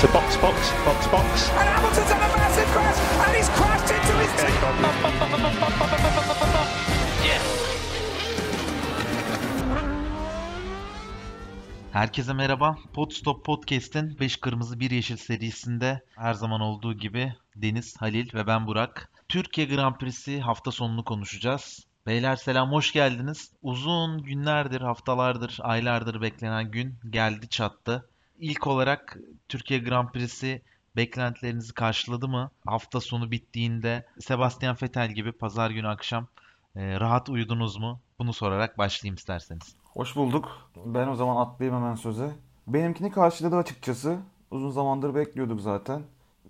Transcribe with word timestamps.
to 0.00 0.06
box, 0.14 0.36
box, 0.42 0.58
box, 0.86 1.06
box. 1.12 1.50
And 1.60 1.68
Hamilton's 1.68 2.10
had 2.10 2.22
a 2.22 2.30
massive 2.36 2.68
crash, 2.74 2.98
and 3.24 3.36
he's 3.36 3.48
crashed 3.56 3.90
into 3.96 4.14
his 4.22 4.32
team. 4.40 4.54
Herkese 11.92 12.32
merhaba. 12.32 12.78
Podstop 12.92 13.44
Podcast'in 13.44 14.20
5 14.20 14.36
Kırmızı 14.36 14.80
1 14.80 14.90
Yeşil 14.90 15.16
serisinde 15.16 16.00
her 16.16 16.34
zaman 16.34 16.60
olduğu 16.60 16.94
gibi 16.94 17.34
Deniz, 17.56 17.96
Halil 17.96 18.34
ve 18.34 18.46
ben 18.46 18.66
Burak. 18.66 19.10
Türkiye 19.28 19.66
Grand 19.66 19.96
Prix'si 19.96 20.40
hafta 20.40 20.70
sonunu 20.70 21.04
konuşacağız. 21.04 21.86
Beyler 22.06 22.36
selam, 22.36 22.72
hoş 22.72 22.92
geldiniz. 22.92 23.50
Uzun 23.62 24.22
günlerdir, 24.22 24.80
haftalardır, 24.80 25.58
aylardır 25.62 26.20
beklenen 26.20 26.70
gün 26.70 26.98
geldi 27.10 27.48
çattı. 27.48 28.08
İlk 28.38 28.66
olarak 28.66 29.18
Türkiye 29.48 29.80
Grand 29.80 30.08
Prix'si 30.08 30.62
beklentilerinizi 30.96 31.74
karşıladı 31.74 32.28
mı? 32.28 32.50
Hafta 32.66 33.00
sonu 33.00 33.30
bittiğinde 33.30 34.06
Sebastian 34.20 34.76
Vettel 34.82 35.12
gibi 35.12 35.32
pazar 35.32 35.70
günü 35.70 35.88
akşam 35.88 36.26
e, 36.76 37.00
rahat 37.00 37.28
uyudunuz 37.28 37.76
mu? 37.76 38.00
Bunu 38.18 38.32
sorarak 38.32 38.78
başlayayım 38.78 39.14
isterseniz. 39.14 39.76
Hoş 39.84 40.16
bulduk. 40.16 40.70
Ben 40.86 41.08
o 41.08 41.14
zaman 41.14 41.36
atlayayım 41.36 41.82
hemen 41.82 41.94
söze. 41.94 42.30
Benimkini 42.66 43.10
karşıladı 43.10 43.56
açıkçası. 43.56 44.18
Uzun 44.50 44.70
zamandır 44.70 45.14
bekliyorduk 45.14 45.60
zaten. 45.60 46.02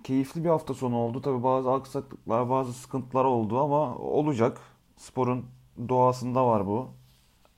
Keyifli 0.05 0.45
bir 0.45 0.49
hafta 0.49 0.75
sonu 0.75 0.97
oldu. 0.97 1.23
Tabi 1.23 1.43
bazı 1.43 1.73
aksaklıklar, 1.73 2.51
bazı 2.51 2.73
sıkıntılar 2.73 3.25
oldu 3.25 3.61
ama 3.61 3.97
olacak. 3.97 4.61
Sporun 4.97 5.47
doğasında 5.89 6.47
var 6.47 6.67
bu. 6.67 6.91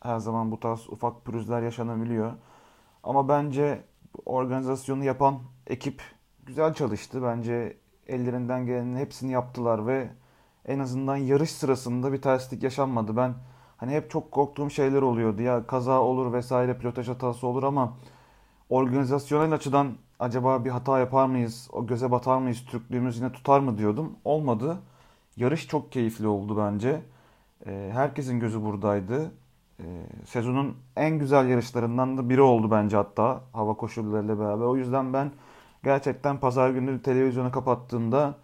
Her 0.02 0.18
zaman 0.18 0.50
bu 0.50 0.60
tarz 0.60 0.88
ufak 0.88 1.24
pürüzler 1.24 1.62
yaşanabiliyor. 1.62 2.32
Ama 3.02 3.28
bence 3.28 3.84
organizasyonu 4.26 5.04
yapan 5.04 5.38
ekip 5.66 6.02
güzel 6.46 6.74
çalıştı. 6.74 7.22
Bence 7.22 7.76
ellerinden 8.06 8.66
gelenin 8.66 8.96
hepsini 8.96 9.32
yaptılar 9.32 9.86
ve 9.86 10.08
en 10.66 10.78
azından 10.78 11.16
yarış 11.16 11.50
sırasında 11.50 12.12
bir 12.12 12.22
terslik 12.22 12.62
yaşanmadı. 12.62 13.16
Ben 13.16 13.34
hani 13.76 13.92
hep 13.92 14.10
çok 14.10 14.32
korktuğum 14.32 14.70
şeyler 14.70 15.02
oluyordu. 15.02 15.42
Ya 15.42 15.66
kaza 15.66 16.00
olur 16.00 16.32
vesaire 16.32 16.78
pilotaj 16.78 17.08
hatası 17.08 17.46
olur 17.46 17.62
ama 17.62 17.96
organizasyonel 18.70 19.52
açıdan 19.52 19.92
acaba 20.18 20.64
bir 20.64 20.70
hata 20.70 20.98
yapar 20.98 21.26
mıyız? 21.26 21.68
O 21.72 21.86
göze 21.86 22.10
batar 22.10 22.38
mıyız? 22.38 22.64
Türklüğümüz 22.64 23.16
yine 23.16 23.32
tutar 23.32 23.60
mı 23.60 23.78
diyordum. 23.78 24.12
Olmadı. 24.24 24.78
Yarış 25.36 25.68
çok 25.68 25.92
keyifli 25.92 26.26
oldu 26.26 26.56
bence. 26.58 27.02
Ee, 27.66 27.90
herkesin 27.92 28.40
gözü 28.40 28.62
buradaydı. 28.62 29.30
Ee, 29.80 30.06
sezonun 30.24 30.76
en 30.96 31.18
güzel 31.18 31.48
yarışlarından 31.48 32.18
da 32.18 32.28
biri 32.28 32.40
oldu 32.40 32.70
bence 32.70 32.96
hatta 32.96 33.44
hava 33.52 33.74
koşullarıyla 33.74 34.38
beraber. 34.38 34.64
O 34.64 34.76
yüzden 34.76 35.12
ben 35.12 35.32
gerçekten 35.84 36.40
pazar 36.40 36.70
günü 36.70 37.02
televizyonu 37.02 37.50
kapattığımda 37.50 38.34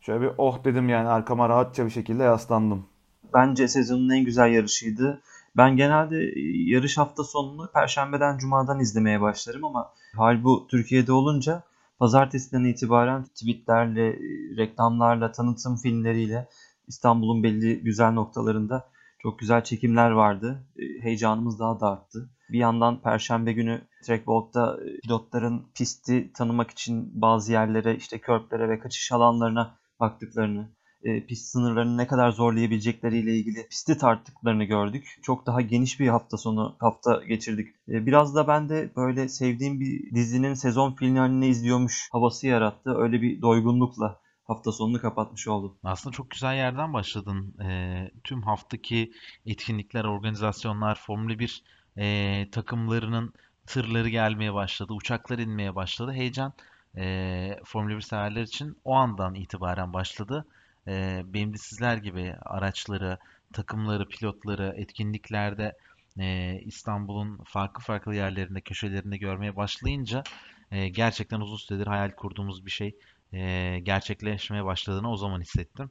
şöyle 0.00 0.20
bir 0.20 0.30
oh 0.38 0.64
dedim 0.64 0.88
yani 0.88 1.08
arkama 1.08 1.48
rahatça 1.48 1.84
bir 1.84 1.90
şekilde 1.90 2.22
yaslandım. 2.22 2.86
Bence 3.34 3.68
sezonun 3.68 4.10
en 4.10 4.24
güzel 4.24 4.52
yarışıydı. 4.52 5.20
Ben 5.56 5.76
genelde 5.76 6.16
e, 6.16 6.40
yarış 6.72 6.98
hafta 6.98 7.24
sonunu 7.24 7.70
Perşembeden 7.74 8.38
Cuma'dan 8.38 8.80
izlemeye 8.80 9.20
başlarım 9.20 9.64
ama 9.64 9.92
hal 10.16 10.44
bu 10.44 10.66
Türkiye'de 10.70 11.12
olunca 11.12 11.62
Pazartesiden 11.98 12.64
itibaren 12.64 13.24
tweetlerle, 13.24 14.08
e, 14.08 14.56
reklamlarla, 14.56 15.32
tanıtım 15.32 15.76
filmleriyle 15.76 16.48
İstanbul'un 16.88 17.42
belli 17.42 17.80
güzel 17.80 18.12
noktalarında 18.12 18.88
çok 19.18 19.38
güzel 19.38 19.64
çekimler 19.64 20.10
vardı. 20.10 20.64
E, 20.78 21.02
heyecanımız 21.02 21.58
daha 21.58 21.80
da 21.80 21.90
arttı. 21.90 22.30
Bir 22.48 22.58
yandan 22.58 23.00
Perşembe 23.00 23.52
günü 23.52 23.80
Track 24.02 24.24
Walk'ta 24.24 24.78
pilotların 25.02 25.66
pisti 25.74 26.32
tanımak 26.32 26.70
için 26.70 27.10
bazı 27.22 27.52
yerlere, 27.52 27.96
işte 27.96 28.18
körplere 28.18 28.68
ve 28.68 28.78
kaçış 28.78 29.12
alanlarına 29.12 29.74
baktıklarını, 30.00 30.68
e, 31.02 31.26
pist 31.26 31.46
sınırlarını 31.46 31.96
ne 31.96 32.06
kadar 32.06 32.30
zorlayabilecekleriyle 32.30 33.36
ilgili 33.36 33.68
pisti 33.68 33.98
tarttıklarını 33.98 34.64
gördük. 34.64 35.18
Çok 35.22 35.46
daha 35.46 35.60
geniş 35.60 36.00
bir 36.00 36.08
hafta 36.08 36.36
sonu 36.36 36.76
hafta 36.78 37.24
geçirdik. 37.24 37.68
E, 37.88 38.06
biraz 38.06 38.34
da 38.34 38.48
ben 38.48 38.68
de 38.68 38.90
böyle 38.96 39.28
sevdiğim 39.28 39.80
bir 39.80 40.14
dizinin 40.14 40.54
sezon 40.54 40.92
finalini 40.92 41.46
izliyormuş 41.46 42.08
havası 42.12 42.46
yarattı. 42.46 42.94
Öyle 42.98 43.22
bir 43.22 43.42
doygunlukla 43.42 44.20
hafta 44.48 44.72
sonunu 44.72 45.00
kapatmış 45.00 45.48
oldum. 45.48 45.78
Aslında 45.84 46.16
çok 46.16 46.30
güzel 46.30 46.54
yerden 46.56 46.92
başladın. 46.92 47.54
E, 47.62 48.10
tüm 48.24 48.42
haftaki 48.42 49.12
etkinlikler, 49.46 50.04
organizasyonlar, 50.04 50.94
Formula 51.06 51.38
1 51.38 51.62
e, 51.98 52.46
takımlarının 52.52 53.32
tırları 53.66 54.08
gelmeye 54.08 54.54
başladı, 54.54 54.92
uçaklar 54.92 55.38
inmeye 55.38 55.74
başladı. 55.74 56.12
Heyecan 56.12 56.52
e, 56.96 57.60
Formula 57.64 57.96
1 57.96 58.00
severler 58.00 58.42
için 58.42 58.76
o 58.84 58.94
andan 58.94 59.34
itibaren 59.34 59.92
başladı. 59.92 60.46
E, 60.86 61.22
benim 61.24 61.52
de 61.52 61.58
sizler 61.58 61.96
gibi 61.96 62.34
araçları, 62.42 63.18
takımları, 63.52 64.08
pilotları 64.08 64.74
etkinliklerde 64.76 65.76
e, 66.18 66.58
İstanbul'un 66.64 67.40
farklı 67.44 67.82
farklı 67.82 68.14
yerlerinde, 68.14 68.60
köşelerinde 68.60 69.16
görmeye 69.16 69.56
başlayınca 69.56 70.22
e, 70.70 70.88
gerçekten 70.88 71.40
uzun 71.40 71.56
süredir 71.56 71.86
hayal 71.86 72.10
kurduğumuz 72.10 72.66
bir 72.66 72.70
şey 72.70 72.98
e, 73.32 73.78
gerçekleşmeye 73.82 74.64
başladığını 74.64 75.10
o 75.10 75.16
zaman 75.16 75.40
hissettim. 75.40 75.90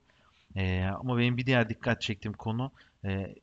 E, 0.55 0.83
ama 0.83 1.17
benim 1.17 1.37
bir 1.37 1.45
diğer 1.45 1.69
dikkat 1.69 2.01
çektiğim 2.01 2.33
konu 2.33 2.71
e, 3.05 3.35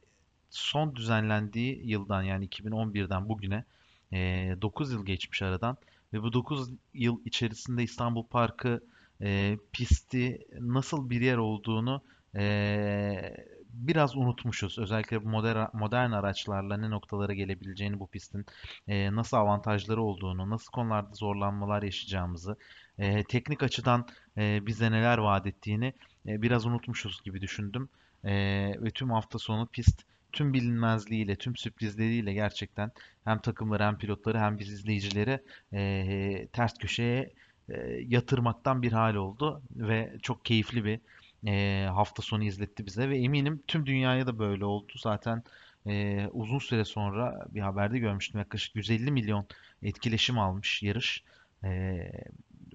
son 0.51 0.97
düzenlendiği 0.97 1.91
yıldan 1.91 2.23
yani 2.23 2.49
2011'den 2.49 3.29
bugüne 3.29 3.65
e, 4.13 4.57
9 4.63 4.93
yıl 4.93 5.07
geçmiş 5.07 5.43
aradan 5.43 5.77
ve 6.13 6.23
bu 6.23 6.33
9 6.33 6.71
yıl 6.95 7.25
içerisinde 7.25 7.83
İstanbul 7.83 8.27
Parkı 8.27 8.81
e, 9.23 9.59
pisti 9.73 10.47
nasıl 10.61 11.11
bir 11.11 11.21
yer 11.21 11.37
olduğunu 11.37 12.03
e, 12.37 13.37
biraz 13.75 14.17
unutmuşuz. 14.17 14.79
Özellikle 14.79 15.19
modern, 15.19 15.67
modern 15.73 16.11
araçlarla 16.11 16.77
ne 16.77 16.91
noktalara 16.91 17.35
gelebileceğini 17.35 18.01
bu 18.01 18.07
pistin 18.07 18.47
e, 18.89 19.15
nasıl 19.15 19.37
avantajları 19.37 20.03
olduğunu, 20.03 20.51
nasıl 20.51 20.73
konularda 20.73 21.15
zorlanmalar 21.15 21.83
yaşayacağımızı, 21.83 22.57
e, 22.99 23.25
teknik 23.25 23.63
açıdan 23.63 24.07
e, 24.39 24.67
bize 24.67 24.93
neler 24.93 25.19
vaat 25.19 25.47
ettiğini 25.47 25.93
e, 26.29 26.43
biraz 26.43 26.67
unutmuşuz 26.67 27.23
gibi 27.25 27.41
düşündüm. 27.41 27.89
E, 28.25 28.33
ve 28.81 28.91
tüm 28.91 29.11
hafta 29.11 29.39
sonu 29.39 29.67
pist 29.67 30.03
tüm 30.33 30.55
bilinmezliğiyle, 30.55 31.37
tüm 31.37 31.57
sürprizleriyle 31.57 32.33
gerçekten 32.33 32.91
hem 33.25 33.39
takımları 33.39 33.83
hem 33.83 33.99
pilotları 33.99 34.39
hem 34.39 34.59
biz 34.59 34.73
izleyicileri 34.73 35.41
e, 35.73 36.49
ters 36.53 36.79
köşeye 36.79 37.31
e, 37.69 37.75
yatırmaktan 38.09 38.83
bir 38.83 38.93
hal 38.93 39.15
oldu 39.15 39.63
ve 39.77 40.13
çok 40.23 40.45
keyifli 40.45 40.85
bir 40.85 41.01
e, 41.47 41.87
hafta 41.87 42.23
sonu 42.23 42.45
izletti 42.45 42.87
bize 42.87 43.09
ve 43.09 43.19
eminim 43.19 43.63
tüm 43.67 43.87
dünyaya 43.87 44.27
da 44.27 44.39
böyle 44.39 44.65
oldu. 44.65 44.93
Zaten 44.97 45.43
e, 45.87 46.27
uzun 46.33 46.59
süre 46.59 46.85
sonra 46.85 47.47
bir 47.51 47.61
haberde 47.61 47.99
görmüştüm 47.99 48.39
yaklaşık 48.39 48.77
150 48.77 49.11
milyon 49.11 49.47
etkileşim 49.83 50.39
almış 50.39 50.83
yarış. 50.83 51.23
E, 51.65 51.99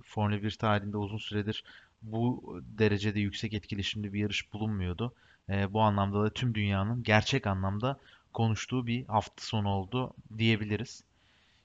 Formula 0.10 0.44
1 0.44 0.52
tarihinde 0.52 0.98
uzun 0.98 1.18
süredir 1.18 1.64
bu 2.02 2.44
derecede 2.64 3.20
yüksek 3.20 3.54
etkileşimli 3.54 4.14
bir 4.14 4.20
yarış 4.20 4.54
bulunmuyordu. 4.54 5.14
E, 5.50 5.74
bu 5.74 5.82
anlamda 5.82 6.24
da 6.24 6.30
tüm 6.30 6.56
dünyanın 6.56 7.04
gerçek 7.04 7.48
anlamda 7.48 8.00
konuştuğu 8.34 8.88
bir 8.88 9.06
hafta 9.06 9.46
sonu 9.46 9.70
oldu 9.70 10.14
diyebiliriz. 10.38 11.04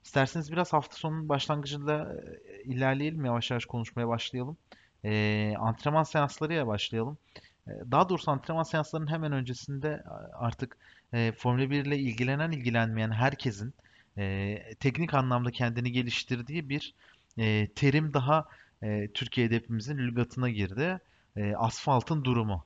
İsterseniz 0.04 0.52
biraz 0.52 0.72
hafta 0.72 0.96
sonunun 0.96 1.28
başlangıcında 1.28 2.22
ilerleyelim, 2.64 3.24
yavaş 3.24 3.50
yavaş 3.50 3.64
konuşmaya 3.64 4.08
başlayalım. 4.08 4.56
E, 5.04 5.54
antrenman 5.58 6.02
seanslarıyla 6.02 6.66
başlayalım. 6.66 7.18
E, 7.66 7.70
daha 7.90 8.08
doğrusu 8.08 8.30
antrenman 8.30 8.62
seanslarının 8.62 9.10
hemen 9.10 9.32
öncesinde 9.32 10.04
artık 10.32 10.76
e, 11.12 11.32
Formula 11.32 11.70
1 11.70 11.84
ile 11.84 11.98
ilgilenen 11.98 12.52
ilgilenmeyen 12.52 13.10
herkesin 13.10 13.74
e, 14.18 14.58
teknik 14.80 15.14
anlamda 15.14 15.50
kendini 15.50 15.92
geliştirdiği 15.92 16.68
bir 16.68 16.94
e, 17.38 17.68
terim 17.74 18.14
daha 18.14 18.48
e, 18.82 19.08
Türkiye'de 19.14 19.56
hepimizin 19.56 19.98
lügatına 19.98 20.50
girdi. 20.50 21.00
E, 21.36 21.54
asfaltın 21.54 22.24
durumu. 22.24 22.64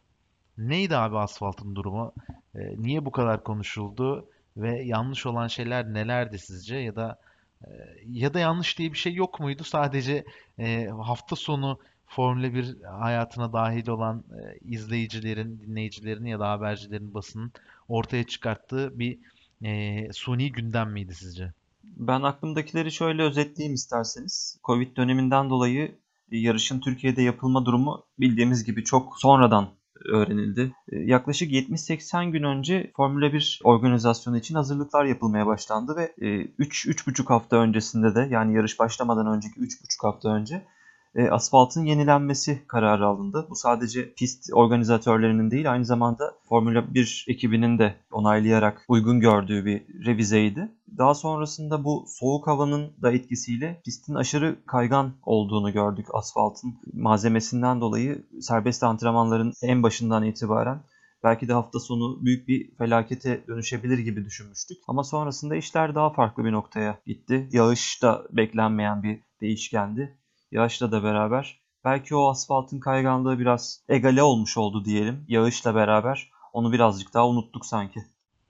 Neydi 0.59 0.97
abi 0.97 1.19
asfaltın 1.19 1.75
durumu? 1.75 2.13
E, 2.55 2.83
niye 2.83 3.05
bu 3.05 3.11
kadar 3.11 3.45
konuşuldu? 3.45 4.29
Ve 4.57 4.83
yanlış 4.83 5.27
olan 5.27 5.49
şeyler 5.49 5.95
nelerdi 5.95 6.39
sizce? 6.39 6.77
Ya 6.77 6.97
da 6.97 7.19
e, 7.65 7.69
ya 8.07 8.35
da 8.35 8.39
yanlış 8.39 8.79
diye 8.79 8.93
bir 8.93 8.99
şey 8.99 9.15
yok 9.15 9.41
muydu? 9.41 9.65
Sadece 9.65 10.25
e, 10.59 10.87
hafta 10.87 11.37
sonu 11.37 11.79
Formula 12.07 12.55
1 12.55 12.83
hayatına 12.83 13.53
dahil 13.53 13.89
olan 13.89 14.25
e, 14.31 14.59
izleyicilerin, 14.59 15.61
dinleyicilerin 15.61 16.25
ya 16.25 16.41
da 16.41 16.51
habercilerin 16.51 17.15
basının 17.15 17.53
ortaya 17.89 18.25
çıkarttığı 18.25 18.99
bir 18.99 19.19
e, 19.65 20.13
suni 20.13 20.53
gündem 20.53 20.91
miydi 20.93 21.15
sizce? 21.15 21.53
Ben 21.85 22.23
aklımdakileri 22.23 22.93
şöyle 22.93 23.23
özetleyeyim 23.23 23.75
isterseniz. 23.75 24.59
Covid 24.65 24.97
döneminden 24.97 25.51
dolayı 25.51 25.99
yarışın 26.31 26.81
Türkiye'de 26.81 27.23
yapılma 27.23 27.67
durumu 27.67 28.07
bildiğimiz 28.19 28.65
gibi 28.65 28.85
çok 28.85 29.19
sonradan 29.19 29.69
öğrenildi. 30.05 30.73
E, 30.93 30.97
yaklaşık 30.99 31.53
70-80 31.53 32.31
gün 32.31 32.43
önce 32.43 32.91
Formula 32.97 33.33
1 33.33 33.61
organizasyonu 33.65 34.39
için 34.39 34.55
hazırlıklar 34.55 35.05
yapılmaya 35.05 35.47
başlandı 35.47 35.97
ve 35.97 36.13
3-3,5 36.59 37.25
hafta 37.27 37.57
öncesinde 37.57 38.15
de 38.15 38.29
yani 38.31 38.55
yarış 38.55 38.79
başlamadan 38.79 39.27
önceki 39.27 39.61
3,5 39.61 40.03
hafta 40.03 40.29
önce 40.29 40.67
e, 41.15 41.29
asfaltın 41.29 41.85
yenilenmesi 41.85 42.67
kararı 42.69 43.07
alındı. 43.07 43.47
Bu 43.51 43.55
sadece 43.55 44.15
pist 44.15 44.45
organizatörlerinin 44.53 45.51
değil 45.51 45.73
aynı 45.73 45.85
zamanda 45.85 46.35
Formula 46.49 46.95
1 46.95 47.25
ekibinin 47.29 47.79
de 47.79 47.95
onaylayarak 48.11 48.85
uygun 48.89 49.21
gördüğü 49.21 49.65
bir 49.65 50.07
revizeydi. 50.07 50.73
Daha 50.99 51.15
sonrasında 51.15 51.85
bu 51.85 52.05
soğuk 52.09 52.47
havanın 52.47 52.93
da 53.03 53.13
etkisiyle 53.13 53.81
pistin 53.85 54.15
aşırı 54.15 54.57
kaygan 54.67 55.13
olduğunu 55.23 55.73
gördük 55.73 56.07
asfaltın 56.13 56.75
malzemesinden 56.93 57.81
dolayı 57.81 58.27
serbest 58.41 58.83
antrenmanların 58.83 59.53
en 59.63 59.83
başından 59.83 60.25
itibaren 60.25 60.83
belki 61.25 61.49
de 61.49 61.53
hafta 61.53 61.81
sonu 61.81 62.25
büyük 62.25 62.49
bir 62.49 62.77
felakete 62.77 63.45
dönüşebilir 63.49 63.99
gibi 63.99 64.25
düşünmüştük. 64.25 64.79
Ama 64.89 65.05
sonrasında 65.05 65.57
işler 65.57 65.95
daha 65.95 66.11
farklı 66.11 66.45
bir 66.45 66.53
noktaya 66.53 66.99
gitti. 67.07 67.49
Yağış 67.53 68.03
da 68.03 68.23
beklenmeyen 68.31 69.03
bir 69.03 69.21
değişkendi 69.41 70.19
yağışla 70.51 70.93
da 70.93 71.03
beraber. 71.03 71.61
Belki 71.85 72.15
o 72.15 72.29
asfaltın 72.29 72.81
kayganlığı 72.81 73.39
biraz 73.39 73.85
egale 73.89 74.23
olmuş 74.23 74.57
oldu 74.57 74.85
diyelim 74.85 75.25
yağışla 75.29 75.75
beraber. 75.75 76.31
Onu 76.53 76.73
birazcık 76.73 77.15
daha 77.15 77.29
unuttuk 77.29 77.67
sanki. 77.67 78.01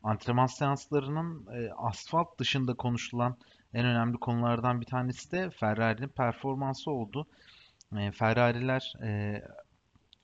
Antrenman 0.02 0.46
seanslarının 0.46 1.46
e, 1.46 1.72
asfalt 1.72 2.38
dışında 2.38 2.74
konuşulan 2.74 3.36
en 3.74 3.86
önemli 3.86 4.16
konulardan 4.16 4.80
bir 4.80 4.86
tanesi 4.86 5.32
de 5.32 5.50
Ferrari'nin 5.50 6.08
performansı 6.08 6.90
oldu. 6.90 7.26
E, 7.98 8.12
Ferrari'ler 8.12 8.94
e, 9.02 9.42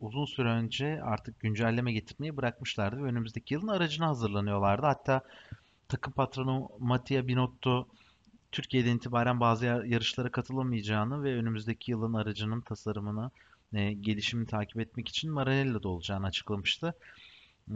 uzun 0.00 0.24
süre 0.24 0.48
önce 0.48 1.02
artık 1.02 1.40
güncelleme 1.40 1.92
getirmeyi 1.92 2.36
bırakmışlardı 2.36 2.96
ve 2.96 3.02
önümüzdeki 3.02 3.54
yılın 3.54 3.68
aracına 3.68 4.08
hazırlanıyorlardı. 4.08 4.86
Hatta 4.86 5.22
takım 5.88 6.12
patronu 6.12 6.68
Mattia 6.78 7.28
Binotto 7.28 7.88
Türkiye'den 8.54 8.96
itibaren 8.96 9.40
bazı 9.40 9.66
yarışlara 9.66 10.30
katılamayacağını 10.30 11.22
ve 11.22 11.34
önümüzdeki 11.34 11.90
yılın 11.90 12.14
aracının 12.14 12.60
tasarımını, 12.60 13.30
e, 13.72 13.92
gelişimini 13.92 14.46
takip 14.46 14.80
etmek 14.80 15.08
için 15.08 15.32
Maranello'da 15.32 15.88
olacağını 15.88 16.26
açıklamıştı. 16.26 16.94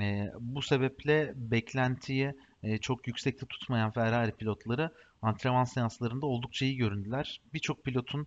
E, 0.00 0.30
bu 0.40 0.62
sebeple 0.62 1.32
beklentiyi 1.36 2.34
e, 2.62 2.78
çok 2.78 3.06
yüksekte 3.06 3.46
tutmayan 3.46 3.90
Ferrari 3.90 4.32
pilotları 4.32 4.90
antrenman 5.22 5.64
seanslarında 5.64 6.26
oldukça 6.26 6.64
iyi 6.64 6.76
göründüler. 6.76 7.40
Birçok 7.54 7.84
pilotun 7.84 8.26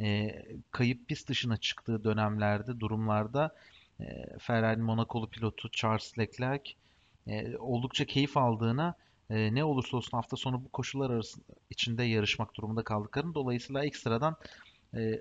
e, 0.00 0.30
kayıp 0.70 1.08
pist 1.08 1.28
dışına 1.28 1.56
çıktığı 1.56 2.04
dönemlerde, 2.04 2.80
durumlarda 2.80 3.54
e, 4.00 4.04
Ferrari 4.38 4.80
Monakolu 4.80 5.30
pilotu 5.30 5.70
Charles 5.70 6.18
Leclerc 6.18 6.72
e, 7.26 7.56
oldukça 7.56 8.04
keyif 8.04 8.36
aldığına 8.36 8.94
e, 9.32 9.54
ne 9.54 9.64
olursa 9.64 9.96
olsun 9.96 10.16
hafta 10.16 10.36
sonu 10.36 10.64
bu 10.64 10.68
koşullar 10.68 11.10
arasında 11.10 11.44
içinde 11.70 12.02
yarışmak 12.04 12.54
durumunda 12.54 12.84
kaldıklarını 12.84 13.34
dolayısıyla 13.34 13.84
ekstradan 13.84 14.36
e, 14.94 15.20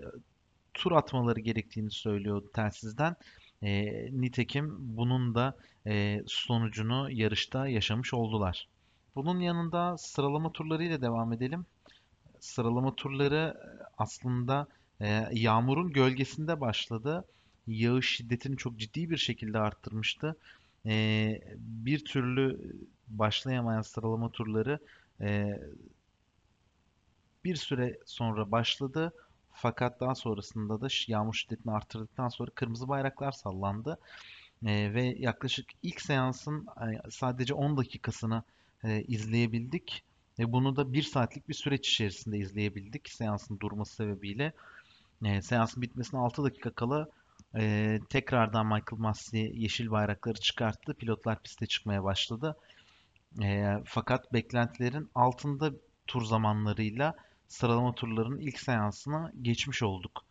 tur 0.73 0.91
atmaları 0.91 1.39
gerektiğini 1.39 1.91
söylüyor 1.91 2.43
telsizden. 2.53 3.15
E, 3.63 3.85
nitekim 4.21 4.75
bunun 4.79 5.35
da 5.35 5.57
e, 5.87 6.23
sonucunu 6.27 7.11
yarışta 7.11 7.67
yaşamış 7.67 8.13
oldular. 8.13 8.67
Bunun 9.15 9.39
yanında 9.39 9.97
sıralama 9.97 10.51
turlarıyla 10.51 11.01
devam 11.01 11.33
edelim. 11.33 11.65
Sıralama 12.39 12.95
turları 12.95 13.57
aslında 13.97 14.67
e, 15.01 15.27
yağmurun 15.31 15.93
gölgesinde 15.93 16.61
başladı. 16.61 17.25
Yağış 17.67 18.15
şiddetini 18.15 18.57
çok 18.57 18.79
ciddi 18.79 19.09
bir 19.09 19.17
şekilde 19.17 19.59
arttırmıştı. 19.59 20.35
E, 20.85 21.41
bir 21.57 22.05
türlü 22.05 22.73
başlayamayan 23.07 23.81
sıralama 23.81 24.31
turları 24.31 24.79
e, 25.21 25.59
bir 27.43 27.55
süre 27.55 27.99
sonra 28.05 28.51
başladı. 28.51 29.13
Fakat 29.53 29.99
daha 29.99 30.15
sonrasında 30.15 30.81
da 30.81 30.87
yağmur 31.07 31.33
şiddetini 31.33 31.73
arttırdıktan 31.73 32.29
sonra 32.29 32.51
kırmızı 32.55 32.87
bayraklar 32.87 33.31
sallandı. 33.31 33.97
E, 34.65 34.93
ve 34.93 35.15
yaklaşık 35.19 35.69
ilk 35.83 36.01
seansın 36.01 36.67
sadece 37.09 37.53
10 37.53 37.77
dakikasını 37.77 38.43
e, 38.83 39.01
izleyebildik. 39.03 40.03
Ve 40.39 40.51
bunu 40.51 40.75
da 40.75 40.93
bir 40.93 41.03
saatlik 41.03 41.49
bir 41.49 41.53
süreç 41.53 41.89
içerisinde 41.89 42.37
izleyebildik 42.37 43.09
seansın 43.09 43.59
durması 43.59 43.95
sebebiyle. 43.95 44.53
E, 45.25 45.41
seansın 45.41 45.81
bitmesine 45.81 46.19
6 46.19 46.43
dakika 46.43 46.69
kala 46.69 47.07
e, 47.55 47.99
tekrardan 48.09 48.65
Michael 48.65 48.99
Massey 48.99 49.51
yeşil 49.55 49.91
bayrakları 49.91 50.39
çıkarttı. 50.39 50.93
Pilotlar 50.93 51.41
piste 51.41 51.65
çıkmaya 51.65 52.03
başladı. 52.03 52.57
E, 53.43 53.77
fakat 53.85 54.33
beklentilerin 54.33 55.09
altında 55.15 55.71
tur 56.07 56.25
zamanlarıyla 56.25 57.15
sıralama 57.47 57.95
turlarının 57.95 58.39
ilk 58.39 58.59
seansına 58.59 59.31
geçmiş 59.41 59.83
olduk. 59.83 60.25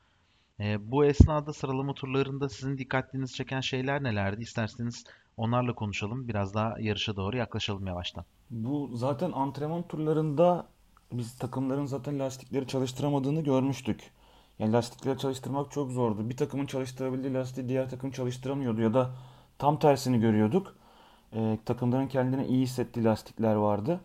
E, 0.61 0.91
bu 0.91 1.05
esnada 1.05 1.53
sıralama 1.53 1.95
turlarında 1.95 2.49
sizin 2.49 2.79
dikkatinizi 2.79 3.35
çeken 3.35 3.61
şeyler 3.61 4.03
nelerdi? 4.03 4.43
İsterseniz 4.43 5.05
onlarla 5.37 5.75
konuşalım. 5.75 6.29
Biraz 6.29 6.55
daha 6.55 6.81
yarışa 6.81 7.17
doğru 7.17 7.37
yaklaşalım 7.37 7.87
yavaştan. 7.87 8.25
Bu 8.51 8.91
zaten 8.95 9.33
antrenman 9.33 9.89
turlarında 9.89 10.67
biz 11.13 11.39
takımların 11.39 11.87
zaten 11.87 12.19
lastikleri 12.19 12.67
çalıştıramadığını 12.67 13.41
görmüştük. 13.41 14.11
Yani 14.61 14.73
lastikleri 14.73 15.19
çalıştırmak 15.19 15.71
çok 15.71 15.91
zordu. 15.91 16.31
Bir 16.31 16.37
takımın 16.37 16.67
çalıştırabildiği 16.67 17.35
lastiği 17.35 17.69
diğer 17.69 17.91
takım 17.91 18.11
çalıştıramıyordu 18.11 18.81
ya 18.81 18.95
da 18.95 19.11
tam 19.59 19.79
tersini 19.79 20.21
görüyorduk 20.21 20.75
e, 21.33 21.59
takımların 21.65 22.07
kendine 22.07 22.47
iyi 22.47 22.63
hissettiği 22.63 23.05
lastikler 23.05 23.55
vardı. 23.55 24.01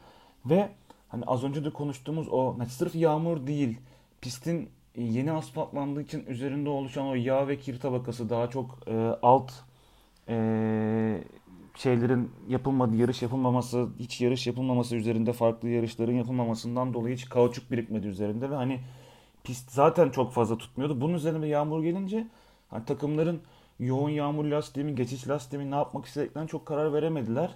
Ve 0.46 0.69
hani 1.07 1.25
az 1.25 1.44
önce 1.44 1.66
de 1.66 1.69
konuştuğumuz 1.69 2.28
o 2.30 2.56
hani 2.60 2.69
sırf 2.69 2.96
yağmur 2.96 3.48
değil 3.48 3.80
pistin 4.22 4.69
yeni 4.98 5.31
asfaltlandığı 5.31 6.02
için 6.02 6.25
üzerinde 6.25 6.69
oluşan 6.69 7.07
o 7.07 7.16
yağ 7.16 7.48
ve 7.48 7.60
kir 7.60 7.80
tabakası 7.80 8.30
daha 8.30 8.50
çok 8.50 8.80
e, 8.88 8.96
alt 9.22 9.52
e, 10.30 11.24
şeylerin 11.75 12.31
yapılmadığı, 12.48 12.96
yarış 12.96 13.22
yapılmaması, 13.22 13.88
hiç 14.00 14.22
yarış 14.22 14.48
yapılmaması 14.48 14.96
üzerinde 14.96 15.34
farklı 15.34 15.69
yarışların 15.69 16.13
yapılmamasından 16.13 16.94
dolayı 16.94 17.16
hiç 17.16 17.30
kauçuk 17.30 17.72
birikmedi 17.72 18.07
üzerinde 18.07 18.50
ve 18.50 18.56
hani 18.56 18.80
pist 19.45 19.71
zaten 19.71 20.09
çok 20.09 20.33
fazla 20.33 20.57
tutmuyordu. 20.57 21.01
Bunun 21.01 21.13
üzerine 21.13 21.47
yağmur 21.47 21.83
gelince 21.83 22.27
hani 22.69 22.86
takımların 22.86 23.42
yoğun 23.80 24.09
yağmur 24.09 24.45
lastiğimi, 24.45 24.95
geçiş 24.95 25.28
lastiğimi 25.28 25.71
ne 25.71 25.75
yapmak 25.75 26.06
istediklerini 26.06 26.49
çok 26.49 26.66
karar 26.66 26.94
veremediler. 26.94 27.56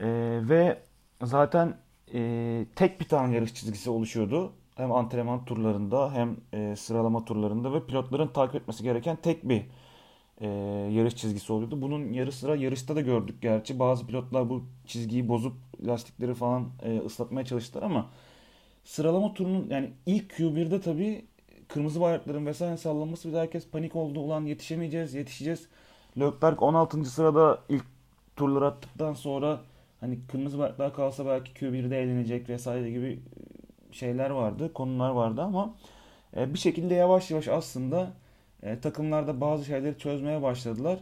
E, 0.00 0.06
ve 0.48 0.78
zaten 1.22 1.76
e, 2.14 2.66
tek 2.76 3.00
bir 3.00 3.08
tane 3.08 3.34
yarış 3.34 3.54
çizgisi 3.54 3.90
oluşuyordu. 3.90 4.52
Hem 4.76 4.92
antrenman 4.92 5.44
turlarında 5.44 6.12
hem 6.12 6.36
e, 6.52 6.76
sıralama 6.76 7.24
turlarında 7.24 7.72
ve 7.72 7.86
pilotların 7.86 8.28
takip 8.28 8.54
etmesi 8.54 8.82
gereken 8.82 9.16
tek 9.16 9.48
bir 9.48 9.62
e, 10.40 10.48
yarış 10.92 11.16
çizgisi 11.16 11.52
oluyordu. 11.52 11.82
Bunun 11.82 12.12
yarı 12.12 12.32
sıra 12.32 12.56
yarışta 12.56 12.96
da 12.96 13.00
gördük 13.00 13.42
gerçi. 13.42 13.78
Bazı 13.78 14.06
pilotlar 14.06 14.50
bu 14.50 14.64
çizgiyi 14.86 15.28
bozup 15.28 15.52
lastikleri 15.86 16.34
falan 16.34 16.68
e, 16.82 16.98
ıslatmaya 16.98 17.46
çalıştılar 17.46 17.82
ama 17.82 18.06
sıralama 18.84 19.34
turunun 19.34 19.66
yani 19.70 19.90
ilk 20.06 20.32
Q1'de 20.32 20.80
tabii 20.80 21.24
kırmızı 21.68 22.00
bayrakların 22.00 22.46
vesaire 22.46 22.76
sallanması 22.76 23.28
bir 23.28 23.34
de 23.34 23.40
herkes 23.40 23.68
panik 23.68 23.96
oldu. 23.96 24.20
Ulan 24.20 24.44
yetişemeyeceğiz, 24.44 25.14
yetişeceğiz. 25.14 25.68
Leclerc 26.20 26.56
16. 26.56 27.04
sırada 27.04 27.58
ilk 27.68 27.84
turları 28.36 28.66
attıktan 28.66 29.14
sonra 29.14 29.60
hani 30.00 30.18
kırmızı 30.28 30.58
bayraklar 30.58 30.94
kalsa 30.94 31.26
belki 31.26 31.52
Q1'de 31.52 32.02
eğlenecek 32.02 32.48
vesaire 32.48 32.90
gibi 32.90 33.10
e, 33.90 33.92
şeyler 33.92 34.30
vardı, 34.30 34.72
konular 34.72 35.10
vardı 35.10 35.42
ama 35.42 35.74
e, 36.36 36.54
bir 36.54 36.58
şekilde 36.58 36.94
yavaş 36.94 37.30
yavaş 37.30 37.48
aslında 37.48 38.12
e, 38.62 38.80
takımlarda 38.80 39.40
bazı 39.40 39.64
şeyleri 39.64 39.98
çözmeye 39.98 40.42
başladılar. 40.42 40.98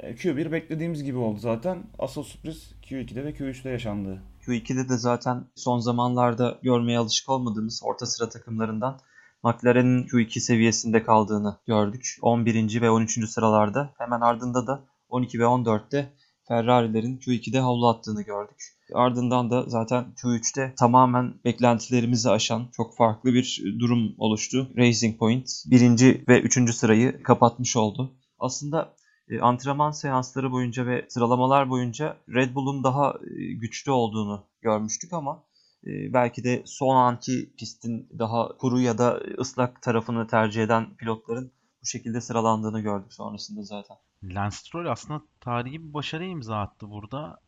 Q1 0.00 0.52
beklediğimiz 0.52 1.04
gibi 1.04 1.18
oldu 1.18 1.38
zaten. 1.38 1.78
Asıl 1.98 2.22
sürpriz 2.22 2.72
Q2'de 2.82 3.24
ve 3.24 3.30
Q3'te 3.30 3.70
yaşandı. 3.70 4.22
Q2'de 4.46 4.88
de 4.88 4.98
zaten 4.98 5.44
son 5.54 5.78
zamanlarda 5.78 6.58
görmeye 6.62 6.98
alışık 6.98 7.28
olmadığımız 7.28 7.80
orta 7.84 8.06
sıra 8.06 8.28
takımlarından 8.28 9.00
McLaren'in 9.42 10.06
Q2 10.06 10.40
seviyesinde 10.40 11.02
kaldığını 11.02 11.56
gördük. 11.66 12.16
11. 12.22 12.80
ve 12.80 12.90
13. 12.90 13.28
sıralarda. 13.30 13.90
Hemen 13.98 14.20
ardında 14.20 14.66
da 14.66 14.84
12 15.08 15.38
ve 15.38 15.44
14'te 15.44 16.12
Ferrari'lerin 16.48 17.18
Q2'de 17.18 17.60
havlu 17.60 17.88
attığını 17.88 18.22
gördük. 18.22 18.56
Ardından 18.94 19.50
da 19.50 19.64
zaten 19.66 20.04
Q3'te 20.16 20.74
tamamen 20.78 21.34
beklentilerimizi 21.44 22.30
aşan 22.30 22.68
çok 22.72 22.96
farklı 22.96 23.34
bir 23.34 23.62
durum 23.78 24.14
oluştu. 24.18 24.70
Racing 24.76 25.18
Point 25.18 25.50
birinci 25.66 26.24
ve 26.28 26.40
üçüncü 26.40 26.72
sırayı 26.72 27.22
kapatmış 27.22 27.76
oldu. 27.76 28.12
Aslında 28.38 28.94
antrenman 29.38 29.90
seansları 29.90 30.52
boyunca 30.52 30.86
ve 30.86 31.06
sıralamalar 31.08 31.70
boyunca 31.70 32.16
Red 32.28 32.54
Bull'un 32.54 32.84
daha 32.84 33.14
e, 33.36 33.52
güçlü 33.52 33.90
olduğunu 33.90 34.44
görmüştük 34.62 35.12
ama 35.12 35.42
ee, 35.86 36.12
belki 36.12 36.44
de 36.44 36.62
son 36.66 36.96
anki 36.96 37.50
pistin 37.58 38.08
daha 38.18 38.48
kuru 38.48 38.80
ya 38.80 38.98
da 38.98 39.20
ıslak 39.38 39.82
tarafını 39.82 40.26
tercih 40.26 40.62
eden 40.62 40.94
pilotların 40.94 41.52
bu 41.82 41.86
şekilde 41.86 42.20
sıralandığını 42.20 42.80
gördük 42.80 43.12
sonrasında 43.12 43.62
zaten. 43.62 43.96
Lance 44.22 44.56
Stroll 44.56 44.86
aslında 44.86 45.22
tarihi 45.40 45.88
bir 45.88 45.94
başarı 45.94 46.24
imza 46.24 46.60
attı 46.60 46.90
burada. 46.90 47.40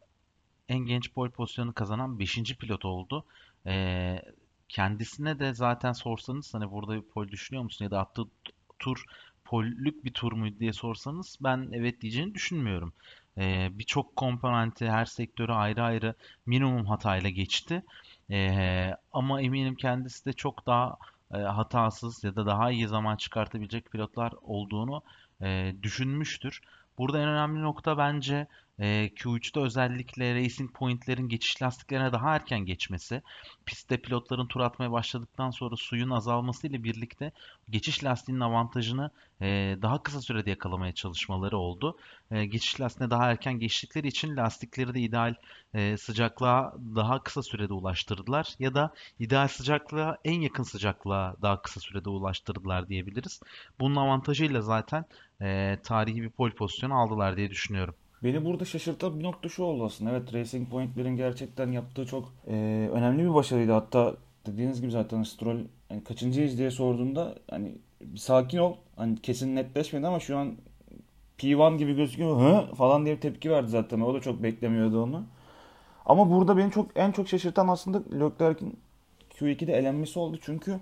En 0.68 0.78
genç 0.78 1.12
pole 1.14 1.30
pozisyonu 1.30 1.74
kazanan 1.74 2.18
5. 2.18 2.56
pilot 2.58 2.84
oldu. 2.84 3.24
Ee, 3.66 4.22
kendisine 4.68 5.38
de 5.38 5.54
zaten 5.54 5.92
sorsanız 5.92 6.54
hani 6.54 6.70
burada 6.70 7.08
pole 7.14 7.28
düşünüyor 7.28 7.64
musun 7.64 7.84
ya 7.84 7.90
da 7.90 8.00
attığı 8.00 8.22
tur 8.78 9.04
pollük 9.52 10.04
bir 10.04 10.12
tur 10.12 10.32
muydu 10.32 10.56
diye 10.60 10.72
sorsanız 10.72 11.38
ben 11.40 11.68
evet 11.72 12.00
diyeceğini 12.00 12.34
düşünmüyorum. 12.34 12.92
Ee, 13.38 13.68
Birçok 13.72 14.16
komponenti 14.16 14.90
her 14.90 15.04
sektörü 15.04 15.52
ayrı 15.52 15.82
ayrı 15.82 16.14
minimum 16.46 16.86
hatayla 16.86 17.30
geçti. 17.30 17.82
Ee, 18.30 18.90
ama 19.12 19.40
eminim 19.42 19.74
kendisi 19.74 20.24
de 20.24 20.32
çok 20.32 20.66
daha 20.66 20.96
e, 21.34 21.38
hatasız 21.38 22.24
ya 22.24 22.36
da 22.36 22.46
daha 22.46 22.70
iyi 22.70 22.88
zaman 22.88 23.16
çıkartabilecek 23.16 23.90
pilotlar 23.92 24.32
olduğunu 24.42 25.02
e, 25.42 25.74
düşünmüştür. 25.82 26.60
Burada 26.98 27.18
en 27.18 27.28
önemli 27.28 27.62
nokta 27.62 27.98
bence 27.98 28.46
e, 28.82 29.10
Q3'te 29.16 29.60
özellikle 29.60 30.34
Racing 30.34 30.72
Point'lerin 30.72 31.28
geçiş 31.28 31.62
lastiklerine 31.62 32.12
daha 32.12 32.34
erken 32.34 32.60
geçmesi. 32.60 33.22
Pistte 33.66 33.96
pilotların 33.96 34.46
tur 34.46 34.60
atmaya 34.60 34.92
başladıktan 34.92 35.50
sonra 35.50 35.76
suyun 35.76 36.10
azalması 36.10 36.66
ile 36.66 36.84
birlikte 36.84 37.32
geçiş 37.70 38.04
lastiğinin 38.04 38.40
avantajını 38.40 39.10
e, 39.40 39.76
daha 39.82 40.02
kısa 40.02 40.20
sürede 40.20 40.50
yakalamaya 40.50 40.92
çalışmaları 40.92 41.58
oldu. 41.58 41.96
E, 42.30 42.44
geçiş 42.46 42.80
lastiğine 42.80 43.10
daha 43.10 43.30
erken 43.30 43.58
geçtikleri 43.58 44.08
için 44.08 44.36
lastikleri 44.36 44.94
de 44.94 45.00
ideal 45.00 45.34
e, 45.74 45.96
sıcaklığa 45.96 46.74
daha 46.94 47.22
kısa 47.22 47.42
sürede 47.42 47.72
ulaştırdılar. 47.72 48.54
Ya 48.58 48.74
da 48.74 48.94
ideal 49.18 49.48
sıcaklığa 49.48 50.18
en 50.24 50.40
yakın 50.40 50.62
sıcaklığa 50.62 51.36
daha 51.42 51.62
kısa 51.62 51.80
sürede 51.80 52.08
ulaştırdılar 52.08 52.88
diyebiliriz. 52.88 53.40
Bunun 53.80 53.96
avantajıyla 53.96 54.60
zaten 54.60 55.04
e, 55.42 55.78
tarihi 55.84 56.22
bir 56.22 56.30
pole 56.30 56.54
pozisyonu 56.54 56.94
aldılar 56.94 57.36
diye 57.36 57.50
düşünüyorum. 57.50 57.94
Beni 58.24 58.44
burada 58.44 58.64
şaşırtan 58.64 59.18
bir 59.18 59.24
nokta 59.24 59.48
şu 59.48 59.62
oldu 59.62 59.84
aslında. 59.84 60.10
Evet 60.10 60.34
Racing 60.34 60.70
Point'lerin 60.70 61.16
gerçekten 61.16 61.72
yaptığı 61.72 62.06
çok 62.06 62.32
e, 62.46 62.52
önemli 62.92 63.22
bir 63.22 63.34
başarıydı. 63.34 63.72
Hatta 63.72 64.14
dediğiniz 64.46 64.80
gibi 64.80 64.90
zaten 64.90 65.22
Stroll 65.22 65.58
hani 65.88 66.04
kaçıncıyız 66.04 66.58
diye 66.58 66.70
sorduğunda 66.70 67.34
hani 67.50 67.74
sakin 68.16 68.58
ol. 68.58 68.74
Hani 68.96 69.18
kesin 69.18 69.56
netleşmedi 69.56 70.06
ama 70.06 70.20
şu 70.20 70.38
an 70.38 70.56
P1 71.38 71.78
gibi 71.78 71.94
gözüküyor. 71.96 72.40
Hı 72.40 72.74
falan 72.74 73.04
diye 73.04 73.16
bir 73.16 73.20
tepki 73.20 73.50
verdi 73.50 73.68
zaten. 73.68 74.00
O 74.00 74.14
da 74.14 74.20
çok 74.20 74.42
beklemiyordu 74.42 75.02
onu. 75.02 75.24
Ama 76.06 76.30
burada 76.30 76.56
beni 76.56 76.70
çok 76.70 76.90
en 76.94 77.12
çok 77.12 77.28
şaşırtan 77.28 77.68
aslında 77.68 78.02
Leclerc'in 78.12 78.78
Q2'de 79.30 79.72
elenmesi 79.72 80.18
oldu. 80.18 80.38
Çünkü 80.42 80.80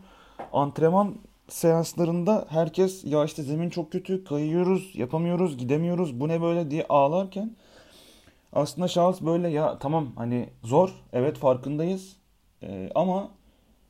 antrenman 0.52 1.14
seanslarında 1.52 2.46
herkes 2.48 3.04
ya 3.04 3.24
işte 3.24 3.42
zemin 3.42 3.70
çok 3.70 3.92
kötü, 3.92 4.24
kayıyoruz, 4.24 4.92
yapamıyoruz, 4.94 5.58
gidemiyoruz, 5.58 6.20
bu 6.20 6.28
ne 6.28 6.42
böyle 6.42 6.70
diye 6.70 6.86
ağlarken 6.88 7.56
aslında 8.52 8.88
şahıs 8.88 9.20
böyle 9.20 9.48
ya 9.48 9.78
tamam 9.78 10.12
hani 10.16 10.48
zor, 10.62 10.90
evet 11.12 11.38
farkındayız 11.38 12.16
ee, 12.62 12.90
ama 12.94 13.30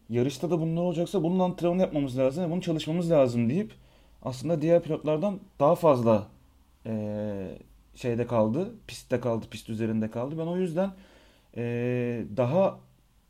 yarışta 0.09 0.50
da 0.50 0.61
bunlar 0.61 0.83
olacaksa 0.83 1.23
bunun 1.23 1.38
antrenmanı 1.38 1.81
yapmamız 1.81 2.19
lazım, 2.19 2.50
bunu 2.50 2.61
çalışmamız 2.61 3.11
lazım 3.11 3.49
deyip 3.49 3.73
aslında 4.23 4.62
diğer 4.62 4.83
pilotlardan 4.83 5.40
daha 5.61 5.75
fazla 5.75 6.26
e, 6.87 7.59
şeyde 7.95 8.26
kaldı, 8.26 8.75
pistte 8.87 9.21
kaldı, 9.21 9.47
pist 9.50 9.71
üzerinde 9.71 10.11
kaldı. 10.11 10.35
Ben 10.38 10.47
o 10.47 10.57
yüzden 10.57 10.90
e, 11.57 11.62
daha 12.37 12.79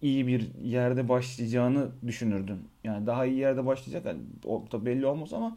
iyi 0.03 0.27
bir 0.27 0.55
yerde 0.55 1.09
başlayacağını 1.09 1.91
düşünürdüm. 2.07 2.59
Yani 2.85 3.07
daha 3.07 3.27
iyi 3.27 3.39
yerde 3.39 3.67
başlayacak. 3.67 4.05
Yani 4.05 4.21
o 4.45 4.65
da 4.73 4.87
belli 4.87 5.07
olmaz 5.07 5.33
ama 5.33 5.57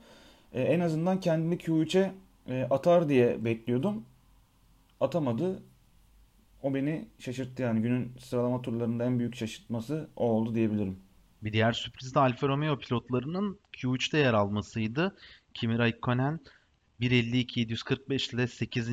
e, 0.54 0.62
en 0.62 0.80
azından 0.80 1.20
kendini 1.20 1.56
Q3'e 1.56 2.12
e, 2.48 2.68
atar 2.70 3.10
diye 3.10 3.46
bekliyordum. 3.46 4.06
Atamadı. 5.00 5.64
O 6.64 6.74
beni 6.74 7.06
şaşırttı 7.20 7.62
yani 7.62 7.82
günün 7.82 8.12
sıralama 8.20 8.62
turlarında 8.62 9.06
en 9.06 9.20
büyük 9.20 9.36
şaşırtması 9.36 10.10
o 10.16 10.26
oldu 10.26 10.56
diyebilirim. 10.56 11.00
Bir 11.44 11.54
diğer 11.54 11.74
sürpriz 11.74 12.16
de 12.16 12.20
Alfa 12.20 12.48
Romeo 12.48 12.80
pilotlarının 12.80 13.60
Q3'te 13.74 14.18
yer 14.18 14.34
almasıydı. 14.34 15.16
Kimi 15.54 15.78
Raikkonen 15.78 16.40
1.52.745 17.02 18.36
ile 18.36 18.48
8. 18.48 18.90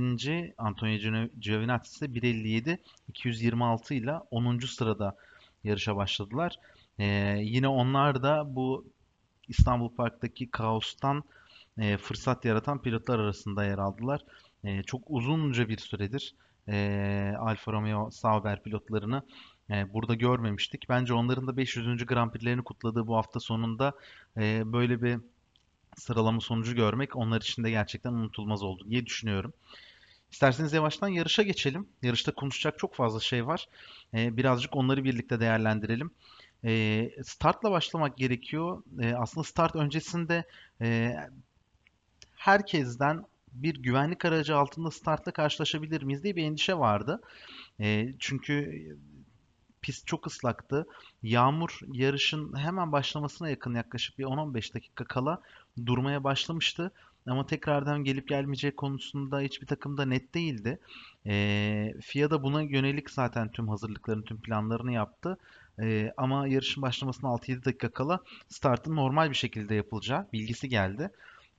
Antonio 0.59 1.29
Giovinazzi 1.41 1.89
ise 1.89 2.07
1.57.226 2.07 3.95
ile 3.95 4.13
10. 4.31 4.59
sırada 4.59 5.17
yarışa 5.65 5.97
başladılar. 5.97 6.59
Ee, 6.99 7.05
yine 7.43 7.69
onlar 7.69 8.23
da 8.23 8.57
bu 8.57 8.85
İstanbul 9.49 9.89
Park'taki 9.89 10.51
kaostan 10.51 11.25
e, 11.79 11.97
fırsat 11.97 12.45
yaratan 12.45 12.83
pilotlar 12.83 13.19
arasında 13.19 13.65
yer 13.65 13.79
aldılar. 13.79 14.21
E, 14.65 14.83
çok 14.83 15.03
uzunca 15.07 15.69
bir 15.69 15.79
süredir 15.79 16.35
e, 16.69 17.35
Alfa 17.39 17.73
Romeo 17.73 18.11
Sauber 18.11 18.63
pilotlarını 18.63 19.23
e, 19.71 19.93
burada 19.93 20.15
görmemiştik. 20.15 20.89
Bence 20.89 21.15
onların 21.15 21.47
da 21.47 21.57
500. 21.57 22.07
Grand 22.07 22.31
Prix'lerini 22.31 22.63
kutladığı 22.63 23.07
bu 23.07 23.17
hafta 23.17 23.41
sonunda 23.41 23.93
e, 24.37 24.63
böyle 24.73 25.03
bir 25.03 25.19
sıralama 25.97 26.41
sonucu 26.41 26.75
görmek 26.75 27.17
onlar 27.17 27.41
için 27.41 27.65
de 27.65 27.71
gerçekten 27.71 28.13
unutulmaz 28.13 28.63
oldu 28.63 28.87
diye 28.91 29.07
düşünüyorum. 29.07 29.53
İsterseniz 30.33 30.73
yavaştan 30.73 31.09
yarışa 31.09 31.43
geçelim. 31.43 31.89
Yarışta 32.03 32.35
konuşacak 32.35 32.79
çok 32.79 32.95
fazla 32.95 33.21
şey 33.21 33.47
var. 33.47 33.69
Ee, 34.15 34.37
birazcık 34.37 34.77
onları 34.77 35.05
birlikte 35.05 35.41
değerlendirelim. 35.41 36.11
Ee, 36.65 37.11
startla 37.25 37.71
başlamak 37.71 38.17
gerekiyor. 38.17 38.83
Ee, 39.03 39.15
aslında 39.15 39.45
start 39.45 39.77
öncesinde 39.77 40.45
e, 40.81 41.17
herkesten 42.37 43.25
bir 43.53 43.75
güvenlik 43.75 44.25
aracı 44.25 44.57
altında 44.57 44.91
startla 44.91 45.33
karşılaşabilir 45.33 46.03
miyiz 46.03 46.23
diye 46.23 46.37
bir 46.37 46.45
endişe 46.45 46.79
vardı. 46.79 47.21
E, 47.81 48.15
çünkü 48.19 48.87
pist 49.83 50.07
çok 50.07 50.27
ıslaktı. 50.27 50.87
Yağmur 51.23 51.81
yarışın 51.93 52.57
hemen 52.57 52.93
başlamasına 52.93 53.51
yakın 53.51 53.75
yaklaşık 53.75 54.19
bir 54.19 54.25
10-15 54.25 54.75
dakika 54.75 55.05
kala 55.05 55.43
durmaya 55.87 56.25
başlamıştı. 56.25 56.93
Ama 57.27 57.47
tekrardan 57.47 58.05
gelip 58.05 58.29
gelmeyeceği 58.29 58.77
konusunda 58.77 59.41
hiçbir 59.41 59.67
takımda 59.67 60.05
net 60.05 60.35
değildi. 60.35 60.79
E, 61.27 61.95
FIA 62.03 62.31
da 62.31 62.43
buna 62.43 62.63
yönelik 62.63 63.11
zaten 63.11 63.53
tüm 63.53 63.69
hazırlıklarını, 63.69 64.25
tüm 64.25 64.41
planlarını 64.41 64.93
yaptı. 64.93 65.39
E, 65.81 66.13
ama 66.17 66.49
yarışın 66.49 66.83
başlamasına 66.83 67.31
6-7 67.31 67.65
dakika 67.65 67.91
kala 67.91 68.21
startın 68.49 68.97
normal 68.97 69.31
bir 69.31 69.35
şekilde 69.35 69.75
yapılacağı 69.75 70.27
bilgisi 70.33 70.69
geldi. 70.69 71.11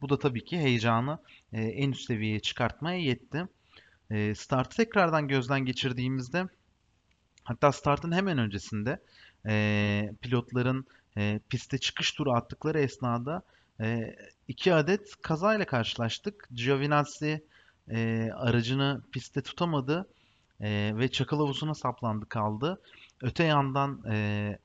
Bu 0.01 0.09
da 0.09 0.19
tabii 0.19 0.45
ki 0.45 0.57
heyecanı 0.57 1.19
e, 1.53 1.61
en 1.61 1.91
üst 1.91 2.05
seviyeye 2.05 2.39
çıkartmaya 2.39 2.99
yetti. 2.99 3.47
E, 4.11 4.35
startı 4.35 4.77
tekrardan 4.77 5.27
gözden 5.27 5.65
geçirdiğimizde 5.65 6.47
hatta 7.43 7.71
startın 7.71 8.11
hemen 8.11 8.37
öncesinde 8.37 8.99
e, 9.47 10.13
pilotların 10.21 10.85
e, 11.17 11.39
piste 11.49 11.77
çıkış 11.77 12.11
turu 12.11 12.31
attıkları 12.31 12.79
esnada 12.79 13.41
e, 13.81 14.15
iki 14.47 14.73
adet 14.73 15.15
kazayla 15.21 15.65
karşılaştık. 15.65 16.47
Giovinazzi 16.53 17.45
e, 17.89 18.29
aracını 18.35 19.01
pistte 19.11 19.41
tutamadı 19.41 20.07
e, 20.61 20.91
ve 20.97 21.11
çakıl 21.11 21.37
havuzuna 21.37 21.73
saplandı 21.73 22.29
kaldı. 22.29 22.81
Öte 23.21 23.43
yandan 23.43 24.03
e, 24.09 24.57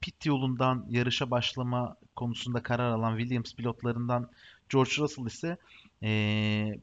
pit 0.00 0.26
yolundan 0.26 0.86
yarışa 0.88 1.30
başlama 1.30 1.96
konusunda 2.16 2.62
karar 2.62 2.90
alan 2.90 3.18
Williams 3.18 3.54
pilotlarından 3.54 4.30
George 4.68 4.90
Russell 4.98 5.26
ise 5.26 5.56
e, 6.02 6.80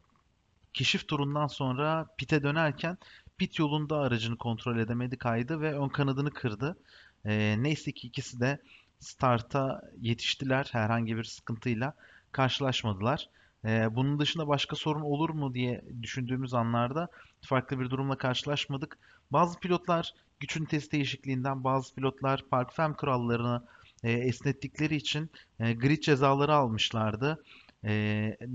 keşif 0.74 1.07
turundan 1.07 1.48
sonra 1.48 2.07
pite 2.17 2.43
dönerken 2.43 2.98
pit 3.38 3.60
yolunda 3.60 3.98
aracını 3.98 4.38
kontrol 4.38 4.77
edemedi 4.77 5.17
kaydı 5.17 5.62
ve 5.62 5.74
ön 5.79 5.89
kanadını 5.89 6.31
kırdı. 6.31 6.77
E, 7.25 7.55
neyse 7.60 7.91
ki 7.91 8.07
ikisi 8.07 8.39
de 8.39 8.60
starta 8.99 9.81
yetiştiler 10.01 10.69
herhangi 10.71 11.17
bir 11.17 11.23
sıkıntıyla 11.23 11.93
karşılaşmadılar. 12.31 13.29
Ee, 13.65 13.95
bunun 13.95 14.19
dışında 14.19 14.47
başka 14.47 14.75
sorun 14.75 15.01
olur 15.01 15.29
mu 15.29 15.53
diye 15.53 15.85
düşündüğümüz 16.01 16.53
anlarda 16.53 17.07
farklı 17.41 17.79
bir 17.79 17.89
durumla 17.89 18.17
karşılaşmadık. 18.17 18.97
Bazı 19.31 19.59
pilotlar 19.59 20.13
güç 20.39 20.57
ünitesi 20.57 20.91
değişikliğinden, 20.91 21.63
bazı 21.63 21.95
pilotlar 21.95 22.45
park 22.49 22.73
fem 22.73 22.93
kurallarını 22.93 23.63
e, 24.03 24.11
esnettikleri 24.11 24.95
için 24.95 25.29
e, 25.59 25.73
grid 25.73 26.01
cezaları 26.01 26.53
almışlardı. 26.53 27.43
E, 27.85 27.91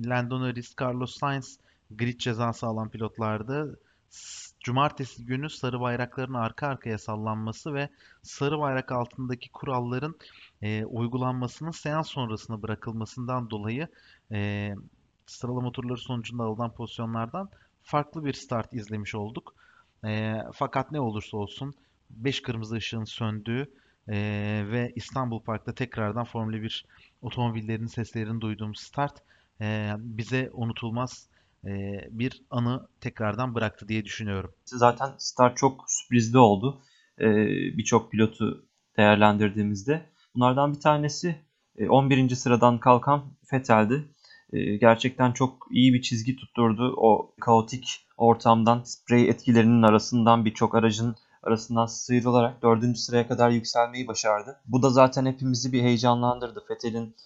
Lando 0.06 0.40
Norris, 0.40 0.74
Carlos 0.80 1.18
Sainz 1.18 1.58
grid 1.90 2.18
cezası 2.18 2.66
alan 2.66 2.88
pilotlardı. 2.88 3.80
Cumartesi 4.60 5.24
günü 5.24 5.50
sarı 5.50 5.80
bayrakların 5.80 6.34
arka 6.34 6.66
arkaya 6.66 6.98
sallanması 6.98 7.74
ve 7.74 7.88
sarı 8.22 8.58
bayrak 8.58 8.92
altındaki 8.92 9.50
kuralların 9.52 10.14
e, 10.62 10.84
uygulanmasının 10.84 11.70
seans 11.70 12.08
sonrasına 12.08 12.62
bırakılmasından 12.62 13.50
dolayı 13.50 13.88
e, 14.32 14.70
sıralama 15.26 15.72
turları 15.72 15.98
sonucunda 15.98 16.44
alınan 16.44 16.74
pozisyonlardan 16.74 17.50
farklı 17.82 18.24
bir 18.24 18.32
start 18.32 18.74
izlemiş 18.74 19.14
olduk. 19.14 19.54
E, 20.04 20.34
fakat 20.54 20.92
ne 20.92 21.00
olursa 21.00 21.36
olsun 21.36 21.74
5 22.10 22.42
kırmızı 22.42 22.74
ışığın 22.74 23.04
söndüğü 23.04 23.70
e, 24.08 24.16
ve 24.66 24.92
İstanbul 24.96 25.40
Park'ta 25.40 25.74
tekrardan 25.74 26.24
Formula 26.24 26.62
1 26.62 26.84
otomobillerinin 27.22 27.86
seslerini 27.86 28.40
duyduğum 28.40 28.74
start 28.74 29.22
e, 29.60 29.92
bize 29.98 30.50
unutulmaz 30.52 31.29
e, 31.64 31.70
bir 32.10 32.42
anı 32.50 32.88
tekrardan 33.00 33.54
bıraktı 33.54 33.88
diye 33.88 34.04
düşünüyorum. 34.04 34.54
Zaten 34.64 35.10
start 35.18 35.56
çok 35.56 35.84
sürprizli 35.88 36.38
oldu. 36.38 36.82
E, 37.18 37.26
Birçok 37.78 38.10
pilotu 38.10 38.66
değerlendirdiğimizde. 38.96 40.06
Bunlardan 40.34 40.72
bir 40.74 40.80
tanesi 40.80 41.36
11. 41.88 42.28
sıradan 42.34 42.78
kalkan 42.78 43.24
Vettel'di. 43.52 44.08
Gerçekten 44.80 45.32
çok 45.32 45.66
iyi 45.70 45.94
bir 45.94 46.02
çizgi 46.02 46.36
tutturdu. 46.36 46.94
O 46.96 47.34
kaotik 47.40 48.06
ortamdan, 48.16 48.82
sprey 48.82 49.28
etkilerinin 49.28 49.82
arasından 49.82 50.44
birçok 50.44 50.74
aracın 50.74 51.16
arasından 51.42 51.86
sıyrılarak 51.86 52.62
4. 52.62 52.98
sıraya 52.98 53.28
kadar 53.28 53.50
yükselmeyi 53.50 54.08
başardı. 54.08 54.60
Bu 54.66 54.82
da 54.82 54.90
zaten 54.90 55.26
hepimizi 55.26 55.72
bir 55.72 55.82
heyecanlandırdı. 55.82 56.64
Vettel'in 56.70 57.16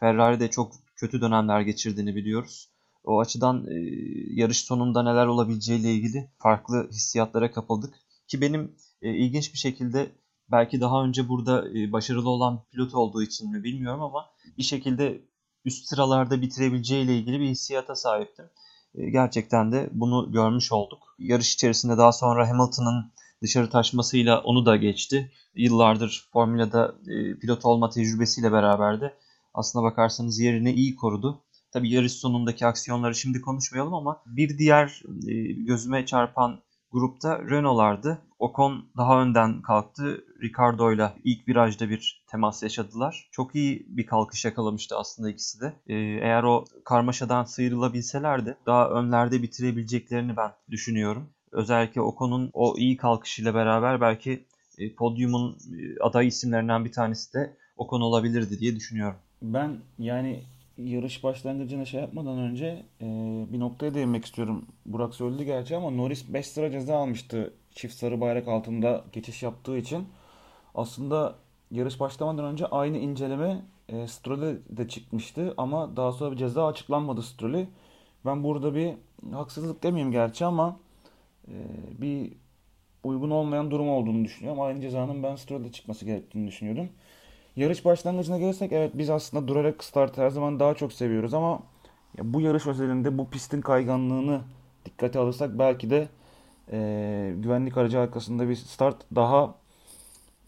Ferrari'de 0.00 0.50
çok 0.50 0.72
kötü 0.96 1.20
dönemler 1.20 1.60
geçirdiğini 1.60 2.16
biliyoruz. 2.16 2.71
O 3.04 3.20
açıdan 3.20 3.66
e, 3.66 3.74
yarış 4.30 4.58
sonunda 4.58 5.02
neler 5.02 5.26
olabileceğiyle 5.26 5.94
ilgili 5.94 6.30
farklı 6.38 6.88
hissiyatlara 6.90 7.52
kapıldık. 7.52 7.94
Ki 8.28 8.40
benim 8.40 8.76
e, 9.02 9.14
ilginç 9.14 9.52
bir 9.52 9.58
şekilde 9.58 10.12
belki 10.52 10.80
daha 10.80 11.04
önce 11.04 11.28
burada 11.28 11.78
e, 11.78 11.92
başarılı 11.92 12.30
olan 12.30 12.64
pilot 12.72 12.94
olduğu 12.94 13.22
için 13.22 13.50
mi 13.50 13.64
bilmiyorum 13.64 14.02
ama 14.02 14.26
bir 14.58 14.62
şekilde 14.62 15.22
üst 15.64 15.86
sıralarda 15.88 16.42
bitirebileceğiyle 16.42 17.18
ilgili 17.18 17.40
bir 17.40 17.48
hissiyata 17.48 17.94
sahiptim. 17.94 18.44
E, 18.94 19.10
gerçekten 19.10 19.72
de 19.72 19.90
bunu 19.92 20.32
görmüş 20.32 20.72
olduk. 20.72 20.98
Yarış 21.18 21.54
içerisinde 21.54 21.98
daha 21.98 22.12
sonra 22.12 22.48
Hamilton'ın 22.48 23.12
dışarı 23.42 23.70
taşmasıyla 23.70 24.40
onu 24.40 24.66
da 24.66 24.76
geçti. 24.76 25.32
Yıllardır 25.54 26.28
Formula'da 26.32 26.94
e, 27.08 27.38
pilot 27.38 27.64
olma 27.64 27.90
tecrübesiyle 27.90 28.52
beraber 28.52 29.00
de 29.00 29.14
aslına 29.54 29.84
bakarsanız 29.84 30.38
yerini 30.38 30.72
iyi 30.72 30.96
korudu. 30.96 31.42
Tabi 31.72 31.90
yarış 31.90 32.12
sonundaki 32.12 32.66
aksiyonları 32.66 33.14
şimdi 33.14 33.40
konuşmayalım 33.40 33.94
ama 33.94 34.22
bir 34.26 34.58
diğer 34.58 35.02
e, 35.28 35.52
gözüme 35.52 36.06
çarpan 36.06 36.60
grupta 36.92 37.38
Renault'lardı. 37.50 38.18
Ocon 38.38 38.84
daha 38.96 39.22
önden 39.22 39.62
kalktı. 39.62 40.24
Ricardo 40.42 40.92
ile 40.92 41.12
ilk 41.24 41.48
virajda 41.48 41.90
bir 41.90 42.24
temas 42.30 42.62
yaşadılar. 42.62 43.28
Çok 43.32 43.54
iyi 43.54 43.86
bir 43.88 44.06
kalkış 44.06 44.44
yakalamıştı 44.44 44.96
aslında 44.96 45.30
ikisi 45.30 45.60
de. 45.60 45.72
Ee, 45.86 45.94
eğer 45.96 46.42
o 46.42 46.64
karmaşadan 46.84 47.44
sıyrılabilselerdi 47.44 48.56
daha 48.66 48.90
önlerde 48.90 49.42
bitirebileceklerini 49.42 50.36
ben 50.36 50.50
düşünüyorum. 50.70 51.28
Özellikle 51.52 52.00
Ocon'un 52.00 52.50
o 52.52 52.74
iyi 52.76 52.96
kalkışıyla 52.96 53.54
beraber 53.54 54.00
belki 54.00 54.46
e, 54.78 54.94
podyumun 54.94 55.52
e, 55.52 56.02
aday 56.02 56.26
isimlerinden 56.26 56.84
bir 56.84 56.92
tanesi 56.92 57.34
de 57.34 57.56
Ocon 57.76 58.00
olabilirdi 58.00 58.58
diye 58.58 58.76
düşünüyorum. 58.76 59.18
Ben 59.42 59.76
yani 59.98 60.42
yarış 60.84 61.24
başlangıcına 61.24 61.84
şey 61.84 62.00
yapmadan 62.00 62.38
önce 62.38 62.82
e, 63.00 63.06
bir 63.52 63.60
noktaya 63.60 63.94
değinmek 63.94 64.24
istiyorum. 64.24 64.66
Burak 64.86 65.14
söyledi 65.14 65.44
gerçi 65.44 65.76
ama 65.76 65.90
Norris 65.90 66.32
5 66.32 66.46
sıra 66.46 66.70
ceza 66.70 66.96
almıştı 66.96 67.52
çift 67.70 67.94
sarı 67.94 68.20
bayrak 68.20 68.48
altında 68.48 69.04
geçiş 69.12 69.42
yaptığı 69.42 69.78
için. 69.78 70.06
Aslında 70.74 71.34
yarış 71.70 72.00
başlamadan 72.00 72.44
önce 72.44 72.66
aynı 72.66 72.98
inceleme 72.98 73.62
e, 73.88 74.06
Stroll'e 74.06 74.58
de 74.76 74.88
çıkmıştı 74.88 75.54
ama 75.56 75.96
daha 75.96 76.12
sonra 76.12 76.32
bir 76.32 76.36
ceza 76.36 76.66
açıklanmadı 76.66 77.22
Stroll'e. 77.22 77.66
Ben 78.24 78.44
burada 78.44 78.74
bir 78.74 78.94
haksızlık 79.32 79.82
demeyeyim 79.82 80.12
gerçi 80.12 80.44
ama 80.44 80.76
e, 81.48 81.54
bir 81.98 82.32
uygun 83.04 83.30
olmayan 83.30 83.70
durum 83.70 83.88
olduğunu 83.88 84.24
düşünüyorum. 84.24 84.62
Aynı 84.62 84.80
cezanın 84.80 85.22
ben 85.22 85.36
Stroll'de 85.36 85.72
çıkması 85.72 86.04
gerektiğini 86.04 86.46
düşünüyordum. 86.46 86.88
Yarış 87.56 87.84
başlangıcına 87.84 88.38
gelirsek 88.38 88.72
evet 88.72 88.90
biz 88.94 89.10
aslında 89.10 89.48
durarak 89.48 89.84
start 89.84 90.18
her 90.18 90.30
zaman 90.30 90.60
daha 90.60 90.74
çok 90.74 90.92
seviyoruz 90.92 91.34
ama 91.34 91.62
ya 92.18 92.34
bu 92.34 92.40
yarış 92.40 92.66
özelinde 92.66 93.18
bu 93.18 93.30
pistin 93.30 93.60
kayganlığını 93.60 94.40
dikkate 94.84 95.18
alırsak 95.18 95.58
belki 95.58 95.90
de 95.90 96.08
e, 96.72 97.34
güvenlik 97.38 97.76
aracı 97.76 97.98
arkasında 97.98 98.48
bir 98.48 98.54
start 98.54 98.96
daha 99.14 99.54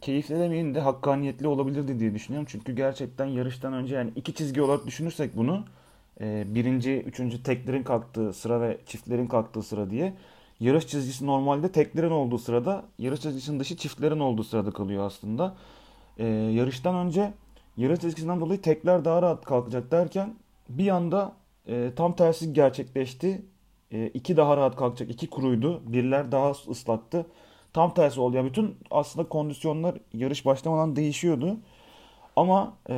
keyifli 0.00 0.38
demeyin 0.38 0.74
de 0.74 0.80
hakkaniyetli 0.80 1.48
olabilirdi 1.48 2.00
diye 2.00 2.14
düşünüyorum. 2.14 2.48
Çünkü 2.50 2.72
gerçekten 2.72 3.26
yarıştan 3.26 3.72
önce 3.72 3.94
yani 3.94 4.10
iki 4.16 4.34
çizgi 4.34 4.62
olarak 4.62 4.86
düşünürsek 4.86 5.36
bunu 5.36 5.64
e, 6.20 6.44
birinci, 6.54 7.00
üçüncü 7.00 7.42
teklerin 7.42 7.82
kalktığı 7.82 8.32
sıra 8.32 8.60
ve 8.60 8.78
çiftlerin 8.86 9.26
kalktığı 9.26 9.62
sıra 9.62 9.90
diye 9.90 10.14
yarış 10.60 10.86
çizgisi 10.86 11.26
normalde 11.26 11.72
teklerin 11.72 12.10
olduğu 12.10 12.38
sırada 12.38 12.84
yarış 12.98 13.20
çizgisinin 13.20 13.60
dışı 13.60 13.76
çiftlerin 13.76 14.20
olduğu 14.20 14.44
sırada 14.44 14.70
kalıyor 14.70 15.06
aslında 15.06 15.54
e, 16.18 16.26
yarıştan 16.26 16.94
önce 16.94 17.32
yarış 17.76 18.00
çizgisinden 18.00 18.40
dolayı 18.40 18.62
tekler 18.62 19.04
daha 19.04 19.22
rahat 19.22 19.44
kalkacak 19.44 19.90
derken 19.90 20.34
bir 20.68 20.88
anda 20.88 21.32
e, 21.66 21.92
tam 21.96 22.16
tersi 22.16 22.52
gerçekleşti. 22.52 23.42
E, 23.90 24.06
iki 24.06 24.36
daha 24.36 24.56
rahat 24.56 24.76
kalkacak. 24.76 25.10
iki 25.10 25.30
kuruydu. 25.30 25.82
Birler 25.86 26.32
daha 26.32 26.50
ıslaktı. 26.50 27.26
Tam 27.72 27.94
tersi 27.94 28.20
oldu. 28.20 28.36
Yani 28.36 28.48
bütün 28.48 28.76
aslında 28.90 29.28
kondisyonlar 29.28 29.94
yarış 30.12 30.46
başlamadan 30.46 30.96
değişiyordu. 30.96 31.56
Ama 32.36 32.74
e, 32.90 32.94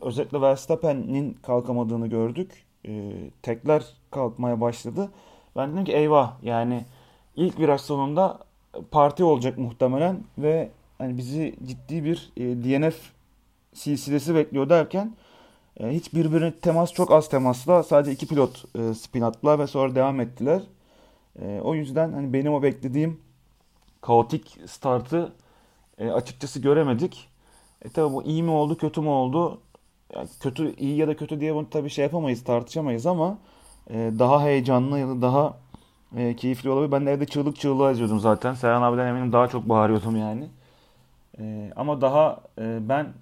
özellikle 0.00 0.40
Verstappen'in 0.40 1.32
kalkamadığını 1.32 2.06
gördük. 2.06 2.64
E, 2.88 3.12
tekler 3.42 3.84
kalkmaya 4.10 4.60
başladı. 4.60 5.10
Ben 5.56 5.72
dedim 5.72 5.84
ki 5.84 5.92
eyvah 5.92 6.32
yani 6.42 6.84
ilk 7.36 7.58
viraj 7.58 7.80
sonunda 7.80 8.38
parti 8.90 9.24
olacak 9.24 9.58
muhtemelen 9.58 10.24
ve 10.38 10.70
hani 10.98 11.18
bizi 11.18 11.54
ciddi 11.66 12.04
bir 12.04 12.32
e, 12.36 12.42
DNF 12.42 12.96
silsilesi 13.74 14.34
bekliyor 14.34 14.68
derken 14.68 15.12
e, 15.80 15.88
hiç 15.88 16.14
birbirine 16.14 16.52
temas 16.52 16.92
çok 16.92 17.12
az 17.12 17.28
temasla 17.28 17.82
sadece 17.82 18.12
iki 18.12 18.26
pilot 18.26 18.64
e, 18.78 18.94
spin 18.94 19.20
attılar 19.22 19.58
ve 19.58 19.66
sonra 19.66 19.94
devam 19.94 20.20
ettiler. 20.20 20.62
E, 21.42 21.60
o 21.60 21.74
yüzden 21.74 22.12
hani 22.12 22.32
benim 22.32 22.54
o 22.54 22.62
beklediğim 22.62 23.20
kaotik 24.00 24.58
startı 24.66 25.32
e, 25.98 26.10
açıkçası 26.10 26.60
göremedik. 26.60 27.28
E 27.84 27.88
tabi 27.88 28.12
bu 28.12 28.22
iyi 28.22 28.42
mi 28.42 28.50
oldu 28.50 28.76
kötü 28.76 29.00
mü 29.00 29.08
oldu? 29.08 29.60
Yani 30.14 30.28
kötü 30.40 30.76
iyi 30.76 30.96
ya 30.96 31.08
da 31.08 31.16
kötü 31.16 31.40
diye 31.40 31.54
bunu 31.54 31.70
tabii 31.70 31.90
şey 31.90 32.02
yapamayız 32.02 32.44
tartışamayız 32.44 33.06
ama 33.06 33.38
e, 33.90 34.12
daha 34.18 34.42
heyecanlı 34.42 34.98
ya 34.98 35.08
da 35.08 35.22
daha 35.22 35.56
e, 36.16 36.36
keyifli 36.36 36.70
olabilir. 36.70 36.92
Ben 36.92 37.06
de 37.06 37.12
evde 37.12 37.26
çığlık 37.26 37.56
çığlığa 37.56 37.92
izliyordum 37.92 38.20
zaten. 38.20 38.54
Serhan 38.54 38.82
abiden 38.82 39.06
eminim 39.06 39.32
daha 39.32 39.48
çok 39.48 39.68
bağırıyordum 39.68 40.16
yani. 40.16 40.48
E, 41.38 41.72
ama 41.76 42.00
daha 42.00 42.42
e, 42.58 42.88
ben 42.88 43.14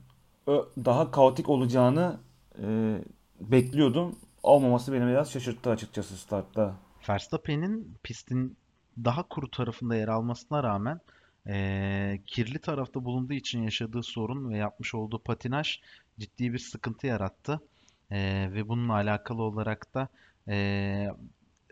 ö, 0.47 0.59
daha 0.85 1.11
kaotik 1.11 1.49
olacağını 1.49 2.21
e, 2.63 2.99
bekliyordum. 3.41 4.17
Olmaması 4.43 4.93
beni 4.93 5.07
biraz 5.07 5.33
şaşırttı 5.33 5.71
açıkçası 5.71 6.17
startta. 6.17 6.75
Verstappen'in 7.09 7.95
pistin 8.03 8.57
daha 9.05 9.23
kuru 9.23 9.51
tarafında 9.51 9.97
yer 9.97 10.09
almasına 10.09 10.63
rağmen 10.63 11.01
e, 11.49 12.21
kirli 12.27 12.59
tarafta 12.59 13.05
bulunduğu 13.05 13.33
için 13.33 13.63
yaşadığı 13.63 14.03
sorun 14.03 14.51
ve 14.51 14.57
yapmış 14.57 14.95
olduğu 14.95 15.19
patinaj 15.19 15.81
ciddi 16.19 16.53
bir 16.53 16.59
sıkıntı 16.59 17.07
yarattı. 17.07 17.61
E, 18.11 18.49
ve 18.53 18.69
bununla 18.69 18.93
alakalı 18.93 19.43
olarak 19.43 19.95
da 19.95 20.09
e, 20.49 20.57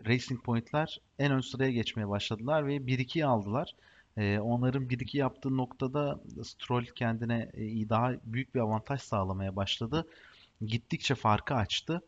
Racing 0.07 0.43
Point'ler 0.43 1.01
en 1.19 1.31
ön 1.31 1.41
sıraya 1.41 1.71
geçmeye 1.71 2.09
başladılar 2.09 2.67
ve 2.67 2.75
1-2'yi 2.77 3.25
aldılar. 3.25 3.75
E, 4.17 4.39
onların 4.39 4.89
1-2 4.89 5.17
yaptığı 5.17 5.57
noktada 5.57 6.19
Stroll 6.43 6.85
kendine 6.85 7.49
e, 7.53 7.89
daha 7.89 8.13
büyük 8.23 8.55
bir 8.55 8.59
avantaj 8.59 9.01
sağlamaya 9.01 9.55
başladı. 9.55 10.07
Gittikçe 10.61 11.15
farkı 11.15 11.55
açtı. 11.55 12.01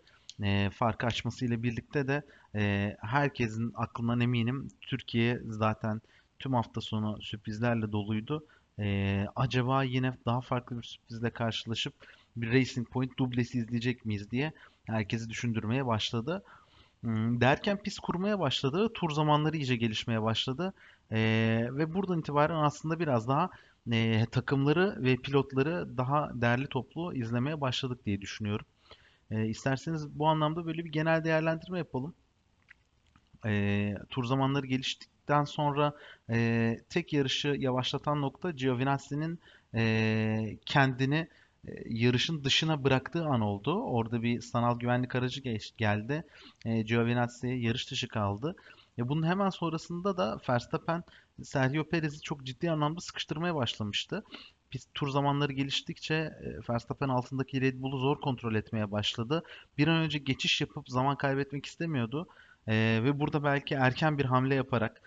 E, 0.43 0.69
farkı 0.69 1.05
açmasıyla 1.05 1.63
birlikte 1.63 2.07
de 2.07 2.23
e, 2.55 2.95
herkesin 3.01 3.71
aklından 3.75 4.19
eminim 4.19 4.67
Türkiye 4.81 5.39
zaten 5.45 6.01
tüm 6.39 6.53
hafta 6.53 6.81
sonu 6.81 7.21
sürprizlerle 7.21 7.91
doluydu. 7.91 8.45
E, 8.79 9.25
acaba 9.35 9.83
yine 9.83 10.13
daha 10.25 10.41
farklı 10.41 10.77
bir 10.77 10.83
sürprizle 10.83 11.29
karşılaşıp 11.29 11.93
bir 12.37 12.53
Racing 12.53 12.89
Point 12.89 13.17
dublesi 13.17 13.57
izleyecek 13.57 14.05
miyiz 14.05 14.31
diye 14.31 14.51
herkesi 14.85 15.29
düşündürmeye 15.29 15.85
başladı. 15.85 16.43
Hmm, 17.01 17.41
derken 17.41 17.77
pis 17.77 17.99
kurmaya 17.99 18.39
başladı. 18.39 18.89
Tur 18.93 19.11
zamanları 19.11 19.57
iyice 19.57 19.75
gelişmeye 19.75 20.21
başladı. 20.21 20.73
E, 21.11 21.19
ve 21.71 21.93
buradan 21.93 22.19
itibaren 22.19 22.55
aslında 22.55 22.99
biraz 22.99 23.27
daha 23.27 23.49
e, 23.91 24.25
takımları 24.31 25.03
ve 25.03 25.15
pilotları 25.15 25.97
daha 25.97 26.31
değerli 26.33 26.67
toplu 26.67 27.13
izlemeye 27.13 27.61
başladık 27.61 28.05
diye 28.05 28.21
düşünüyorum. 28.21 28.65
E, 29.31 29.45
isterseniz 29.45 30.19
bu 30.19 30.27
anlamda 30.27 30.65
böyle 30.65 30.85
bir 30.85 30.91
genel 30.91 31.23
değerlendirme 31.23 31.77
yapalım. 31.77 32.13
E, 33.45 33.95
tur 34.09 34.23
zamanları 34.25 34.65
geliştikten 34.65 35.43
sonra 35.43 35.93
e, 36.29 36.79
tek 36.89 37.13
yarışı 37.13 37.47
yavaşlatan 37.47 38.21
nokta 38.21 38.51
Giovinazzini'nin 38.51 39.39
e, 39.75 40.57
kendini 40.65 41.27
yarışın 41.89 42.43
dışına 42.43 42.83
bıraktığı 42.83 43.25
an 43.25 43.41
oldu. 43.41 43.83
Orada 43.83 44.21
bir 44.21 44.41
sanal 44.41 44.79
güvenlik 44.79 45.15
aracı 45.15 45.41
geç, 45.41 45.73
geldi. 45.77 46.23
E, 46.65 46.81
Giovinazzi 46.81 47.47
yarış 47.47 47.91
dışı 47.91 48.07
kaldı. 48.07 48.55
E, 48.97 49.09
bunun 49.09 49.27
hemen 49.27 49.49
sonrasında 49.49 50.17
da 50.17 50.41
Verstappen 50.49 51.03
Sergio 51.43 51.83
Perez'i 51.89 52.21
çok 52.21 52.43
ciddi 52.43 52.71
anlamda 52.71 53.01
sıkıştırmaya 53.01 53.55
başlamıştı. 53.55 54.23
pist 54.69 54.93
tur 54.93 55.09
zamanları 55.09 55.53
geliştikçe 55.53 56.15
e, 56.15 56.69
Verstappen 56.69 57.09
altındaki 57.09 57.61
Red 57.61 57.81
Bull'u 57.81 57.97
zor 57.97 58.21
kontrol 58.21 58.55
etmeye 58.55 58.91
başladı. 58.91 59.43
Bir 59.77 59.87
an 59.87 59.97
önce 59.97 60.19
geçiş 60.19 60.61
yapıp 60.61 60.89
zaman 60.89 61.17
kaybetmek 61.17 61.65
istemiyordu. 61.65 62.27
E, 62.67 62.99
ve 63.03 63.19
burada 63.19 63.43
belki 63.43 63.75
erken 63.75 64.17
bir 64.17 64.25
hamle 64.25 64.55
yaparak 64.55 65.01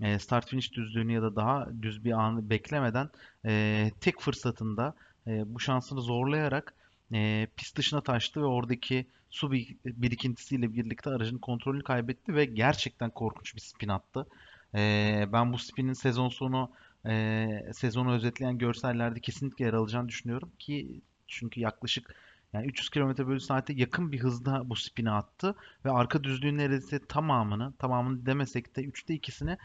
e, 0.00 0.18
start 0.18 0.48
finish 0.48 0.72
düzlüğünü 0.72 1.12
ya 1.12 1.22
da 1.22 1.36
daha 1.36 1.68
düz 1.82 2.04
bir 2.04 2.12
anı 2.12 2.50
beklemeden 2.50 3.10
e, 3.46 3.90
tek 4.00 4.20
fırsatında 4.20 4.94
e, 5.26 5.54
bu 5.54 5.60
şansını 5.60 6.00
zorlayarak 6.00 6.74
e, 7.12 7.46
pist 7.56 7.76
dışına 7.76 8.00
taştı 8.00 8.40
ve 8.40 8.46
oradaki 8.46 9.06
su 9.30 9.52
birikintisiyle 9.84 10.74
birlikte 10.74 11.10
aracın 11.10 11.38
kontrolünü 11.38 11.82
kaybetti 11.82 12.34
ve 12.34 12.44
gerçekten 12.44 13.10
korkunç 13.10 13.54
bir 13.54 13.60
spin 13.60 13.88
attı. 13.88 14.26
E, 14.74 15.24
ben 15.32 15.52
bu 15.52 15.58
spinin 15.58 15.92
sezon 15.92 16.28
sonu 16.28 16.70
e, 17.06 17.46
sezonu 17.72 18.12
özetleyen 18.14 18.58
görsellerde 18.58 19.20
kesinlikle 19.20 19.64
yer 19.64 19.72
alacağını 19.72 20.08
düşünüyorum 20.08 20.52
ki 20.58 21.00
çünkü 21.28 21.60
yaklaşık 21.60 22.14
yani 22.52 22.66
300 22.66 22.88
km 22.88 23.26
bölü 23.26 23.40
saate 23.40 23.72
yakın 23.72 24.12
bir 24.12 24.20
hızda 24.20 24.70
bu 24.70 24.76
spini 24.76 25.10
attı 25.10 25.54
ve 25.84 25.90
arka 25.90 26.24
düzlüğün 26.24 26.58
neredeyse 26.58 27.06
tamamını, 27.06 27.72
tamamını 27.78 28.26
demesek 28.26 28.76
de 28.76 28.80
3'te 28.80 29.14
2'sini 29.14 29.58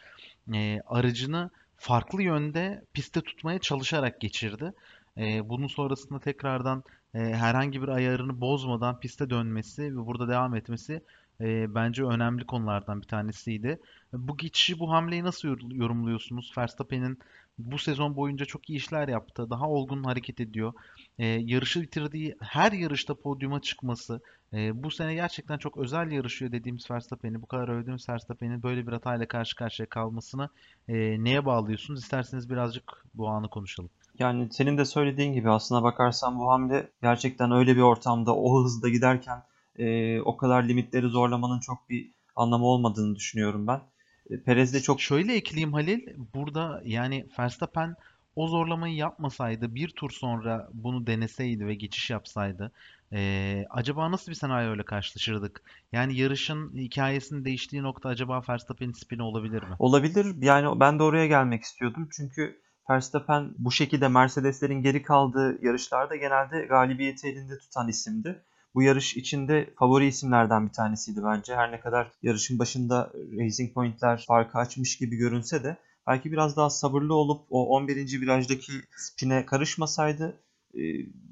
e, 0.54 0.82
aracını 0.86 1.50
farklı 1.78 2.24
yönde 2.24 2.86
piste 2.94 3.22
tutmaya 3.22 3.60
çalışarak 3.60 4.22
geçirdi. 4.22 4.74
E, 5.18 5.50
bunun 5.50 5.68
sonrasında 5.68 6.20
tekrardan 6.20 6.84
e, 7.14 7.20
herhangi 7.20 7.82
bir 7.82 7.88
ayarını 7.88 8.42
bozmadan 8.42 9.00
piste 9.00 9.30
dönmesi 9.30 9.84
ve 9.84 10.06
burada 10.06 10.28
devam 10.28 10.56
etmesi 10.56 11.02
e, 11.42 11.76
bence 11.76 12.04
önemli 12.04 12.46
konulardan 12.46 13.02
bir 13.02 13.08
tanesiydi. 13.08 13.80
Bu 14.14 14.38
geçişi, 14.38 14.80
bu 14.80 14.92
hamleyi 14.92 15.24
nasıl 15.24 15.48
yorumluyorsunuz? 15.72 16.54
Verstappen'in 16.58 17.20
bu 17.60 17.78
sezon 17.78 18.16
boyunca 18.16 18.46
çok 18.46 18.70
iyi 18.70 18.78
işler 18.78 19.08
yaptı. 19.08 19.50
Daha 19.50 19.70
olgun 19.70 20.04
hareket 20.04 20.40
ediyor. 20.40 20.74
E, 21.20 21.26
yarışı 21.26 21.82
bitirdiği 21.82 22.36
her 22.42 22.72
yarışta 22.72 23.14
podyuma 23.16 23.62
çıkması. 23.62 24.22
E, 24.54 24.84
bu 24.84 24.92
sene 24.92 25.14
gerçekten 25.14 25.58
çok 25.58 25.78
özel 25.78 26.12
yarışıyor 26.12 26.52
dediğimiz 26.52 26.92
Verstappen'i, 26.92 27.42
bu 27.42 27.46
kadar 27.46 27.68
övdüğümüz 27.68 28.10
Verstappen'in 28.10 28.64
böyle 28.64 28.88
bir 28.88 28.92
hatayla 28.92 29.28
karşı 29.28 29.56
karşıya 29.56 29.90
kalmasını 29.90 30.50
e, 30.88 31.24
neye 31.24 31.46
bağlıyorsunuz? 31.46 32.00
İsterseniz 32.04 32.50
birazcık 32.50 33.06
bu 33.14 33.30
anı 33.30 33.50
konuşalım. 33.50 33.90
Yani 34.20 34.48
senin 34.52 34.78
de 34.78 34.86
söylediğin 34.86 35.34
gibi 35.34 35.50
aslına 35.50 35.84
bakarsan 35.84 36.40
bu 36.40 36.52
hamle 36.52 36.88
gerçekten 37.02 37.52
öyle 37.52 37.76
bir 37.76 37.82
ortamda 37.82 38.36
o 38.36 38.64
hızda 38.64 38.90
giderken 38.90 39.44
e, 39.78 40.20
o 40.22 40.38
kadar 40.38 40.64
limitleri 40.64 41.08
zorlamanın 41.08 41.60
çok 41.60 41.90
bir 41.90 42.12
anlamı 42.36 42.66
olmadığını 42.66 43.16
düşünüyorum 43.16 43.68
ben. 43.68 43.82
E, 44.30 44.44
Perez 44.44 44.74
de 44.74 44.80
çok... 44.80 45.02
Şöyle 45.02 45.36
ekleyeyim 45.36 45.74
Halil. 45.74 46.08
Burada 46.36 46.82
yani 46.86 47.26
Verstappen 47.40 47.96
o 48.36 48.48
zorlamayı 48.48 48.96
yapmasaydı 48.96 49.76
bir 49.76 49.90
tur 49.90 50.12
sonra 50.12 50.70
bunu 50.74 51.08
deneseydi 51.08 51.68
ve 51.68 51.76
geçiş 51.76 52.10
yapsaydı 52.10 52.72
ee, 53.14 53.66
acaba 53.70 54.12
nasıl 54.12 54.32
bir 54.32 54.36
senaryoyla 54.36 54.86
karşılaşırdık? 54.86 55.62
Yani 55.92 56.18
yarışın 56.18 56.74
hikayesinin 56.76 57.46
değiştiği 57.46 57.84
nokta 57.84 58.10
acaba 58.10 58.44
Verstappen'in 58.50 58.92
spini 58.92 59.22
olabilir 59.22 59.64
mi? 59.64 59.76
Olabilir. 59.80 60.36
Yani 60.42 60.80
ben 60.80 61.00
de 61.00 61.04
oraya 61.04 61.28
gelmek 61.28 61.64
istiyordum. 61.64 62.10
Çünkü 62.12 62.62
Verstappen 62.90 63.54
bu 63.58 63.72
şekilde 63.72 64.08
Mercedeslerin 64.08 64.82
geri 64.82 65.04
kaldığı 65.04 65.66
yarışlarda 65.66 66.16
genelde 66.16 66.66
galibiyeti 66.66 67.28
elinde 67.28 67.58
tutan 67.58 67.88
isimdi. 67.88 68.44
Bu 68.76 68.84
yarış 68.84 69.18
içinde 69.18 69.74
favori 69.80 70.08
isimlerden 70.08 70.68
bir 70.68 70.74
tanesiydi 70.74 71.22
bence. 71.24 71.56
Her 71.56 71.72
ne 71.72 71.80
kadar 71.80 72.12
yarışın 72.22 72.60
başında 72.60 73.12
Racing 73.40 73.74
Point'ler 73.74 74.26
farkı 74.28 74.58
açmış 74.58 74.98
gibi 74.98 75.16
görünse 75.16 75.64
de 75.64 75.78
belki 76.08 76.32
biraz 76.32 76.58
daha 76.58 76.70
sabırlı 76.70 77.14
olup 77.14 77.46
o 77.50 77.68
11. 77.68 78.22
virajdaki 78.22 78.72
spine 78.98 79.46
karışmasaydı 79.46 80.42
e, 80.74 80.82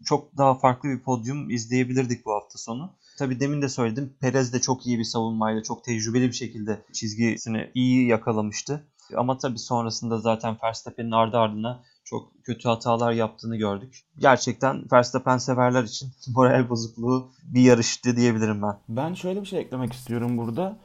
çok 0.06 0.38
daha 0.38 0.56
farklı 0.56 0.90
bir 0.90 1.00
podyum 1.00 1.50
izleyebilirdik 1.50 2.26
bu 2.26 2.32
hafta 2.32 2.58
sonu. 2.58 2.96
Tabi 3.18 3.40
demin 3.40 3.62
de 3.62 3.70
söyledim 3.70 4.14
Perez 4.20 4.54
de 4.54 4.62
çok 4.62 4.88
iyi 4.88 5.00
bir 5.00 5.04
savunmayla 5.04 5.64
çok 5.64 5.84
tecrübeli 5.84 6.28
bir 6.28 6.34
şekilde 6.34 6.82
çizgisini 6.94 7.72
iyi 7.74 8.08
yakalamıştı. 8.08 8.88
Ama 9.16 9.38
tabii 9.38 9.60
sonrasında 9.60 10.18
zaten 10.18 10.58
Verstappen'in 10.64 11.12
ardı 11.12 11.38
ardına 11.38 11.84
çok 12.04 12.44
kötü 12.44 12.70
hatalar 12.70 13.12
yaptığını 13.12 13.58
gördük. 13.58 14.02
Gerçekten 14.18 14.84
Verstappen 14.92 15.38
severler 15.38 15.84
için 15.84 16.10
moral 16.36 16.70
bozukluğu 16.70 17.32
bir 17.44 17.62
yarıştı 17.62 18.16
diyebilirim 18.16 18.62
ben. 18.62 18.78
Ben 18.90 19.14
şöyle 19.14 19.42
bir 19.42 19.46
şey 19.46 19.60
eklemek 19.60 19.94
istiyorum 19.94 20.38
burada. 20.38 20.78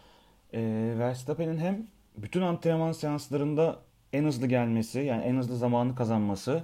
Ee, 0.55 0.95
Verstappen'in 0.99 1.59
hem 1.59 1.87
bütün 2.17 2.43
antrenman 2.43 2.93
seanslarında 2.93 3.79
en 4.13 4.25
hızlı 4.25 4.47
gelmesi 4.47 5.01
yani 5.01 5.23
en 5.23 5.37
hızlı 5.37 5.57
zamanı 5.57 5.95
kazanması. 5.95 6.63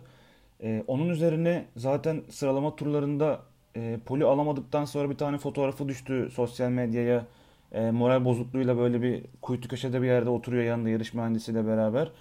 Ee, 0.63 0.85
onun 0.87 1.09
üzerine 1.09 1.65
zaten 1.77 2.23
sıralama 2.31 2.77
turlarında 2.77 3.41
e, 3.77 3.99
poli 4.07 4.25
alamadıktan 4.25 4.85
sonra 4.85 5.11
bir 5.11 5.17
tane 5.19 5.39
fotoğrafı 5.39 5.89
düştü 5.89 6.29
sosyal 6.35 6.71
medyaya. 6.71 7.25
E, 7.73 7.91
moral 7.91 8.25
bozukluğuyla 8.25 8.79
böyle 8.79 9.03
bir 9.03 9.25
kuytu 9.43 9.69
köşede 9.69 10.03
bir 10.03 10.07
yerde 10.07 10.31
oturuyor 10.31 10.65
yanında 10.65 10.89
yarış 10.89 11.15
mühendisiyle 11.15 11.67
beraber 11.67 12.13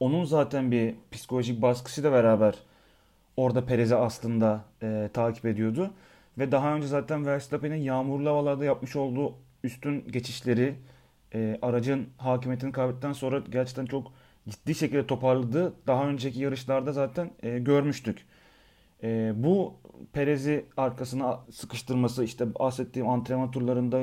onun 0.00 0.24
zaten 0.24 0.70
bir 0.70 0.94
psikolojik 1.12 1.62
baskısı 1.62 2.04
da 2.04 2.12
beraber 2.12 2.54
orada 3.36 3.66
Perez'i 3.66 3.96
aslında 3.96 4.64
e, 4.82 5.10
takip 5.14 5.46
ediyordu. 5.46 5.90
Ve 6.38 6.52
daha 6.52 6.74
önce 6.76 6.86
zaten 6.86 7.26
Verstappen'in 7.26 7.76
yağmurlu 7.76 8.30
havalarda 8.30 8.64
yapmış 8.64 8.96
olduğu 8.96 9.34
üstün 9.64 10.04
geçişleri 10.12 10.74
e, 11.34 11.58
aracın 11.62 12.08
hakimiyetini 12.18 12.72
kaybettikten 12.72 13.12
sonra 13.12 13.38
gerçekten 13.50 13.86
çok 13.86 14.12
ciddi 14.48 14.74
şekilde 14.74 15.06
toparladı. 15.06 15.74
Daha 15.86 16.08
önceki 16.08 16.40
yarışlarda 16.40 16.92
zaten 16.92 17.30
e, 17.42 17.58
görmüştük. 17.58 18.26
E, 19.02 19.32
bu 19.36 19.74
Perez'i 20.12 20.64
arkasına 20.76 21.40
sıkıştırması 21.50 22.24
işte 22.24 22.54
bahsettiğim 22.54 23.08
antrenman 23.08 23.50
turlarında 23.50 24.00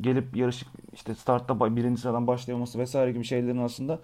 gelip 0.00 0.36
yarışı 0.36 0.66
işte 0.92 1.14
startta 1.14 1.76
birinci 1.76 2.00
sıradan 2.00 2.26
başlayaması 2.26 2.78
vesaire 2.78 3.12
gibi 3.12 3.24
şeylerin 3.24 3.58
aslında 3.58 4.00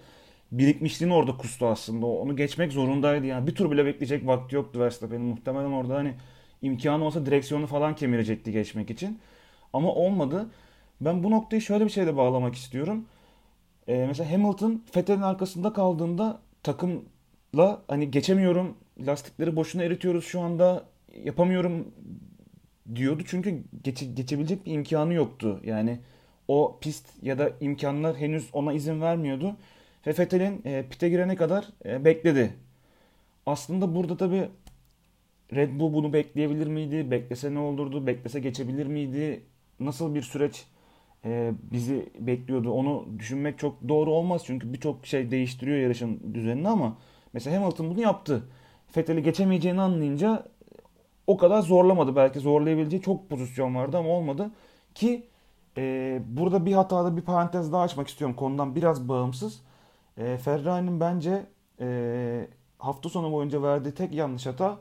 birikmişliğini 0.51 1.13
orada 1.13 1.37
kustu 1.37 1.67
aslında. 1.67 2.05
Onu 2.05 2.35
geçmek 2.35 2.71
zorundaydı 2.71 3.25
yani. 3.25 3.47
Bir 3.47 3.55
tur 3.55 3.71
bile 3.71 3.85
bekleyecek 3.85 4.27
vakti 4.27 4.55
yoktu 4.55 4.79
Verstappen'in. 4.79 5.25
Muhtemelen 5.25 5.71
orada 5.71 5.95
hani 5.95 6.13
imkanı 6.61 7.03
olsa 7.05 7.25
direksiyonu 7.25 7.67
falan 7.67 7.95
kemirecekti 7.95 8.51
geçmek 8.51 8.89
için. 8.89 9.19
Ama 9.73 9.93
olmadı. 9.93 10.49
Ben 11.01 11.23
bu 11.23 11.31
noktayı 11.31 11.61
şöyle 11.61 11.85
bir 11.85 11.89
şeyle 11.89 12.17
bağlamak 12.17 12.55
istiyorum. 12.55 13.05
Ee, 13.87 14.05
mesela 14.07 14.31
Hamilton 14.31 14.83
Vettel'in 14.95 15.21
arkasında 15.21 15.73
kaldığında 15.73 16.39
takımla 16.63 17.81
hani 17.87 18.11
geçemiyorum, 18.11 18.77
lastikleri 18.99 19.55
boşuna 19.55 19.83
eritiyoruz 19.83 20.25
şu 20.25 20.41
anda 20.41 20.85
yapamıyorum 21.23 21.87
diyordu. 22.95 23.23
Çünkü 23.27 23.63
geçe, 23.83 24.05
geçebilecek 24.05 24.65
bir 24.65 24.71
imkanı 24.71 25.13
yoktu. 25.13 25.61
Yani 25.63 25.99
o 26.47 26.77
pist 26.81 27.23
ya 27.23 27.39
da 27.39 27.51
imkanlar 27.61 28.15
henüz 28.15 28.49
ona 28.53 28.73
izin 28.73 29.01
vermiyordu. 29.01 29.55
Ve 30.07 30.13
Fethel'in 30.13 30.61
e, 30.65 30.85
pite 30.89 31.09
girene 31.09 31.35
kadar 31.35 31.67
e, 31.85 32.05
bekledi. 32.05 32.53
Aslında 33.45 33.95
burada 33.95 34.17
tabi 34.17 34.49
Red 35.53 35.79
Bull 35.79 35.93
bunu 35.93 36.13
bekleyebilir 36.13 36.67
miydi? 36.67 37.11
Beklese 37.11 37.53
ne 37.53 37.59
olurdu? 37.59 38.07
Beklese 38.07 38.39
geçebilir 38.39 38.85
miydi? 38.85 39.43
Nasıl 39.79 40.15
bir 40.15 40.21
süreç 40.21 40.65
e, 41.25 41.51
bizi 41.71 42.09
bekliyordu? 42.19 42.71
Onu 42.71 43.07
düşünmek 43.19 43.59
çok 43.59 43.89
doğru 43.89 44.11
olmaz. 44.11 44.41
Çünkü 44.45 44.73
birçok 44.73 45.05
şey 45.05 45.31
değiştiriyor 45.31 45.77
yarışın 45.77 46.33
düzenini 46.33 46.67
ama 46.67 46.97
mesela 47.33 47.61
Hamilton 47.61 47.89
bunu 47.89 48.01
yaptı. 48.01 48.43
Fethel'i 48.95 49.23
geçemeyeceğini 49.23 49.81
anlayınca 49.81 50.45
o 51.27 51.37
kadar 51.37 51.61
zorlamadı. 51.61 52.15
Belki 52.15 52.39
zorlayabileceği 52.39 53.01
çok 53.01 53.29
pozisyon 53.29 53.75
vardı 53.75 53.97
ama 53.97 54.09
olmadı. 54.09 54.51
Ki 54.93 55.27
e, 55.77 56.21
burada 56.27 56.65
bir 56.65 56.73
hatada 56.73 57.17
bir 57.17 57.21
parantez 57.21 57.71
daha 57.71 57.81
açmak 57.81 58.07
istiyorum 58.07 58.35
konudan 58.35 58.75
biraz 58.75 59.09
bağımsız. 59.09 59.61
E, 60.17 60.37
Ferrari'nin 60.37 60.99
bence 60.99 61.45
e, 61.79 62.47
hafta 62.79 63.09
sonu 63.09 63.31
boyunca 63.31 63.63
verdiği 63.63 63.91
tek 63.93 64.13
yanlış 64.13 64.45
hata 64.45 64.77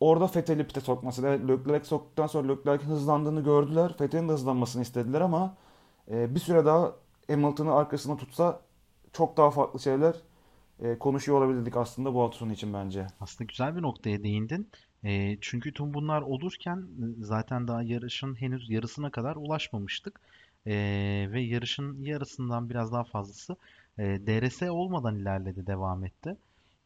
orada 0.00 0.26
Fethel'i 0.26 0.66
pite 0.66 0.80
sokması. 0.80 1.26
Evet, 1.26 1.40
Leclerc 1.48 1.84
soktuktan 1.84 2.26
sonra 2.26 2.48
Leclerc'in 2.48 2.88
hızlandığını 2.88 3.40
gördüler. 3.40 3.96
Fethel'in 3.98 4.28
de 4.28 4.32
hızlanmasını 4.32 4.82
istediler 4.82 5.20
ama 5.20 5.54
e, 6.10 6.34
bir 6.34 6.40
süre 6.40 6.64
daha 6.64 6.92
Hamilton'ı 7.30 7.74
arkasına 7.74 8.16
tutsa 8.16 8.60
çok 9.12 9.36
daha 9.36 9.50
farklı 9.50 9.80
şeyler 9.80 10.14
e, 10.82 10.98
konuşuyor 10.98 11.38
olabilirdik 11.38 11.76
aslında 11.76 12.14
bu 12.14 12.22
hafta 12.22 12.38
sonu 12.38 12.52
için 12.52 12.74
bence. 12.74 13.06
Aslında 13.20 13.48
güzel 13.48 13.76
bir 13.76 13.82
noktaya 13.82 14.22
değindin. 14.22 14.68
E, 15.04 15.38
çünkü 15.40 15.72
tüm 15.72 15.94
bunlar 15.94 16.22
olurken 16.22 16.86
zaten 17.20 17.68
daha 17.68 17.82
yarışın 17.82 18.34
henüz 18.34 18.70
yarısına 18.70 19.10
kadar 19.10 19.36
ulaşmamıştık. 19.36 20.20
E, 20.66 20.72
ve 21.32 21.40
yarışın 21.40 22.04
yarısından 22.04 22.70
biraz 22.70 22.92
daha 22.92 23.04
fazlası 23.04 23.56
e, 23.98 24.02
DRS 24.02 24.62
olmadan 24.62 25.16
ilerledi, 25.16 25.66
devam 25.66 26.04
etti. 26.04 26.36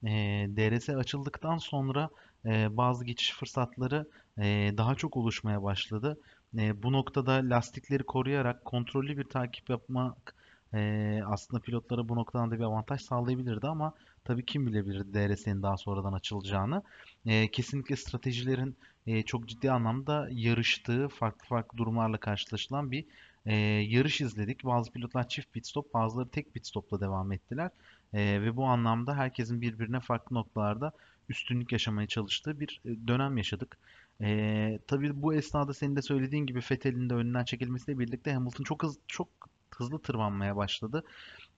E, 0.04 0.10
DRS 0.56 0.88
açıldıktan 0.88 1.58
sonra 1.58 2.10
e, 2.44 2.76
bazı 2.76 3.04
geçiş 3.04 3.32
fırsatları 3.32 4.06
e, 4.38 4.74
daha 4.76 4.94
çok 4.94 5.16
oluşmaya 5.16 5.62
başladı. 5.62 6.18
E, 6.58 6.82
bu 6.82 6.92
noktada 6.92 7.32
lastikleri 7.32 8.02
koruyarak 8.02 8.64
kontrollü 8.64 9.18
bir 9.18 9.24
takip 9.24 9.70
yapmak 9.70 10.34
e, 10.74 11.20
aslında 11.26 11.62
pilotlara 11.62 12.08
bu 12.08 12.16
noktadan 12.16 12.50
da 12.50 12.58
bir 12.58 12.64
avantaj 12.64 13.00
sağlayabilirdi 13.00 13.66
ama 13.66 13.94
Tabii 14.24 14.44
kim 14.46 14.66
bilebilir 14.66 15.12
DRS'nin 15.14 15.62
daha 15.62 15.76
sonradan 15.76 16.12
açılacağını. 16.12 16.82
E, 17.26 17.50
kesinlikle 17.50 17.96
stratejilerin 17.96 18.76
e, 19.06 19.22
çok 19.22 19.48
ciddi 19.48 19.70
anlamda 19.70 20.28
yarıştığı, 20.30 21.08
farklı 21.08 21.46
farklı 21.48 21.78
durumlarla 21.78 22.18
karşılaşılan 22.18 22.90
bir 22.90 23.04
e, 23.46 23.54
yarış 23.88 24.20
izledik. 24.20 24.64
Bazı 24.64 24.92
pilotlar 24.92 25.28
çift 25.28 25.52
pit 25.52 25.66
stop, 25.66 25.94
bazıları 25.94 26.28
tek 26.28 26.54
pit 26.54 26.66
stopla 26.66 27.00
devam 27.00 27.32
ettiler. 27.32 27.70
E, 28.12 28.42
ve 28.42 28.56
bu 28.56 28.64
anlamda 28.64 29.16
herkesin 29.16 29.60
birbirine 29.60 30.00
farklı 30.00 30.36
noktalarda 30.36 30.92
üstünlük 31.28 31.72
yaşamaya 31.72 32.08
çalıştığı 32.08 32.60
bir 32.60 32.80
dönem 33.06 33.36
yaşadık. 33.36 33.78
E, 34.22 34.78
tabii 34.88 35.22
bu 35.22 35.34
esnada 35.34 35.74
senin 35.74 35.96
de 35.96 36.02
söylediğin 36.02 36.46
gibi 36.46 36.60
Vettel'in 36.70 37.10
de 37.10 37.14
önünden 37.14 37.44
çekilmesiyle 37.44 37.98
birlikte 37.98 38.32
Hamilton 38.32 38.64
çok 38.64 38.82
hızlı 38.82 39.00
çok 39.08 39.28
hızlı 39.76 39.98
tırmanmaya 39.98 40.56
başladı. 40.56 41.04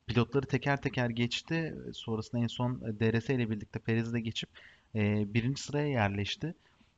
Pilotları 0.06 0.46
teker 0.46 0.82
teker 0.82 1.10
geçti. 1.10 1.74
Sonrasında 1.92 2.42
en 2.42 2.46
son 2.46 2.80
DRS 2.80 3.30
ile 3.30 3.50
birlikte 3.50 3.78
Perez'i 3.78 4.12
de 4.12 4.20
geçip 4.20 4.50
e, 4.94 5.34
birinci 5.34 5.62
sıraya 5.62 5.88
yerleşti. 5.88 6.54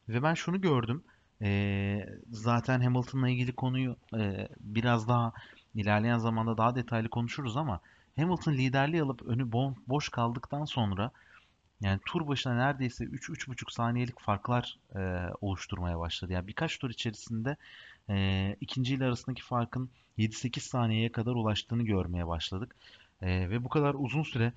Ve 0.08 0.22
ben 0.22 0.34
şunu 0.34 0.60
gördüm. 0.60 1.04
E, 1.42 2.08
zaten 2.30 2.80
Hamilton'la 2.80 3.28
ilgili 3.28 3.52
konuyu 3.52 3.96
e, 4.14 4.48
biraz 4.60 5.08
daha 5.08 5.32
ilerleyen 5.74 6.18
zamanda 6.18 6.56
daha 6.56 6.74
detaylı 6.74 7.08
konuşuruz 7.08 7.56
ama 7.56 7.80
Hamilton 8.16 8.52
liderliği 8.52 9.02
alıp 9.02 9.22
önü 9.22 9.52
boş 9.86 10.08
kaldıktan 10.08 10.64
sonra 10.64 11.10
yani 11.80 12.00
tur 12.06 12.28
başına 12.28 12.54
neredeyse 12.54 13.04
3-3,5 13.04 13.72
saniyelik 13.72 14.20
farklar 14.20 14.78
e, 14.94 15.00
oluşturmaya 15.40 15.98
başladı. 15.98 16.32
Yani 16.32 16.46
birkaç 16.46 16.78
tur 16.78 16.90
içerisinde 16.90 17.56
e, 18.10 18.56
ikinci 18.60 18.94
ile 18.94 19.04
arasındaki 19.04 19.42
farkın 19.42 19.90
7-8 20.18 20.60
saniyeye 20.60 21.12
kadar 21.12 21.32
ulaştığını 21.32 21.82
görmeye 21.82 22.26
başladık. 22.26 22.76
E, 23.22 23.50
ve 23.50 23.64
bu 23.64 23.68
kadar 23.68 23.94
uzun 23.98 24.22
süre 24.22 24.52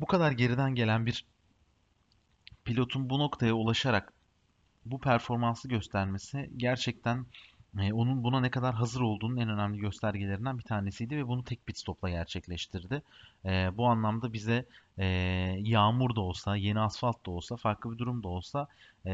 bu 0.00 0.06
kadar 0.06 0.32
geriden 0.32 0.74
gelen 0.74 1.06
bir 1.06 1.24
pilotun 2.64 3.10
bu 3.10 3.18
noktaya 3.18 3.54
ulaşarak 3.54 4.12
bu 4.84 5.00
performansı 5.00 5.68
göstermesi 5.68 6.50
gerçekten 6.56 7.26
e, 7.80 7.92
onun 7.92 8.24
buna 8.24 8.40
ne 8.40 8.50
kadar 8.50 8.74
hazır 8.74 9.00
olduğunun 9.00 9.36
en 9.36 9.48
önemli 9.48 9.78
göstergelerinden 9.78 10.58
bir 10.58 10.64
tanesiydi 10.64 11.16
ve 11.16 11.28
bunu 11.28 11.44
tek 11.44 11.66
pit 11.66 11.78
stopla 11.78 12.10
gerçekleştirdi. 12.10 13.02
E, 13.44 13.76
bu 13.76 13.86
anlamda 13.86 14.32
bize 14.32 14.64
e, 14.98 15.06
yağmur 15.58 16.16
da 16.16 16.20
olsa, 16.20 16.56
yeni 16.56 16.80
asfalt 16.80 17.26
da 17.26 17.30
olsa, 17.30 17.56
farklı 17.56 17.92
bir 17.92 17.98
durum 17.98 18.22
da 18.22 18.28
olsa 18.28 18.66
e, 19.06 19.12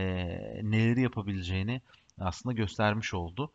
neleri 0.63 1.01
yapabileceğini 1.01 1.81
aslında 2.21 2.53
göstermiş 2.53 3.15
oldu. 3.15 3.53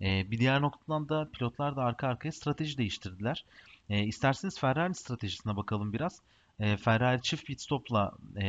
E, 0.00 0.30
bir 0.30 0.38
diğer 0.38 0.62
noktadan 0.62 1.08
da 1.08 1.28
pilotlar 1.32 1.76
da 1.76 1.82
arka 1.82 2.08
arkaya 2.08 2.32
strateji 2.32 2.78
değiştirdiler. 2.78 3.44
E, 3.90 4.04
isterseniz 4.04 4.58
Ferrari 4.58 4.94
stratejisine 4.94 5.56
bakalım 5.56 5.92
biraz. 5.92 6.20
E, 6.60 6.76
Ferrari 6.76 7.22
çift 7.22 7.46
pit 7.46 7.60
stopla 7.60 8.12
e, 8.36 8.46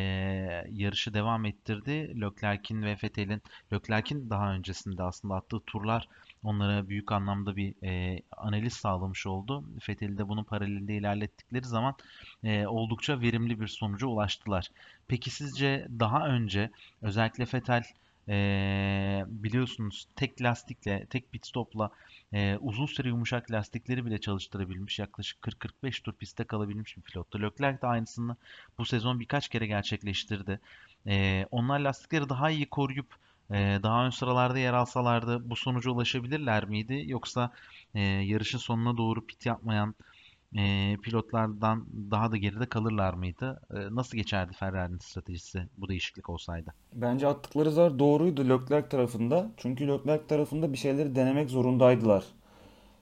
yarışı 0.72 1.14
devam 1.14 1.46
ettirdi. 1.46 2.22
Leclerc'in 2.22 2.82
ve 2.82 2.98
Vettel'in 3.04 3.42
Leclerc'in 3.74 4.30
daha 4.30 4.54
öncesinde 4.54 5.04
aslında 5.04 5.36
attığı 5.36 5.60
turlar 5.60 6.08
onlara 6.44 6.90
büyük 6.90 7.12
anlamda 7.12 7.56
bir 7.56 7.74
e, 7.84 8.22
analiz 8.38 8.74
sağlamış 8.74 9.28
oldu. 9.28 9.64
Vettel'i 9.90 10.18
de 10.18 10.28
bunun 10.28 10.44
paralelinde 10.44 10.96
ilerlettikleri 10.96 11.66
zaman 11.66 11.96
e, 12.44 12.68
oldukça 12.68 13.22
verimli 13.22 13.60
bir 13.60 13.68
sonuca 13.68 14.08
ulaştılar. 14.08 14.68
Peki 15.08 15.30
sizce 15.30 15.88
daha 16.00 16.28
önce 16.28 16.72
özellikle 17.02 17.44
Vettel 17.54 17.84
e, 18.30 19.24
biliyorsunuz 19.28 20.08
tek 20.16 20.42
lastikle, 20.42 21.06
tek 21.10 21.32
pit 21.32 21.46
stopla 21.48 21.92
e, 22.34 22.58
uzun 22.62 22.86
süre 22.86 23.08
yumuşak 23.08 23.52
lastikleri 23.52 24.06
bile 24.06 24.22
çalıştırabilmiş. 24.22 25.00
Yaklaşık 25.00 25.42
40-45 25.42 26.04
tur 26.04 26.14
pistte 26.14 26.44
kalabilmiş 26.44 26.98
bir 26.98 27.02
pilottu. 27.02 27.42
Leclerc 27.42 27.82
de 27.82 27.88
aynısını 27.88 28.36
bu 28.78 28.86
sezon 28.86 29.20
birkaç 29.20 29.50
kere 29.50 29.68
gerçekleştirdi. 29.68 30.60
E, 31.08 31.46
onlar 31.52 31.80
lastikleri 31.80 32.30
daha 32.30 32.50
iyi 32.50 32.70
koruyup 32.70 33.16
e, 33.52 33.80
daha 33.84 34.06
ön 34.06 34.10
sıralarda 34.10 34.60
yer 34.60 34.74
alsalardı 34.74 35.50
bu 35.50 35.56
sonuca 35.56 35.92
ulaşabilirler 35.92 36.66
miydi? 36.66 37.04
Yoksa 37.08 37.52
e, 37.96 38.00
yarışın 38.02 38.58
sonuna 38.58 38.98
doğru 38.98 39.26
pit 39.26 39.46
yapmayan 39.46 39.96
e, 40.58 40.98
pilotlardan 41.04 41.86
daha 42.12 42.32
da 42.32 42.38
geride 42.38 42.66
kalırlar 42.66 43.14
mıydı? 43.14 43.62
E, 43.74 43.96
nasıl 43.96 44.18
geçerdi 44.18 44.54
Ferrari'nin 44.54 44.98
stratejisi 44.98 45.68
bu 45.78 45.88
değişiklik 45.88 46.30
olsaydı? 46.30 46.74
Bence 46.94 47.28
attıkları 47.28 47.72
zar 47.72 48.00
doğruydu 48.00 48.50
Leclerc 48.50 48.90
tarafında. 48.90 49.52
Çünkü 49.58 49.88
Leclerc 49.88 50.28
tarafında 50.28 50.74
bir 50.74 50.78
şeyleri 50.78 51.16
denemek 51.16 51.50
zorundaydılar. 51.50 52.24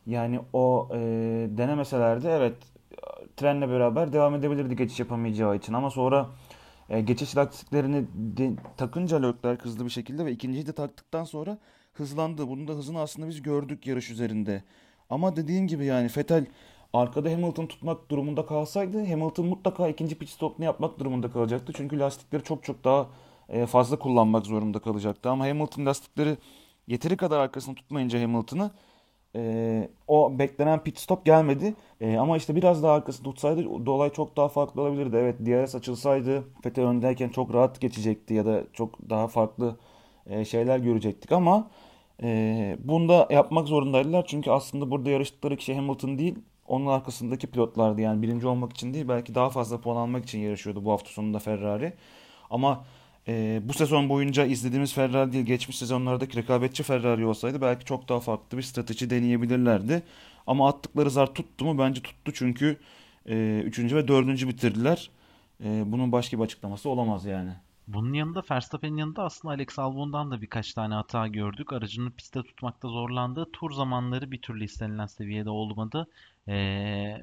Yani 0.06 0.40
o 0.54 0.90
e, 0.94 0.98
denemeselerdi 1.58 2.28
evet 2.28 2.56
trenle 3.38 3.70
beraber 3.70 4.14
devam 4.14 4.36
edebilirdi 4.36 4.76
geçiş 4.76 5.00
yapamayacağı 5.00 5.56
için. 5.56 5.74
Ama 5.74 5.90
sonra 5.90 6.30
e, 6.90 7.02
geçiş 7.02 7.38
lastiklerini 7.38 8.06
de, 8.14 8.52
takınca 8.78 9.22
Leclerc 9.22 9.64
hızlı 9.64 9.86
bir 9.86 9.90
şekilde 9.90 10.26
ve 10.26 10.32
ikinciyi 10.32 10.68
de 10.68 10.74
taktıktan 10.74 11.24
sonra 11.24 11.58
hızlandı. 11.94 12.48
Bunun 12.48 12.68
da 12.68 12.74
hızını 12.74 13.00
aslında 13.00 13.28
biz 13.28 13.42
gördük 13.42 13.88
yarış 13.88 14.10
üzerinde. 14.10 14.64
Ama 15.10 15.36
dediğin 15.36 15.68
gibi 15.68 15.86
yani 15.86 16.10
Vettel 16.18 16.46
arkada 16.94 17.32
Hamilton 17.32 17.66
tutmak 17.66 18.12
durumunda 18.12 18.46
kalsaydı 18.46 19.06
Hamilton 19.06 19.46
mutlaka 19.46 19.88
ikinci 19.88 20.16
pit 20.18 20.30
stopunu 20.30 20.66
yapmak 20.66 21.00
durumunda 21.00 21.32
kalacaktı. 21.32 21.74
Çünkü 21.76 22.00
lastikleri 22.00 22.44
çok 22.44 22.64
çok 22.64 22.84
daha 22.84 23.08
e, 23.50 23.66
fazla 23.66 24.00
kullanmak 24.00 24.46
zorunda 24.46 24.80
kalacaktı. 24.80 25.30
Ama 25.30 25.48
Hamilton 25.48 25.86
lastikleri 25.86 26.38
yeteri 26.88 27.18
kadar 27.18 27.40
arkasını 27.40 27.76
tutmayınca 27.76 28.22
Hamilton'ı 28.22 28.72
e, 29.36 29.90
o 30.08 30.40
beklenen 30.40 30.84
pit 30.84 30.98
stop 31.00 31.26
gelmedi. 31.26 31.74
E, 32.02 32.18
ama 32.18 32.38
işte 32.38 32.56
biraz 32.56 32.84
daha 32.84 32.94
arkasını 32.94 33.24
tutsaydı 33.24 33.86
dolay 33.86 34.10
çok 34.14 34.38
daha 34.38 34.48
farklı 34.48 34.82
olabilirdi. 34.82 35.16
Evet 35.16 35.40
DRS 35.40 35.76
açılsaydı 35.76 36.44
Vettel 36.66 36.86
öndeyken 36.86 37.30
çok 37.30 37.54
rahat 37.54 37.82
geçecekti 37.82 38.34
ya 38.34 38.46
da 38.46 38.64
çok 38.74 39.10
daha 39.10 39.28
farklı 39.28 39.78
e, 40.26 40.46
şeyler 40.46 40.80
görecektik 40.80 41.32
ama 41.32 41.72
e, 42.24 42.78
bunu 42.84 43.10
da 43.10 43.28
yapmak 43.32 43.68
zorundaydılar. 43.68 44.26
Çünkü 44.28 44.52
aslında 44.52 44.92
burada 44.92 45.10
yarıştıkları 45.10 45.58
kişi 45.58 45.76
Hamilton 45.76 46.18
değil 46.20 46.36
onun 46.68 46.86
arkasındaki 46.88 47.48
pilotlardı 47.48 48.02
yani 48.02 48.22
birinci 48.22 48.48
olmak 48.48 48.74
için 48.74 48.94
değil 48.94 49.08
belki 49.08 49.36
daha 49.36 49.50
fazla 49.50 49.82
puan 49.82 49.96
almak 49.96 50.24
için 50.24 50.40
yarışıyordu 50.40 50.86
bu 50.86 50.92
hafta 50.92 51.10
sonunda 51.10 51.40
Ferrari. 51.40 51.94
Ama 52.50 52.86
e, 53.28 53.62
bu 53.64 53.74
sezon 53.74 54.10
boyunca 54.10 54.46
izlediğimiz 54.46 54.94
Ferrari 54.94 55.34
değil 55.34 55.46
geçmiş 55.46 55.78
sezonlardaki 55.78 56.38
rekabetçi 56.38 56.84
Ferrari 56.84 57.26
olsaydı 57.26 57.62
belki 57.62 57.86
çok 57.86 58.10
daha 58.10 58.20
farklı 58.20 58.58
bir 58.58 58.64
strateji 58.64 59.10
deneyebilirlerdi. 59.10 60.04
Ama 60.48 60.70
attıkları 60.70 61.12
zar 61.12 61.34
tuttu 61.34 61.66
mu? 61.66 61.78
Bence 61.80 62.02
tuttu 62.02 62.34
çünkü 62.34 62.78
e, 63.30 63.62
üçüncü 63.66 63.96
ve 63.96 64.08
dördüncü 64.08 64.48
bitirdiler. 64.48 65.10
E, 65.64 65.92
bunun 65.92 66.12
başka 66.12 66.38
bir 66.38 66.44
açıklaması 66.44 66.90
olamaz 66.90 67.26
yani. 67.26 67.52
Bunun 67.94 68.14
yanında 68.14 68.44
Verstappen'in 68.52 68.98
yanında 68.98 69.24
aslında 69.24 69.54
Alex 69.54 69.80
Albon'dan 69.80 70.32
da 70.32 70.42
birkaç 70.42 70.74
tane 70.74 70.94
hata 70.94 71.28
gördük. 71.28 71.74
Aracını 71.74 72.12
pistte 72.12 72.44
tutmakta 72.44 72.88
zorlandı. 72.88 73.48
Tur 73.54 73.72
zamanları 73.72 74.32
bir 74.32 74.42
türlü 74.42 74.64
istenilen 74.64 75.06
seviyede 75.06 75.50
olmadı. 75.50 76.08
Ee, 76.48 76.54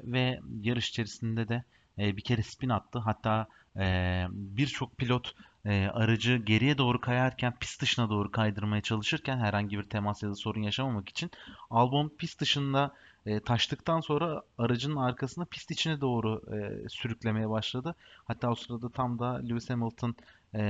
ve 0.03 0.39
yarış 0.61 0.89
içerisinde 0.89 1.47
de 1.47 1.63
e, 1.97 2.17
bir 2.17 2.21
kere 2.21 2.43
spin 2.43 2.69
attı. 2.69 2.99
Hatta 2.99 3.47
e, 3.77 4.25
birçok 4.31 4.97
pilot 4.97 5.35
e, 5.65 5.87
aracı 5.87 6.35
geriye 6.35 6.77
doğru 6.77 7.01
kayarken 7.01 7.53
pist 7.59 7.81
dışına 7.81 8.09
doğru 8.09 8.31
kaydırmaya 8.31 8.81
çalışırken 8.81 9.37
herhangi 9.37 9.77
bir 9.77 9.83
temas 9.83 10.23
ya 10.23 10.29
da 10.29 10.35
sorun 10.35 10.61
yaşamamak 10.61 11.09
için 11.09 11.31
Albon 11.69 12.09
pist 12.17 12.41
dışında 12.41 12.95
e, 13.25 13.39
taştıktan 13.39 13.99
sonra 13.99 14.41
aracın 14.57 14.95
arkasına 14.95 15.45
pist 15.45 15.71
içine 15.71 16.01
doğru 16.01 16.41
e, 16.55 16.89
sürüklemeye 16.89 17.49
başladı. 17.49 17.95
Hatta 18.25 18.51
o 18.51 18.55
sırada 18.55 18.89
tam 18.89 19.19
da 19.19 19.33
Lewis 19.35 19.69
Hamilton 19.69 20.15
e, 20.55 20.61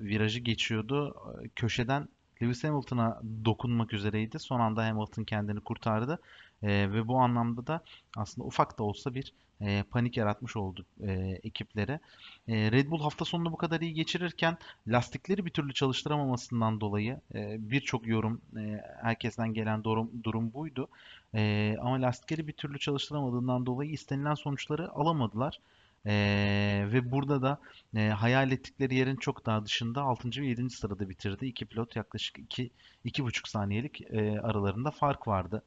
virajı 0.00 0.40
geçiyordu. 0.40 1.16
Köşeden 1.56 2.08
Lewis 2.42 2.64
Hamilton'a 2.64 3.20
dokunmak 3.44 3.92
üzereydi. 3.92 4.38
Son 4.38 4.60
anda 4.60 4.86
Hamilton 4.86 5.24
kendini 5.24 5.60
kurtardı. 5.60 6.20
E, 6.62 6.68
ve 6.68 7.08
bu 7.08 7.18
anlamda 7.18 7.66
da 7.66 7.80
aslında 8.16 8.46
ufak 8.46 8.78
da 8.78 8.82
olsa 8.82 9.14
bir 9.14 9.32
e, 9.60 9.84
panik 9.90 10.16
yaratmış 10.16 10.56
oldu 10.56 10.84
e, 11.00 11.12
ekiplere. 11.42 12.00
E, 12.48 12.72
Red 12.72 12.90
Bull 12.90 13.00
hafta 13.00 13.24
sonunu 13.24 13.52
bu 13.52 13.56
kadar 13.56 13.80
iyi 13.80 13.94
geçirirken 13.94 14.58
lastikleri 14.88 15.46
bir 15.46 15.50
türlü 15.50 15.74
çalıştıramamasından 15.74 16.80
dolayı 16.80 17.20
e, 17.34 17.70
birçok 17.70 18.06
yorum 18.06 18.40
e, 18.56 18.84
herkesten 19.02 19.54
gelen 19.54 19.84
durum, 19.84 20.10
durum 20.24 20.52
buydu. 20.52 20.88
E, 21.34 21.76
ama 21.80 22.02
lastikleri 22.02 22.48
bir 22.48 22.52
türlü 22.52 22.78
çalıştıramadığından 22.78 23.66
dolayı 23.66 23.90
istenilen 23.90 24.34
sonuçları 24.34 24.90
alamadılar. 24.92 25.60
Ee, 26.06 26.84
ve 26.92 27.10
burada 27.12 27.42
da 27.42 27.60
e, 27.96 28.08
hayal 28.08 28.52
ettikleri 28.52 28.94
yerin 28.94 29.16
çok 29.16 29.46
daha 29.46 29.64
dışında 29.64 30.02
6. 30.02 30.40
ve 30.42 30.46
7. 30.46 30.74
sırada 30.74 31.08
bitirdi. 31.08 31.46
İki 31.46 31.66
pilot 31.66 31.96
yaklaşık 31.96 32.38
2 32.38 32.70
2,5 33.04 33.48
saniyelik 33.48 34.00
e, 34.00 34.40
aralarında 34.40 34.90
fark 34.90 35.28
vardı. 35.28 35.62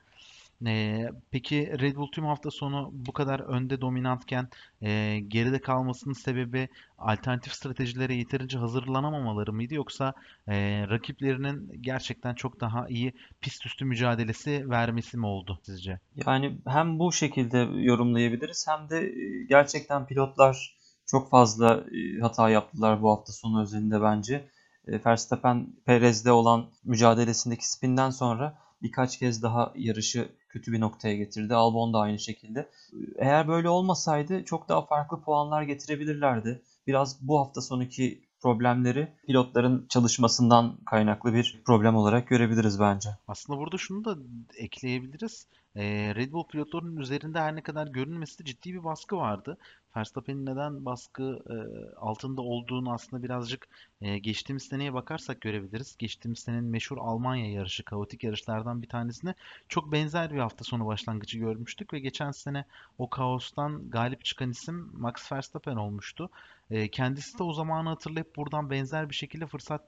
E, 0.67 1.05
peki 1.31 1.79
Red 1.79 1.95
Bull 1.95 2.11
tüm 2.11 2.25
hafta 2.25 2.51
sonu 2.51 2.89
bu 2.93 3.11
kadar 3.13 3.39
önde 3.39 3.81
dominantken 3.81 4.47
e, 4.81 5.19
geride 5.27 5.61
kalmasının 5.61 6.13
sebebi 6.13 6.69
alternatif 6.97 7.53
stratejilere 7.53 8.15
yeterince 8.15 8.57
hazırlanamamaları 8.57 9.53
mıydı 9.53 9.73
yoksa 9.73 10.13
e, 10.47 10.85
rakiplerinin 10.89 11.81
gerçekten 11.81 12.35
çok 12.35 12.61
daha 12.61 12.87
iyi 12.89 13.13
pist 13.41 13.65
üstü 13.65 13.85
mücadelesi 13.85 14.69
vermesi 14.69 15.17
mi 15.17 15.25
oldu 15.25 15.59
sizce? 15.63 15.99
Yani 16.25 16.57
hem 16.67 16.99
bu 16.99 17.11
şekilde 17.11 17.57
yorumlayabiliriz 17.57 18.65
hem 18.67 18.89
de 18.89 19.11
gerçekten 19.49 20.05
pilotlar 20.05 20.75
çok 21.05 21.29
fazla 21.29 21.83
hata 22.21 22.49
yaptılar 22.49 23.01
bu 23.01 23.11
hafta 23.11 23.33
sonu 23.33 23.61
özelinde 23.61 24.01
bence. 24.01 24.45
Verstappen 24.87 25.67
Perez'de 25.85 26.31
olan 26.31 26.65
mücadelesindeki 26.83 27.71
spinden 27.71 28.09
sonra 28.09 28.57
birkaç 28.83 29.19
kez 29.19 29.43
daha 29.43 29.73
yarışı 29.75 30.29
kötü 30.49 30.71
bir 30.71 30.79
noktaya 30.79 31.15
getirdi. 31.15 31.55
Albon 31.55 31.93
da 31.93 31.99
aynı 31.99 32.19
şekilde. 32.19 32.69
Eğer 33.17 33.47
böyle 33.47 33.69
olmasaydı 33.69 34.45
çok 34.45 34.69
daha 34.69 34.85
farklı 34.85 35.21
puanlar 35.21 35.61
getirebilirlerdi. 35.61 36.61
Biraz 36.87 37.27
bu 37.27 37.39
hafta 37.39 37.61
sonraki 37.61 38.21
problemleri 38.41 39.13
pilotların 39.27 39.85
çalışmasından 39.89 40.77
kaynaklı 40.85 41.33
bir 41.33 41.61
problem 41.65 41.95
olarak 41.95 42.27
görebiliriz 42.27 42.79
bence. 42.79 43.09
Aslında 43.27 43.59
burada 43.59 43.77
şunu 43.77 44.05
da 44.05 44.17
ekleyebiliriz. 44.57 45.47
Ee, 45.75 46.15
Red 46.15 46.31
Bull 46.31 46.47
pilotlarının 46.47 46.97
üzerinde 46.97 47.39
her 47.39 47.55
ne 47.55 47.63
kadar 47.63 47.87
görünmesi 47.87 48.39
de 48.39 48.43
ciddi 48.43 48.73
bir 48.73 48.83
baskı 48.83 49.17
vardı. 49.17 49.57
Verstappen'in 49.97 50.45
neden 50.45 50.85
baskı 50.85 51.39
e, 51.49 51.55
altında 51.95 52.41
olduğunu 52.41 52.93
aslında 52.93 53.23
birazcık 53.23 53.67
e, 54.01 54.17
geçtiğimiz 54.17 54.63
seneye 54.63 54.93
bakarsak 54.93 55.41
görebiliriz. 55.41 55.97
Geçtiğimiz 55.97 56.39
senenin 56.39 56.63
meşhur 56.63 56.97
Almanya 56.97 57.51
yarışı, 57.51 57.83
kaotik 57.83 58.23
yarışlardan 58.23 58.81
bir 58.81 58.87
tanesine 58.87 59.35
çok 59.69 59.91
benzer 59.91 60.33
bir 60.33 60.39
hafta 60.39 60.63
sonu 60.63 60.85
başlangıcı 60.85 61.39
görmüştük 61.39 61.93
ve 61.93 61.99
geçen 61.99 62.31
sene 62.31 62.65
o 62.97 63.09
kaostan 63.09 63.89
galip 63.89 64.25
çıkan 64.25 64.49
isim 64.49 64.89
Max 64.93 65.31
Verstappen 65.31 65.75
olmuştu. 65.75 66.29
E, 66.71 66.87
kendisi 66.87 67.39
de 67.39 67.43
o 67.43 67.53
zamanı 67.53 67.89
hatırlayıp 67.89 68.35
buradan 68.35 68.69
benzer 68.69 69.09
bir 69.09 69.15
şekilde 69.15 69.47
fırsat 69.47 69.81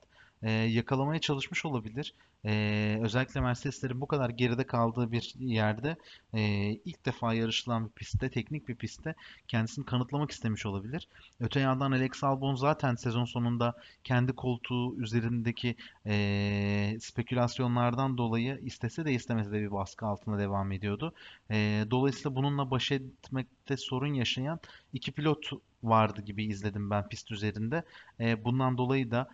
e, 0.43 0.51
yakalamaya 0.51 1.21
çalışmış 1.21 1.65
olabilir. 1.65 2.13
E, 2.45 2.99
özellikle 3.01 3.41
Mercedeslerin 3.41 4.01
bu 4.01 4.07
kadar 4.07 4.29
geride 4.29 4.63
kaldığı 4.63 5.11
bir 5.11 5.33
yerde 5.39 5.95
e, 6.33 6.41
ilk 6.71 7.05
defa 7.05 7.33
yarışılan 7.33 7.85
bir 7.85 7.91
pistte, 7.91 8.29
teknik 8.29 8.67
bir 8.67 8.75
pistte 8.75 9.15
kendisini 9.47 9.85
kanıtlamak 9.85 10.31
istemiş 10.31 10.65
olabilir. 10.65 11.07
Öte 11.39 11.59
yandan 11.59 11.91
Alex 11.91 12.23
Albon 12.23 12.55
zaten 12.55 12.95
sezon 12.95 13.25
sonunda 13.25 13.73
kendi 14.03 14.33
koltuğu 14.33 14.95
üzerindeki 14.97 15.75
e, 16.05 16.97
spekülasyonlardan 17.01 18.17
dolayı 18.17 18.59
istese 18.63 19.05
de 19.05 19.13
istemese 19.13 19.51
de 19.51 19.61
bir 19.61 19.71
baskı 19.71 20.05
altında 20.05 20.39
devam 20.39 20.71
ediyordu. 20.71 21.13
E, 21.51 21.85
dolayısıyla 21.91 22.35
bununla 22.35 22.71
baş 22.71 22.91
etmekte 22.91 23.77
sorun 23.77 24.13
yaşayan 24.13 24.59
iki 24.93 25.11
pilot 25.11 25.49
vardı 25.83 26.21
gibi 26.21 26.45
izledim 26.45 26.89
ben 26.89 27.07
pist 27.09 27.31
üzerinde. 27.31 27.83
E, 28.19 28.43
bundan 28.45 28.77
dolayı 28.77 29.11
da 29.11 29.29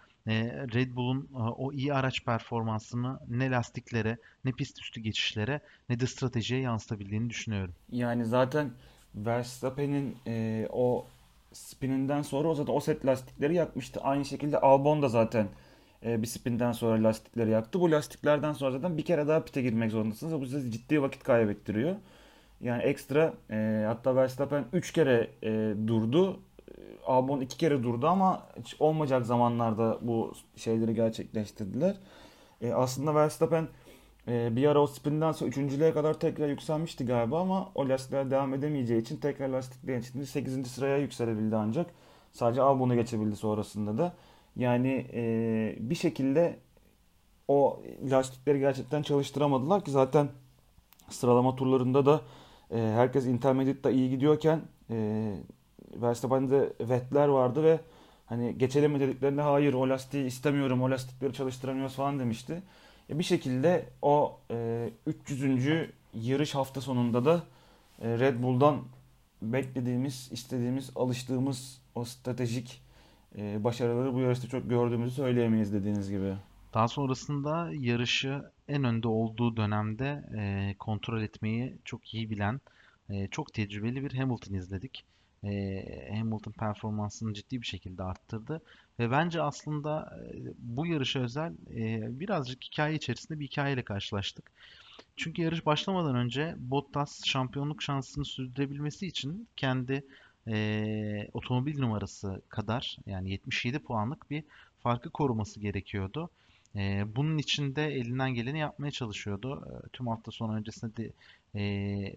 Red 0.74 0.96
Bull'un 0.96 1.30
e, 1.34 1.38
o 1.38 1.72
iyi 1.72 1.94
araç 1.94 2.26
performansını 2.26 3.20
ne 3.30 3.52
lastiklere, 3.52 4.18
ne 4.46 4.52
pist 4.52 4.82
üstü 4.82 5.02
geçişlere, 5.02 5.62
ne 5.89 6.00
de 6.00 6.08
stratejiye 6.08 6.62
yansıtabildiğini 6.62 7.30
düşünüyorum. 7.30 7.74
Yani 7.92 8.26
zaten 8.26 8.72
Verstappen'in 9.15 10.18
e, 10.28 10.68
o 10.72 11.06
spininden 11.54 12.22
sonra 12.22 12.48
o 12.48 12.56
zaten 12.56 12.74
o 12.74 12.80
set 12.80 13.06
lastikleri 13.06 13.56
yakmıştı. 13.56 14.00
Aynı 14.02 14.26
şekilde 14.26 14.60
Albon 14.60 15.02
da 15.02 15.10
zaten 15.10 15.48
e, 16.06 16.22
bir 16.22 16.28
spinden 16.28 16.72
sonra 16.72 17.04
lastikleri 17.04 17.50
yaktı. 17.50 17.80
Bu 17.80 17.92
lastiklerden 17.92 18.54
sonra 18.54 18.72
zaten 18.72 18.98
bir 18.98 19.06
kere 19.06 19.28
daha 19.28 19.44
pite 19.46 19.62
girmek 19.62 19.92
zorundasınız. 19.92 20.42
Bu 20.42 20.46
size 20.46 20.72
ciddi 20.72 21.02
vakit 21.02 21.24
kaybettiriyor. 21.24 21.96
Yani 22.62 22.84
ekstra 22.84 23.34
e, 23.52 23.84
hatta 23.88 24.15
Verstappen 24.15 24.65
3 24.74 24.92
kere 24.94 25.30
e, 25.44 25.74
durdu. 25.88 26.39
Albon 27.06 27.42
iki 27.42 27.58
kere 27.58 27.84
durdu 27.84 28.08
ama 28.08 28.48
hiç 28.60 28.76
olmayacak 28.80 29.26
zamanlarda 29.26 29.98
bu 30.02 30.34
şeyleri 30.56 30.94
gerçekleştirdiler. 30.94 31.96
E, 32.62 32.74
aslında 32.74 33.15
Verstappen 33.15 33.68
e, 34.28 34.56
bir 34.56 34.68
ara 34.68 34.82
o 34.82 34.88
spinden 34.88 35.32
sonra 35.32 35.50
üçüncülüğe 35.50 35.94
kadar 35.94 36.20
tekrar 36.20 36.50
yükselmişti 36.50 37.06
galiba 37.06 37.42
ama 37.42 37.72
o 37.76 37.89
lastikler 37.89 38.32
devam 38.32 38.54
edemeyeceği 38.54 39.02
için 39.02 39.18
tekrar 39.18 39.50
lastiklerin 39.50 40.02
içinde 40.02 40.26
8. 40.26 40.68
sıraya 40.68 40.98
yükselebildi 40.98 41.56
ancak. 41.56 41.92
Sadece 42.32 42.62
Albon'u 42.62 42.96
geçebildi 42.96 43.36
sonrasında 43.36 43.98
da. 43.98 44.13
Yani 44.56 45.08
e, 45.13 45.76
bir 45.80 45.96
şekilde 45.96 46.60
o 47.48 47.82
lastikleri 48.12 48.60
gerçekten 48.60 49.02
çalıştıramadılar 49.02 49.86
ki 49.86 49.92
zaten 49.92 50.30
sıralama 51.10 51.56
turlarında 51.56 52.06
da 52.06 52.22
e, 52.72 52.78
herkes 52.78 53.26
Intermediate'da 53.26 53.92
iyi 53.92 54.10
gidiyorken 54.10 54.62
e, 54.89 55.36
Verstappen'de 55.95 56.73
Vettel 56.80 57.30
vardı 57.30 57.63
ve 57.63 57.80
hani 58.25 58.58
geçelim 58.58 58.91
mi 58.91 58.99
dediklerinde 58.99 59.41
hayır 59.41 59.73
o 59.73 59.89
lastiği 59.89 60.25
istemiyorum 60.25 60.82
o 60.82 60.91
lastikleri 60.91 61.34
çalıştıramıyoruz 61.34 61.95
falan 61.95 62.19
demişti. 62.19 62.62
E 63.10 63.19
bir 63.19 63.23
şekilde 63.23 63.86
o 64.02 64.39
e, 64.52 64.89
300. 65.06 65.89
yarış 66.13 66.56
hafta 66.56 66.82
sonunda 66.82 67.25
da 67.25 67.43
e, 68.02 68.19
Red 68.19 68.43
Bull'dan 68.43 68.82
beklediğimiz, 69.41 70.30
istediğimiz, 70.32 70.91
alıştığımız 70.95 71.82
o 71.95 72.06
stratejik 72.06 72.82
e, 73.38 73.63
başarıları 73.63 74.13
bu 74.13 74.19
yarışta 74.19 74.47
çok 74.47 74.69
gördüğümüzü 74.69 75.15
söyleyemeyiz 75.15 75.73
dediğiniz 75.73 76.10
gibi. 76.10 76.34
Daha 76.73 76.88
sonrasında 76.88 77.69
yarışı 77.73 78.52
en 78.67 78.84
önde 78.84 79.08
olduğu 79.08 79.58
dönemde 79.58 80.23
e, 80.38 80.75
kontrol 80.80 81.21
etmeyi 81.21 81.78
çok 81.86 82.13
iyi 82.13 82.30
bilen, 82.30 82.62
e, 83.10 83.28
çok 83.28 83.54
tecrübeli 83.54 84.04
bir 84.04 84.13
Hamilton 84.13 84.54
izledik 84.54 85.06
e, 85.43 86.13
Hamilton 86.17 86.52
performansını 86.52 87.34
ciddi 87.34 87.62
bir 87.62 87.67
şekilde 87.67 88.04
arttırdı. 88.04 88.62
Ve 88.99 89.12
bence 89.12 89.41
aslında 89.41 90.17
e, 90.23 90.54
bu 90.58 90.86
yarışa 90.86 91.19
özel 91.19 91.54
e, 91.75 92.19
birazcık 92.19 92.63
hikaye 92.63 92.95
içerisinde 92.95 93.39
bir 93.39 93.45
hikayeyle 93.45 93.84
karşılaştık. 93.84 94.52
Çünkü 95.17 95.41
yarış 95.41 95.65
başlamadan 95.65 96.15
önce 96.15 96.56
Bottas 96.58 97.25
şampiyonluk 97.25 97.84
şansını 97.84 98.25
sürdürebilmesi 98.25 99.08
için 99.08 99.47
kendi 99.56 100.06
e, 100.47 101.28
otomobil 101.34 101.80
numarası 101.80 102.41
kadar 102.49 102.97
yani 103.06 103.32
77 103.32 103.80
puanlık 103.80 104.32
bir 104.32 104.43
farkı 104.80 105.10
koruması 105.10 105.60
gerekiyordu. 105.60 106.30
E, 106.75 107.04
bunun 107.15 107.38
için 107.38 107.75
de 107.75 107.86
elinden 107.86 108.34
geleni 108.34 108.60
yapmaya 108.60 108.91
çalışıyordu. 108.91 109.67
E, 109.67 109.89
tüm 109.89 110.08
hafta 110.08 110.32
sonu 110.32 110.56
öncesinde 110.56 110.95
de 110.95 111.12
e, 111.55 111.59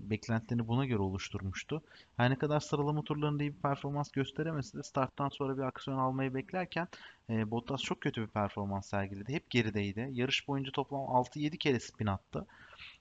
beklentilerini 0.00 0.68
buna 0.68 0.84
göre 0.86 0.98
oluşturmuştu. 0.98 1.82
Her 2.16 2.30
ne 2.30 2.38
kadar 2.38 2.60
sıralama 2.60 3.02
turlarında 3.02 3.42
iyi 3.42 3.54
bir 3.56 3.60
performans 3.62 4.10
gösteremese 4.10 4.78
de 4.78 4.82
starttan 4.82 5.28
sonra 5.28 5.56
bir 5.56 5.62
aksiyon 5.62 5.98
almayı 5.98 6.34
beklerken 6.34 6.88
e, 7.30 7.50
Bottas 7.50 7.82
çok 7.82 8.00
kötü 8.00 8.22
bir 8.22 8.26
performans 8.26 8.90
sergiledi. 8.90 9.32
Hep 9.32 9.50
gerideydi. 9.50 10.08
Yarış 10.12 10.48
boyunca 10.48 10.72
toplam 10.72 11.00
6-7 11.00 11.58
kere 11.58 11.80
spin 11.80 12.06
attı. 12.06 12.46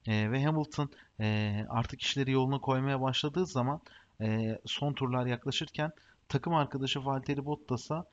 E, 0.07 0.31
ve 0.31 0.43
Hamilton 0.43 0.89
e, 1.19 1.57
artık 1.69 2.01
işleri 2.01 2.31
yoluna 2.31 2.59
koymaya 2.59 3.01
başladığı 3.01 3.45
zaman 3.45 3.81
e, 4.21 4.57
son 4.65 4.93
turlar 4.93 5.25
yaklaşırken 5.25 5.91
takım 6.29 6.53
arkadaşı 6.53 7.05
Valtteri 7.05 7.45
Bottas'a 7.45 8.05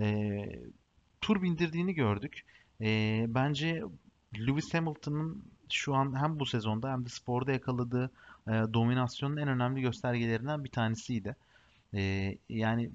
e, 0.00 0.38
tur 1.20 1.42
bindirdiğini 1.42 1.94
gördük. 1.94 2.44
E, 2.80 3.24
bence 3.28 3.82
Lewis 4.38 4.74
Hamilton'ın 4.74 5.55
şu 5.70 5.94
an 5.94 6.20
hem 6.20 6.40
bu 6.40 6.46
sezonda 6.46 6.92
hem 6.92 7.04
de 7.04 7.08
sporda 7.08 7.52
yakaladığı 7.52 8.10
e, 8.48 8.50
dominasyonun 8.50 9.36
en 9.36 9.48
önemli 9.48 9.80
göstergelerinden 9.80 10.64
bir 10.64 10.70
tanesiydi. 10.70 11.36
E, 11.94 12.34
yani 12.48 12.90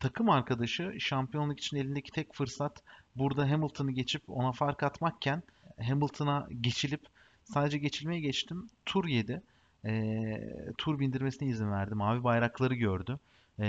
takım 0.00 0.30
arkadaşı 0.30 0.94
şampiyonluk 1.00 1.60
için 1.60 1.76
elindeki 1.76 2.12
tek 2.12 2.34
fırsat 2.34 2.82
burada 3.16 3.50
Hamilton'ı 3.50 3.90
geçip 3.92 4.22
ona 4.30 4.52
fark 4.52 4.82
atmakken 4.82 5.42
Hamilton'a 5.82 6.48
geçilip 6.60 7.00
sadece 7.44 7.78
geçilmeye 7.78 8.20
geçtim 8.20 8.70
tur 8.84 9.04
yedi. 9.04 9.42
E, 9.84 10.72
tur 10.78 10.98
bindirmesine 10.98 11.48
izin 11.48 11.70
verdi. 11.70 11.94
Mavi 11.94 12.24
bayrakları 12.24 12.74
gördü. 12.74 13.18
E, 13.60 13.66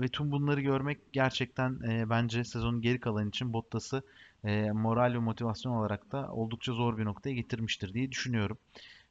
ve 0.00 0.08
tüm 0.08 0.32
bunları 0.32 0.60
görmek 0.60 0.98
gerçekten 1.12 1.80
e, 1.90 2.10
bence 2.10 2.44
sezonun 2.44 2.80
geri 2.82 3.00
kalan 3.00 3.28
için 3.28 3.52
Bottas'ı 3.52 4.02
e, 4.44 4.70
moral 4.72 5.14
ve 5.14 5.18
motivasyon 5.18 5.72
olarak 5.72 6.12
da 6.12 6.32
oldukça 6.32 6.72
zor 6.72 6.98
bir 6.98 7.04
noktaya 7.04 7.34
getirmiştir 7.34 7.94
diye 7.94 8.10
düşünüyorum. 8.10 8.58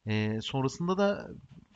E, 0.07 0.41
sonrasında 0.41 0.97
da 0.97 1.29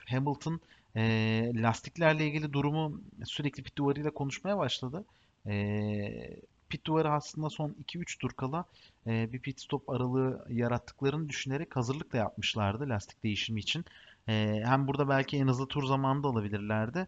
Hamilton 0.09 0.59
e, 0.95 1.51
lastiklerle 1.55 2.27
ilgili 2.27 2.53
durumu 2.53 3.01
sürekli 3.25 3.63
pit 3.63 3.77
duvarıyla 3.77 4.11
konuşmaya 4.11 4.57
başladı. 4.57 5.05
E, 5.47 6.37
pit 6.69 6.85
duvarı 6.85 7.11
aslında 7.11 7.49
son 7.49 7.75
2-3 7.79 8.17
tur 8.19 8.31
kala 8.31 8.65
e, 9.07 9.33
bir 9.33 9.39
pit 9.39 9.61
stop 9.61 9.89
aralığı 9.89 10.45
yarattıklarını 10.49 11.29
düşünerek 11.29 11.75
hazırlık 11.75 12.13
da 12.13 12.17
yapmışlardı 12.17 12.89
lastik 12.89 13.23
değişimi 13.23 13.59
için. 13.59 13.85
E, 14.27 14.61
hem 14.65 14.87
burada 14.87 15.09
belki 15.09 15.37
en 15.37 15.47
hızlı 15.47 15.67
tur 15.67 15.83
zamanında 15.83 16.27
alabilirlerdi. 16.27 17.07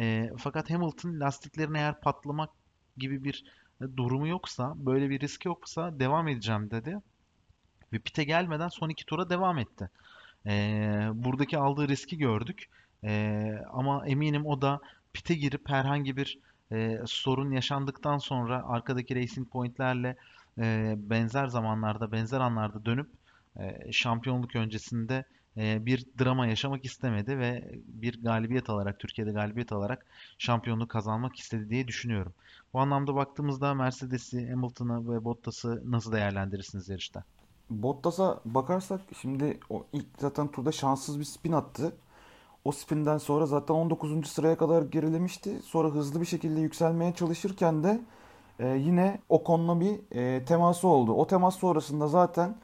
E, 0.00 0.30
fakat 0.38 0.70
Hamilton 0.70 1.20
lastiklerin 1.20 1.74
eğer 1.74 2.00
patlamak 2.00 2.50
gibi 2.96 3.24
bir 3.24 3.44
durumu 3.96 4.28
yoksa, 4.28 4.72
böyle 4.76 5.10
bir 5.10 5.20
risk 5.20 5.44
yoksa 5.44 6.00
devam 6.00 6.28
edeceğim 6.28 6.70
dedi. 6.70 6.98
Ve 7.92 7.98
pite 7.98 8.24
gelmeden 8.24 8.68
son 8.68 8.88
iki 8.88 9.06
tura 9.06 9.30
devam 9.30 9.58
etti. 9.58 9.90
Ee, 10.46 11.08
buradaki 11.14 11.58
aldığı 11.58 11.88
riski 11.88 12.18
gördük. 12.18 12.68
Ee, 13.04 13.58
ama 13.72 14.06
eminim 14.06 14.46
o 14.46 14.62
da 14.62 14.80
pite 15.12 15.34
girip 15.34 15.68
herhangi 15.68 16.16
bir 16.16 16.38
e, 16.72 17.00
sorun 17.06 17.50
yaşandıktan 17.50 18.18
sonra 18.18 18.64
arkadaki 18.66 19.16
racing 19.16 19.50
pointlerle 19.50 20.16
e, 20.58 20.94
benzer 20.96 21.46
zamanlarda, 21.46 22.12
benzer 22.12 22.40
anlarda 22.40 22.84
dönüp 22.84 23.08
e, 23.56 23.92
şampiyonluk 23.92 24.56
öncesinde 24.56 25.14
e, 25.14 25.24
bir 25.60 26.06
drama 26.20 26.46
yaşamak 26.46 26.84
istemedi 26.84 27.38
ve 27.38 27.70
bir 27.86 28.22
galibiyet 28.22 28.70
alarak, 28.70 28.98
Türkiye'de 28.98 29.32
galibiyet 29.32 29.72
alarak 29.72 30.06
şampiyonluğu 30.38 30.88
kazanmak 30.88 31.36
istedi 31.36 31.70
diye 31.70 31.88
düşünüyorum. 31.88 32.32
Bu 32.72 32.80
anlamda 32.80 33.14
baktığımızda 33.14 33.74
Mercedes'i, 33.74 34.50
Hamilton'ı 34.50 35.12
ve 35.12 35.24
Bottas'ı 35.24 35.82
nasıl 35.84 36.12
değerlendirirsiniz 36.12 36.88
yarışta? 36.88 37.24
Bottas'a 37.70 38.40
bakarsak 38.44 39.00
şimdi 39.20 39.60
o 39.70 39.86
ilk 39.92 40.06
zaten 40.18 40.48
turda 40.48 40.72
şanssız 40.72 41.18
bir 41.18 41.24
spin 41.24 41.52
attı. 41.52 41.92
O 42.64 42.72
spinden 42.72 43.18
sonra 43.18 43.46
zaten 43.46 43.74
19. 43.74 44.26
sıraya 44.26 44.56
kadar 44.56 44.82
gerilemişti. 44.82 45.60
Sonra 45.64 45.88
hızlı 45.88 46.20
bir 46.20 46.26
şekilde 46.26 46.60
yükselmeye 46.60 47.14
çalışırken 47.14 47.84
de 47.84 48.00
e, 48.58 48.68
yine 48.68 49.20
Ocon'la 49.28 49.80
bir 49.80 50.16
e, 50.16 50.44
teması 50.44 50.88
oldu. 50.88 51.12
O 51.12 51.26
temas 51.26 51.56
sonrasında 51.56 52.08
zaten 52.08 52.56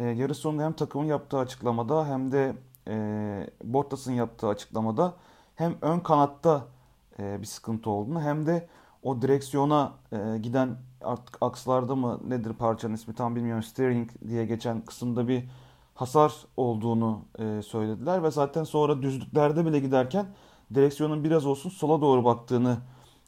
e, 0.00 0.04
yarış 0.04 0.38
sonunda 0.38 0.64
hem 0.64 0.72
takımın 0.72 1.04
yaptığı 1.06 1.38
açıklamada 1.38 2.08
hem 2.08 2.32
de 2.32 2.56
e, 2.88 3.50
Bottas'ın 3.64 4.12
yaptığı 4.12 4.48
açıklamada 4.48 5.14
hem 5.56 5.74
ön 5.82 6.00
kanatta 6.00 6.66
e, 7.18 7.40
bir 7.40 7.46
sıkıntı 7.46 7.90
olduğunu 7.90 8.20
hem 8.20 8.46
de 8.46 8.68
o 9.02 9.22
direksiyona 9.22 9.92
e, 10.12 10.38
giden 10.38 10.76
artık 11.04 11.38
akslarda 11.40 11.96
mı 11.96 12.20
nedir 12.28 12.52
parçanın 12.52 12.94
ismi 12.94 13.14
tam 13.14 13.36
bilmiyorum 13.36 13.62
steering 13.62 14.10
diye 14.28 14.46
geçen 14.46 14.80
kısımda 14.80 15.28
bir 15.28 15.44
hasar 15.94 16.32
olduğunu 16.56 17.22
e, 17.38 17.62
söylediler 17.62 18.22
ve 18.22 18.30
zaten 18.30 18.64
sonra 18.64 19.02
düzlüklerde 19.02 19.66
bile 19.66 19.80
giderken 19.80 20.26
direksiyonun 20.74 21.24
biraz 21.24 21.46
olsun 21.46 21.70
sola 21.70 22.00
doğru 22.00 22.24
baktığını 22.24 22.76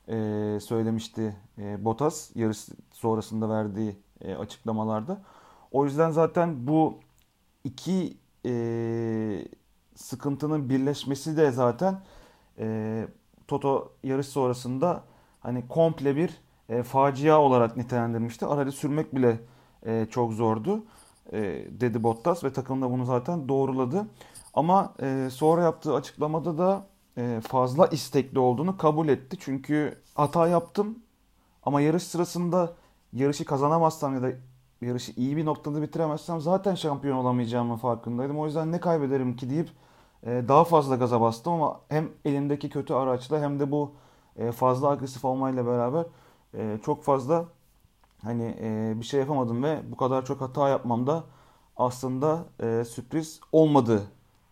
e, 0.08 0.58
söylemişti 0.60 1.36
e, 1.58 1.84
Bottas 1.84 2.30
yarış 2.36 2.58
sonrasında 2.92 3.48
verdiği 3.48 3.96
e, 4.20 4.34
açıklamalarda. 4.34 5.22
O 5.72 5.84
yüzden 5.84 6.10
zaten 6.10 6.66
bu 6.66 7.00
iki 7.64 8.16
e, 8.46 8.52
sıkıntının 9.94 10.68
birleşmesi 10.68 11.36
de 11.36 11.50
zaten 11.50 12.02
e, 12.58 13.06
Toto 13.48 13.92
yarış 14.02 14.26
sonrasında 14.26 15.04
hani 15.40 15.68
komple 15.68 16.16
bir 16.16 16.40
e, 16.68 16.82
facia 16.82 17.40
olarak 17.40 17.76
nitelendirmişti. 17.76 18.46
Aracı 18.46 18.72
sürmek 18.72 19.14
bile 19.14 19.40
e, 19.86 20.06
çok 20.10 20.32
zordu 20.32 20.84
e, 21.32 21.40
dedi 21.80 22.02
Bottas 22.02 22.44
ve 22.44 22.52
takım 22.52 22.82
da 22.82 22.90
bunu 22.90 23.04
zaten 23.04 23.48
doğruladı. 23.48 24.06
Ama 24.54 24.94
e, 25.02 25.28
sonra 25.30 25.62
yaptığı 25.62 25.94
açıklamada 25.94 26.58
da 26.58 26.86
e, 27.18 27.40
fazla 27.48 27.86
istekli 27.86 28.38
olduğunu 28.38 28.76
kabul 28.76 29.08
etti. 29.08 29.36
Çünkü 29.40 30.02
hata 30.14 30.48
yaptım 30.48 30.98
ama 31.62 31.80
yarış 31.80 32.02
sırasında 32.02 32.72
yarışı 33.12 33.44
kazanamazsam 33.44 34.14
ya 34.14 34.22
da 34.22 34.32
yarışı 34.87 35.12
iyi 35.16 35.37
bir 35.37 35.45
noktada 35.47 35.83
bitiremezsem 35.83 36.41
zaten 36.41 36.74
şampiyon 36.74 37.16
olamayacağımın 37.16 37.76
farkındaydım. 37.76 38.39
O 38.39 38.47
yüzden 38.47 38.72
ne 38.72 38.80
kaybederim 38.80 39.37
ki 39.37 39.51
deyip 39.51 39.70
e, 40.26 40.45
daha 40.49 40.64
fazla 40.64 40.97
gaza 40.97 41.20
bastım 41.20 41.53
ama 41.53 41.80
hem 41.89 42.09
elimdeki 42.24 42.70
kötü 42.70 42.95
araçla 42.95 43.41
hem 43.41 43.61
de 43.61 43.70
bu 43.70 43.93
e, 44.37 44.53
fazla 44.53 44.89
agresif 44.89 45.24
olmayla 45.24 45.66
beraber 45.66 46.05
e, 46.55 46.78
çok 46.85 47.05
fazla 47.05 47.45
hani 48.22 48.57
bir 49.01 49.05
şey 49.05 49.20
yapamadım 49.20 49.62
ve 49.62 49.80
bu 49.93 49.97
kadar 49.97 50.24
çok 50.24 50.41
hata 50.41 50.68
yapmam 50.68 51.07
da 51.07 51.24
aslında 51.76 52.45
sürpriz 52.85 53.41
olmadı 53.53 54.03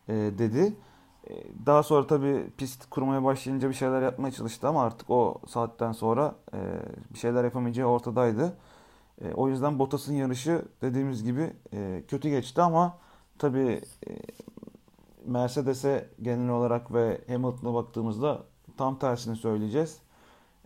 dedi. 0.09 0.76
Daha 1.66 1.83
sonra 1.83 2.07
tabii 2.07 2.51
pist 2.57 2.91
kurmaya 2.91 3.24
başlayınca 3.24 3.68
bir 3.68 3.74
şeyler 3.74 4.03
yapmaya 4.03 4.31
çalıştı 4.31 4.68
ama 4.68 4.83
artık 4.83 5.11
o 5.11 5.41
saatten 5.47 5.93
sonra 5.93 6.35
bir 7.14 7.18
şeyler 7.18 7.45
yapamayacağı 7.45 7.89
ortadaydı. 7.89 8.57
E, 9.24 9.34
o 9.34 9.48
yüzden 9.48 9.78
Bottas'ın 9.78 10.14
yarışı 10.14 10.64
dediğimiz 10.82 11.24
gibi 11.24 11.52
e, 11.72 12.02
kötü 12.08 12.28
geçti 12.28 12.62
ama 12.62 12.98
tabii 13.38 13.80
e, 14.08 14.10
Mercedes'e 15.26 16.08
genel 16.22 16.50
olarak 16.50 16.94
ve 16.94 17.20
Hamilton'a 17.28 17.74
baktığımızda 17.74 18.42
tam 18.76 18.98
tersini 18.98 19.36
söyleyeceğiz. 19.36 19.98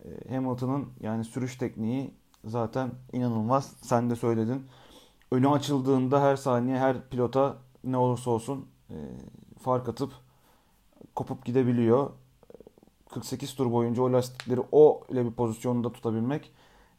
E, 0.05 0.33
Hamilton'ın 0.35 0.89
yani 1.01 1.23
sürüş 1.23 1.57
tekniği 1.57 2.13
zaten 2.45 2.91
inanılmaz. 3.13 3.73
Sen 3.81 4.09
de 4.09 4.15
söyledin. 4.15 4.65
Önü 5.31 5.49
açıldığında 5.49 6.21
her 6.21 6.35
saniye 6.35 6.77
her 6.77 7.09
pilota 7.09 7.57
ne 7.83 7.97
olursa 7.97 8.31
olsun 8.31 8.65
e, 8.89 8.95
fark 9.59 9.89
atıp 9.89 10.11
kopup 11.15 11.45
gidebiliyor. 11.45 12.09
48 13.09 13.55
tur 13.55 13.71
boyunca 13.71 14.03
o 14.03 14.13
lastikleri 14.13 14.61
o 14.71 15.03
ile 15.09 15.25
bir 15.25 15.31
pozisyonda 15.31 15.91
tutabilmek 15.91 16.51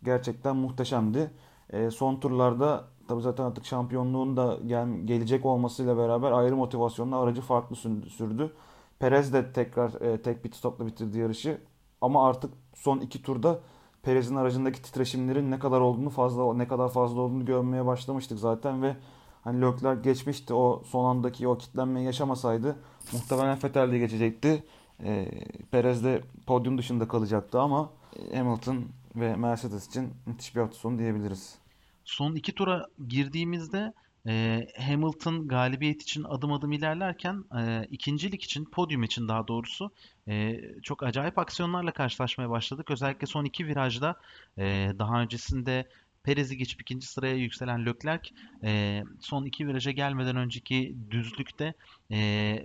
gerçekten 0.02 0.56
muhteşemdi. 0.56 1.30
E, 1.70 1.90
son 1.90 2.16
turlarda 2.20 2.84
tabi 3.08 3.22
zaten 3.22 3.44
artık 3.44 3.64
şampiyonluğun 3.64 4.36
da 4.36 4.58
gel, 4.66 4.88
gelecek 5.04 5.46
olmasıyla 5.46 5.96
beraber 5.96 6.32
ayrı 6.32 6.56
motivasyonla 6.56 7.20
aracı 7.20 7.40
farklı 7.40 7.76
sürdü. 8.10 8.52
Perez 8.98 9.32
de 9.32 9.52
tekrar 9.52 10.00
e, 10.00 10.22
tek 10.22 10.42
pit 10.42 10.56
stopla 10.56 10.86
bitirdi 10.86 11.18
yarışı. 11.18 11.60
Ama 12.00 12.28
artık 12.28 12.52
son 12.74 12.98
iki 12.98 13.22
turda 13.22 13.58
Perez'in 14.02 14.36
aracındaki 14.36 14.82
titreşimlerin 14.82 15.50
ne 15.50 15.58
kadar 15.58 15.80
olduğunu 15.80 16.10
fazla 16.10 16.54
ne 16.54 16.68
kadar 16.68 16.88
fazla 16.88 17.20
olduğunu 17.20 17.44
görmeye 17.44 17.86
başlamıştık 17.86 18.38
zaten 18.38 18.82
ve 18.82 18.96
hani 19.44 19.62
Leclerc 19.62 20.02
geçmişti 20.02 20.54
o 20.54 20.82
son 20.86 21.04
andaki 21.04 21.48
o 21.48 21.58
kitlenmeyi 21.58 22.06
yaşamasaydı 22.06 22.76
muhtemelen 23.12 23.58
Vettel 23.64 23.92
de 23.92 23.98
geçecekti. 23.98 24.64
E, 25.04 25.30
Perez 25.70 26.04
de 26.04 26.22
podyum 26.46 26.78
dışında 26.78 27.08
kalacaktı 27.08 27.60
ama 27.60 27.90
Hamilton 28.34 28.84
ve 29.16 29.36
Mercedes 29.36 29.88
için 29.88 30.14
müthiş 30.26 30.56
bir 30.56 30.60
hafta 30.60 30.76
sonu 30.76 30.98
diyebiliriz. 30.98 31.58
Son 32.04 32.34
iki 32.34 32.54
tura 32.54 32.86
girdiğimizde 33.08 33.92
e, 34.28 34.66
Hamilton 34.78 35.48
galibiyet 35.48 36.02
için 36.02 36.24
adım 36.24 36.52
adım 36.52 36.72
ilerlerken 36.72 37.44
e, 37.58 37.86
ikincilik 37.90 38.42
için, 38.42 38.64
podyum 38.64 39.02
için 39.02 39.28
daha 39.28 39.48
doğrusu 39.48 39.90
e, 40.28 40.60
çok 40.82 41.02
acayip 41.02 41.38
aksiyonlarla 41.38 41.92
karşılaşmaya 41.92 42.50
başladık. 42.50 42.90
Özellikle 42.90 43.26
son 43.26 43.44
iki 43.44 43.66
virajda 43.66 44.16
e, 44.58 44.92
daha 44.98 45.20
öncesinde 45.20 45.88
Perez'i 46.26 46.56
geçip 46.56 46.82
ikinci 46.82 47.06
sıraya 47.06 47.34
yükselen 47.34 47.86
Leclerc 47.86 48.30
e, 48.64 49.02
son 49.20 49.44
iki 49.44 49.68
viraja 49.68 49.90
gelmeden 49.90 50.36
önceki 50.36 50.96
düzlükte 51.10 51.74
e, 52.12 52.62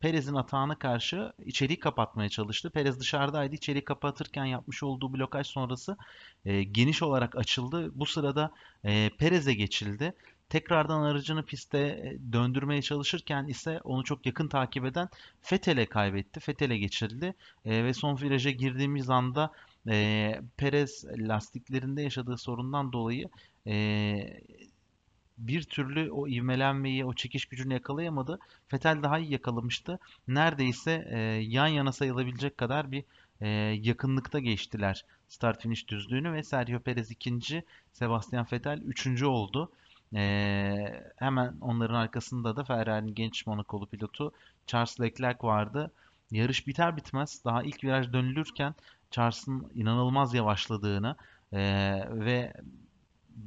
Perez'in 0.00 0.34
atağına 0.34 0.78
karşı 0.78 1.32
içeriği 1.46 1.80
kapatmaya 1.80 2.28
çalıştı. 2.28 2.70
Perez 2.70 3.00
dışarıdaydı. 3.00 3.54
İçeriği 3.54 3.84
kapatırken 3.84 4.44
yapmış 4.44 4.82
olduğu 4.82 5.12
blokaj 5.12 5.46
sonrası 5.46 5.96
e, 6.44 6.62
geniş 6.62 7.02
olarak 7.02 7.36
açıldı. 7.36 7.90
Bu 7.94 8.06
sırada 8.06 8.50
e, 8.84 9.10
Perez'e 9.18 9.54
geçildi. 9.54 10.14
Tekrardan 10.48 11.02
aracını 11.02 11.44
piste 11.44 11.78
e, 11.78 12.32
döndürmeye 12.32 12.82
çalışırken 12.82 13.46
ise 13.46 13.80
onu 13.84 14.04
çok 14.04 14.26
yakın 14.26 14.48
takip 14.48 14.84
eden 14.84 15.08
Fethel'e 15.42 15.86
kaybetti. 15.86 16.40
Fethel'e 16.40 16.78
geçirildi 16.78 17.34
e, 17.64 17.84
ve 17.84 17.94
son 17.94 18.20
viraja 18.20 18.50
girdiğimiz 18.50 19.10
anda 19.10 19.50
e, 19.88 20.40
Perez 20.56 21.04
lastiklerinde 21.18 22.02
yaşadığı 22.02 22.38
sorundan 22.38 22.92
dolayı 22.92 23.28
e, 23.66 24.40
bir 25.38 25.62
türlü 25.62 26.10
o 26.10 26.28
ivmelenmeyi, 26.28 27.04
o 27.04 27.14
çekiş 27.14 27.46
gücünü 27.46 27.72
yakalayamadı. 27.72 28.38
Fetel 28.68 29.02
daha 29.02 29.18
iyi 29.18 29.32
yakalamıştı. 29.32 29.98
Neredeyse 30.28 31.08
e, 31.10 31.18
yan 31.42 31.66
yana 31.66 31.92
sayılabilecek 31.92 32.58
kadar 32.58 32.92
bir 32.92 33.04
e, 33.40 33.48
yakınlıkta 33.82 34.38
geçtiler 34.38 35.04
start 35.28 35.62
finish 35.62 35.88
düzlüğünü 35.88 36.32
ve 36.32 36.42
Sergio 36.42 36.80
Perez 36.80 37.10
ikinci, 37.10 37.64
Sebastian 37.92 38.46
Vettel 38.52 38.78
üçüncü 38.78 39.26
oldu. 39.26 39.72
E, 40.14 41.02
hemen 41.16 41.54
onların 41.60 41.94
arkasında 41.94 42.56
da 42.56 42.64
Ferrari'nin 42.64 43.14
genç 43.14 43.46
Monakolu 43.46 43.86
pilotu 43.86 44.32
Charles 44.66 45.00
Leclerc 45.00 45.38
vardı. 45.46 45.92
Yarış 46.30 46.66
biter 46.66 46.96
bitmez 46.96 47.44
daha 47.44 47.62
ilk 47.62 47.84
viraj 47.84 48.12
dönülürken 48.12 48.74
Charles'ın 49.14 49.70
inanılmaz 49.74 50.34
yavaşladığını 50.34 51.16
e, 51.52 51.60
ve 52.10 52.52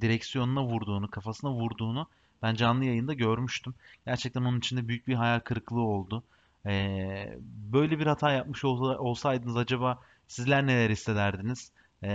direksiyonuna 0.01 0.63
vurduğunu, 0.63 1.09
kafasına 1.09 1.51
vurduğunu 1.51 2.07
ben 2.41 2.55
canlı 2.55 2.85
yayında 2.85 3.13
görmüştüm. 3.13 3.75
Gerçekten 4.05 4.41
onun 4.41 4.57
içinde 4.57 4.87
büyük 4.87 5.07
bir 5.07 5.13
hayal 5.13 5.39
kırıklığı 5.39 5.81
oldu. 5.81 6.23
E, 6.65 7.37
böyle 7.73 7.99
bir 7.99 8.07
hata 8.07 8.31
yapmış 8.31 8.65
olsaydınız 8.65 9.57
acaba 9.57 9.99
sizler 10.27 10.67
neler 10.67 10.89
hissederdiniz? 10.89 11.71
E, 12.03 12.09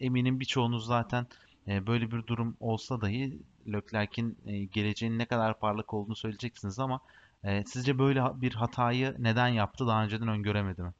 eminim 0.00 0.40
birçoğunuz 0.40 0.86
zaten 0.86 1.26
e, 1.68 1.86
böyle 1.86 2.10
bir 2.10 2.26
durum 2.26 2.56
olsa 2.60 3.00
dahi 3.00 3.38
Leclerc'in 3.72 4.38
e, 4.46 4.64
geleceğinin 4.64 5.18
ne 5.18 5.26
kadar 5.26 5.58
parlak 5.58 5.94
olduğunu 5.94 6.16
söyleyeceksiniz 6.16 6.78
ama 6.78 7.00
e, 7.44 7.64
sizce 7.64 7.98
böyle 7.98 8.22
bir 8.34 8.54
hatayı 8.54 9.16
neden 9.18 9.48
yaptı 9.48 9.86
daha 9.86 10.04
önceden 10.04 10.28
öngöremedi 10.28 10.82
mi? 10.82 10.92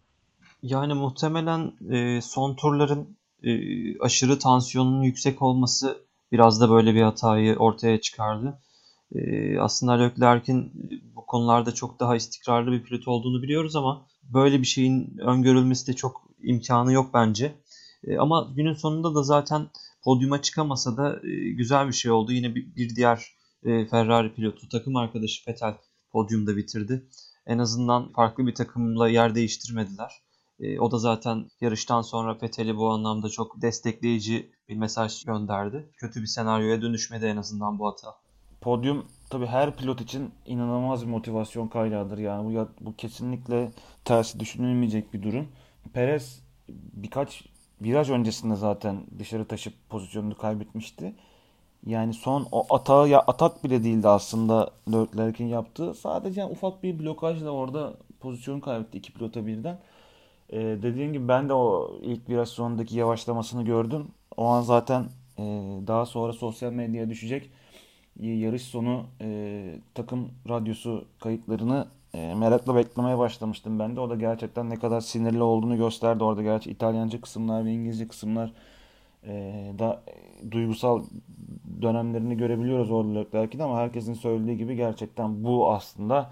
Yani 0.63 0.95
muhtemelen 0.95 1.73
e, 1.91 2.21
son 2.23 2.55
turların 2.55 3.17
e, 3.43 3.53
aşırı 3.99 4.39
tansiyonun 4.39 5.03
yüksek 5.03 5.43
olması 5.43 5.99
biraz 6.33 6.61
da 6.61 6.71
böyle 6.71 6.95
bir 6.95 7.03
hatayı 7.03 7.57
ortaya 7.57 8.01
çıkardı. 8.01 8.61
E, 9.15 9.59
aslında 9.59 9.93
Leclerc'in 9.93 10.73
bu 11.17 11.27
konularda 11.27 11.75
çok 11.75 12.01
daha 12.01 12.17
istikrarlı 12.17 12.73
bir 12.73 12.83
pilot 12.83 13.09
olduğunu 13.09 13.43
biliyoruz 13.43 13.77
ama 13.77 14.07
böyle 14.23 14.61
bir 14.61 14.67
şeyin 14.67 15.19
öngörülmesi 15.19 15.87
de 15.87 15.93
çok 15.93 16.23
imkanı 16.43 16.93
yok 16.93 17.11
bence. 17.15 17.55
E, 18.05 18.19
ama 18.19 18.53
günün 18.57 18.75
sonunda 18.75 19.15
da 19.15 19.23
zaten 19.23 19.67
podyuma 20.05 20.43
çıkamasa 20.43 20.97
da 20.97 21.21
e, 21.27 21.51
güzel 21.51 21.89
bir 21.89 21.93
şey 21.93 22.11
oldu. 22.11 22.33
Yine 22.33 22.55
bir, 22.55 22.77
bir 22.77 22.97
diğer 22.97 23.33
e, 23.65 23.87
Ferrari 23.87 24.35
pilotu 24.35 24.69
takım 24.69 24.97
arkadaşı 24.97 25.51
Vettel 25.51 25.75
podyumda 26.11 26.57
bitirdi. 26.57 27.09
En 27.47 27.59
azından 27.59 28.13
farklı 28.13 28.47
bir 28.47 28.55
takımla 28.55 29.09
yer 29.09 29.35
değiştirmediler. 29.35 30.28
E, 30.61 30.81
o 30.81 30.91
da 30.91 30.99
zaten 30.99 31.47
yarıştan 31.61 32.03
sonra 32.03 32.39
Vettel'i 32.43 32.77
bu 32.77 32.91
anlamda 32.91 33.29
çok 33.29 33.63
destekleyici 33.63 34.51
bir 34.69 34.77
mesaj 34.77 35.25
gönderdi. 35.25 35.91
Kötü 35.97 36.23
bir 36.23 36.27
senaryoya 36.27 36.83
dönüşmedi 36.83 37.27
en 37.27 37.37
azından 37.37 37.79
bu 37.79 37.87
hata. 37.87 38.15
Podyum 38.61 39.07
tabii 39.31 39.47
her 39.47 39.77
pilot 39.77 40.01
için 40.01 40.31
inanılmaz 40.47 41.03
bir 41.07 41.11
motivasyon 41.11 41.69
kaynağıdır. 41.69 42.19
Yani 42.19 42.57
bu, 42.57 42.69
bu 42.81 42.97
kesinlikle 42.97 43.73
tersi 44.05 44.41
düşünülmeyecek 44.41 45.15
bir 45.15 45.23
durum. 45.23 45.49
Perez 45.93 46.43
birkaç 46.93 47.45
viraj 47.81 48.11
öncesinde 48.11 48.57
zaten 48.57 49.07
dışarı 49.19 49.45
taşıp 49.45 49.75
pozisyonunu 49.91 50.37
kaybetmişti. 50.37 51.15
Yani 51.87 52.15
son 52.15 52.49
o 52.53 52.75
atağı 52.75 53.09
ya 53.09 53.21
atak 53.21 53.65
bile 53.65 53.85
değildi 53.85 54.09
aslında 54.09 54.71
Leclerc'in 54.93 55.47
yaptığı. 55.47 55.95
Sadece 55.95 56.45
ufak 56.45 56.83
bir 56.83 56.99
blokajla 56.99 57.51
orada 57.51 57.95
pozisyonu 58.21 58.61
kaybetti 58.61 58.99
iki 58.99 59.13
pilota 59.13 59.47
birden. 59.47 59.79
Ee, 60.53 60.59
dediğim 60.83 61.13
gibi 61.13 61.29
ben 61.29 61.49
de 61.49 61.53
o 61.53 61.91
ilk 62.03 62.29
viraj 62.29 62.49
sonundaki 62.49 62.97
yavaşlamasını 62.97 63.65
gördüm. 63.65 64.09
O 64.37 64.47
an 64.47 64.63
zaten 64.63 65.05
e, 65.39 65.43
daha 65.87 66.07
sonra 66.07 66.33
sosyal 66.33 66.73
medyaya 66.73 67.11
düşecek 67.11 67.51
yarış 68.21 68.63
sonu 68.63 69.07
e, 69.21 69.81
takım 69.95 70.31
radyosu 70.49 71.05
kayıtlarını 71.21 71.89
e, 72.15 72.35
merakla 72.35 72.75
beklemeye 72.77 73.19
başlamıştım 73.19 73.79
ben 73.79 73.97
de. 73.97 74.01
O 74.01 74.11
da 74.11 74.15
gerçekten 74.15 74.71
ne 74.71 74.77
kadar 74.77 75.01
sinirli 75.01 75.43
olduğunu 75.43 75.77
gösterdi. 75.77 76.25
Orada 76.25 76.43
gerçi 76.43 76.71
İtalyanca 76.71 77.21
kısımlar 77.21 77.65
ve 77.65 77.73
İngilizce 77.73 78.09
kısımlar 78.09 78.53
e, 79.25 79.33
da 79.79 80.03
e, 80.09 80.51
duygusal 80.51 81.05
dönemlerini 81.83 82.37
görebiliyoruz 82.37 82.91
orada 82.91 83.27
belki 83.33 83.59
de 83.59 83.65
ama 83.65 83.79
herkesin 83.79 84.15
söylediği 84.15 84.57
gibi 84.57 84.77
gerçekten 84.77 85.45
bu 85.45 85.73
aslında 85.73 86.31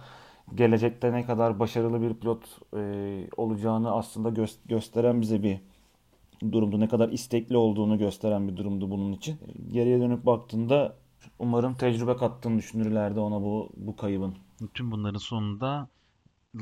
gelecekte 0.55 1.13
ne 1.13 1.27
kadar 1.27 1.59
başarılı 1.59 2.03
bir 2.03 2.15
pilot 2.15 2.59
e, 2.77 3.29
olacağını 3.37 3.93
aslında 3.93 4.29
gö- 4.29 4.69
gösteren 4.69 5.21
bize 5.21 5.43
bir 5.43 5.61
durumdu. 6.53 6.81
Ne 6.81 6.89
kadar 6.89 7.09
istekli 7.09 7.57
olduğunu 7.57 7.99
gösteren 7.99 8.49
bir 8.49 8.57
durumdu 8.57 8.91
bunun 8.91 9.13
için. 9.13 9.39
Geriye 9.73 10.01
dönüp 10.01 10.27
baktığında 10.27 10.97
umarım 11.39 11.75
tecrübe 11.75 12.17
kattığını 12.17 12.59
düşünürlerdi 12.59 13.21
ona 13.21 13.43
bu 13.43 13.71
bu 13.77 13.97
kaybın. 13.97 14.35
Tüm 14.75 14.91
bunların 14.91 15.19
sonunda 15.19 15.89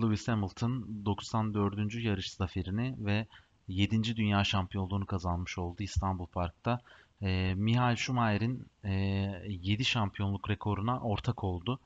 Lewis 0.03 0.29
Hamilton 0.29 1.05
94. 1.05 1.95
yarış 1.95 2.31
zaferini 2.33 2.95
ve 2.99 3.27
7. 3.69 4.17
dünya 4.17 4.45
şampiyonluğunu 4.45 5.07
kazanmış 5.07 5.59
oldu 5.59 5.83
İstanbul 5.83 6.27
Park'ta. 6.27 6.81
E, 7.23 7.55
Michael 7.55 7.97
Schumacher'in 7.97 8.67
e, 8.85 8.93
7 9.49 9.85
şampiyonluk 9.85 10.51
rekoruna 10.51 11.01
ortak 11.01 11.45
oldu. 11.45 11.81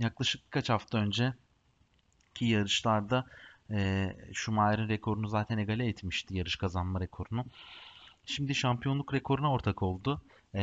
Yaklaşık 0.00 0.50
kaç 0.50 0.70
hafta 0.70 0.98
önce 0.98 1.34
ki 2.34 2.44
yarışlarda 2.44 3.26
e, 3.70 4.08
Schumacher'in 4.32 4.88
rekorunu 4.88 5.28
zaten 5.28 5.58
egale 5.58 5.86
etmişti 5.88 6.36
yarış 6.36 6.56
kazanma 6.56 7.00
rekorunu. 7.00 7.44
Şimdi 8.24 8.54
şampiyonluk 8.54 9.14
rekoruna 9.14 9.52
ortak 9.52 9.82
oldu. 9.82 10.22
E, 10.54 10.62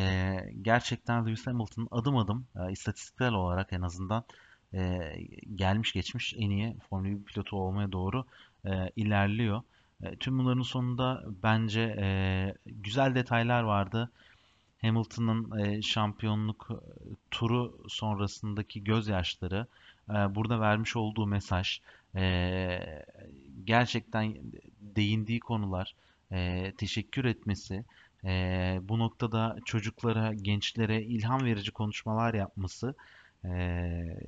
gerçekten 0.61 1.25
Lewis 1.25 1.47
Hamilton 1.47 1.87
adım 1.91 2.17
adım 2.17 2.47
e, 2.55 2.71
istatistiksel 2.71 3.33
olarak 3.33 3.73
en 3.73 3.81
azından 3.81 4.23
e, 4.73 5.13
gelmiş 5.55 5.93
geçmiş 5.93 6.33
en 6.37 6.49
iyi 6.49 6.77
Formula 6.89 7.19
1 7.19 7.23
pilotu 7.23 7.57
olmaya 7.57 7.91
doğru 7.91 8.25
e, 8.65 8.89
ilerliyor. 8.95 9.61
E, 10.03 10.15
tüm 10.15 10.39
bunların 10.39 10.61
sonunda 10.61 11.23
bence 11.43 11.81
e, 11.81 12.07
güzel 12.65 13.15
detaylar 13.15 13.63
vardı. 13.63 14.11
Hamilton'ın 14.81 15.59
e, 15.59 15.81
şampiyonluk 15.81 16.69
turu 17.31 17.85
sonrasındaki 17.87 18.83
gözyaşları, 18.83 19.67
e, 20.09 20.13
burada 20.13 20.59
vermiş 20.59 20.95
olduğu 20.95 21.27
mesaj, 21.27 21.79
e, 22.15 23.05
gerçekten 23.65 24.35
değindiği 24.81 25.39
konular, 25.39 25.95
e, 26.31 26.73
teşekkür 26.77 27.25
etmesi, 27.25 27.85
e, 28.25 28.79
bu 28.81 28.99
noktada 28.99 29.57
çocuklara, 29.65 30.33
gençlere 30.33 31.01
ilham 31.03 31.45
verici 31.45 31.71
konuşmalar 31.71 32.33
yapması 32.33 32.95
e, 33.45 34.19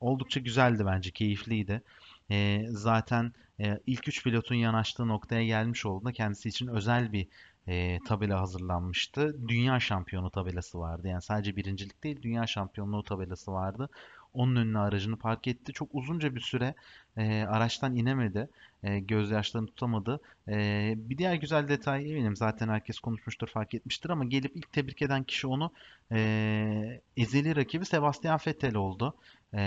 oldukça 0.00 0.40
güzeldi 0.40 0.86
bence, 0.86 1.10
keyifliydi. 1.10 1.82
E, 2.30 2.66
zaten 2.68 3.32
e, 3.60 3.78
ilk 3.86 4.08
üç 4.08 4.24
pilotun 4.24 4.54
yanaştığı 4.54 5.08
noktaya 5.08 5.44
gelmiş 5.44 5.86
olduğunda 5.86 6.12
kendisi 6.12 6.48
için 6.48 6.66
özel 6.66 7.12
bir 7.12 7.26
e, 7.68 7.98
tabela 8.06 8.40
hazırlanmıştı. 8.40 9.48
Dünya 9.48 9.80
şampiyonu 9.80 10.30
tabelası 10.30 10.78
vardı. 10.78 11.08
Yani 11.08 11.22
sadece 11.22 11.56
birincilik 11.56 12.04
değil, 12.04 12.22
dünya 12.22 12.46
şampiyonluğu 12.46 13.02
tabelası 13.04 13.52
vardı. 13.52 13.88
Onun 14.34 14.56
önüne 14.56 14.78
aracını 14.78 15.16
park 15.16 15.48
etti. 15.48 15.72
Çok 15.72 15.88
uzunca 15.92 16.34
bir 16.34 16.40
süre 16.40 16.74
e, 17.16 17.42
araçtan 17.42 17.96
inemedi. 17.96 18.48
E, 18.82 18.98
gözyaşlarını 18.98 19.66
tutamadı. 19.66 20.20
E, 20.48 20.94
bir 20.96 21.18
diğer 21.18 21.34
güzel 21.34 21.68
detay 21.68 22.10
eminim 22.10 22.36
zaten 22.36 22.68
herkes 22.68 22.98
konuşmuştur, 22.98 23.48
fark 23.48 23.74
etmiştir 23.74 24.10
ama 24.10 24.24
gelip 24.24 24.56
ilk 24.56 24.72
tebrik 24.72 25.02
eden 25.02 25.24
kişi 25.24 25.46
onu 25.46 25.72
e, 26.12 27.00
ezeli 27.16 27.56
rakibi 27.56 27.84
Sebastian 27.84 28.40
Vettel 28.46 28.74
oldu. 28.74 29.14
E, 29.54 29.60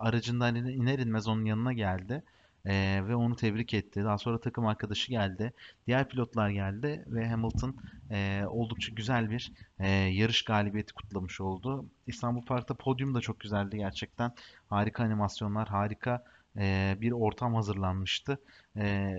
aracından 0.00 0.54
iner 0.54 0.98
inmez 0.98 1.28
onun 1.28 1.44
yanına 1.44 1.72
geldi. 1.72 2.22
Ee, 2.66 3.00
ve 3.08 3.16
onu 3.16 3.36
tebrik 3.36 3.74
etti. 3.74 4.04
Daha 4.04 4.18
sonra 4.18 4.40
takım 4.40 4.66
arkadaşı 4.66 5.10
geldi. 5.10 5.52
Diğer 5.86 6.08
pilotlar 6.08 6.50
geldi 6.50 7.04
ve 7.06 7.28
Hamilton 7.28 7.76
e, 8.10 8.44
oldukça 8.48 8.92
güzel 8.94 9.30
bir 9.30 9.52
e, 9.78 9.88
yarış 9.90 10.42
galibiyeti 10.44 10.92
kutlamış 10.94 11.40
oldu. 11.40 11.86
İstanbul 12.06 12.44
Park'ta 12.46 12.74
podyum 12.74 13.14
da 13.14 13.20
çok 13.20 13.40
güzeldi 13.40 13.76
gerçekten. 13.76 14.32
Harika 14.70 15.04
animasyonlar, 15.04 15.68
harika 15.68 16.24
e, 16.56 16.96
bir 17.00 17.12
ortam 17.12 17.54
hazırlanmıştı. 17.54 18.38
E, 18.76 19.14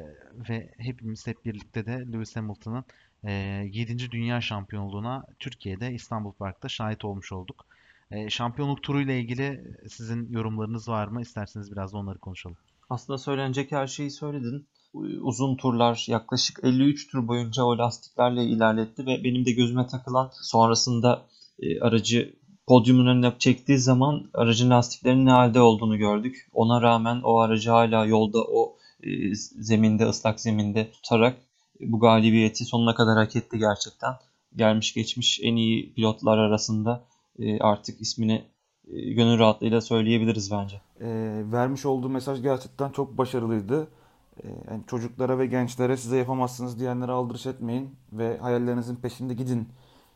ve 0.50 0.74
hepimiz 0.78 1.28
hep 1.28 1.46
birlikte 1.46 1.86
de 1.86 1.92
Lewis 1.92 2.36
Hamilton'ın 2.36 2.86
e, 3.24 3.32
7. 3.72 4.12
Dünya 4.12 4.42
Şampiyonluğuna 4.42 5.26
Türkiye'de 5.40 5.94
İstanbul 5.94 6.32
Park'ta 6.32 6.70
şahit 6.70 7.06
olmuş 7.06 7.32
olduk. 7.32 7.66
E, 8.12 8.30
şampiyonluk 8.30 8.84
turu 8.84 9.02
ile 9.02 9.20
ilgili 9.20 9.64
sizin 9.90 10.34
yorumlarınız 10.34 10.90
var 10.90 11.08
mı? 11.08 11.22
İsterseniz 11.22 11.72
biraz 11.72 11.94
da 11.94 11.98
onları 11.98 12.20
konuşalım. 12.20 12.58
Aslında 12.94 13.18
söylenecek 13.18 13.72
her 13.72 13.88
şeyi 13.88 14.12
söyledin. 14.12 14.68
Uzun 15.22 15.56
turlar 15.56 16.06
yaklaşık 16.08 16.60
53 16.64 17.12
tur 17.12 17.28
boyunca 17.28 17.64
o 17.64 17.78
lastiklerle 17.78 18.44
ilerletti 18.44 19.06
ve 19.06 19.24
benim 19.24 19.46
de 19.46 19.52
gözüme 19.52 19.88
takılan 19.88 20.32
sonrasında 20.42 21.26
e, 21.60 21.80
aracı 21.80 22.36
podyumun 22.68 23.08
önüne 23.08 23.34
çektiği 23.40 23.78
zaman 23.78 24.30
aracın 24.34 24.70
lastiklerinin 24.70 25.26
ne 25.26 25.32
halde 25.32 25.62
olduğunu 25.62 25.98
gördük. 25.98 26.50
Ona 26.54 26.82
rağmen 26.82 27.22
o 27.24 27.40
aracı 27.40 27.70
hala 27.70 28.06
yolda 28.06 28.44
o 28.44 28.78
e, 29.04 29.36
zeminde, 29.60 30.06
ıslak 30.06 30.40
zeminde 30.40 30.92
tutarak 30.92 31.38
bu 31.80 32.00
galibiyeti 32.00 32.66
sonuna 32.66 32.96
kadar 32.96 33.18
hak 33.18 33.36
etti 33.36 33.58
gerçekten. 33.58 34.14
Gelmiş 34.56 34.94
geçmiş 34.94 35.40
en 35.44 35.56
iyi 35.56 35.94
pilotlar 35.94 36.38
arasında 36.38 37.04
e, 37.40 37.60
artık 37.60 38.02
ismini 38.02 38.34
e, 38.34 38.48
gönül 38.92 39.40
rahatlığıyla 39.40 39.82
söyleyebiliriz 39.82 40.52
bence. 40.52 40.82
E, 41.02 41.08
vermiş 41.52 41.86
olduğu 41.86 42.10
mesaj 42.10 42.42
gerçekten 42.42 42.90
çok 42.90 43.18
başarılıydı. 43.18 43.88
E, 44.44 44.48
yani 44.70 44.84
çocuklara 44.88 45.40
ve 45.40 45.46
gençlere 45.46 45.98
size 45.98 46.18
yapamazsınız 46.18 46.80
diyenlere 46.80 47.12
aldırış 47.12 47.46
etmeyin 47.46 47.96
ve 48.14 48.38
hayallerinizin 48.38 48.96
peşinde 48.96 49.34
gidin. 49.34 49.70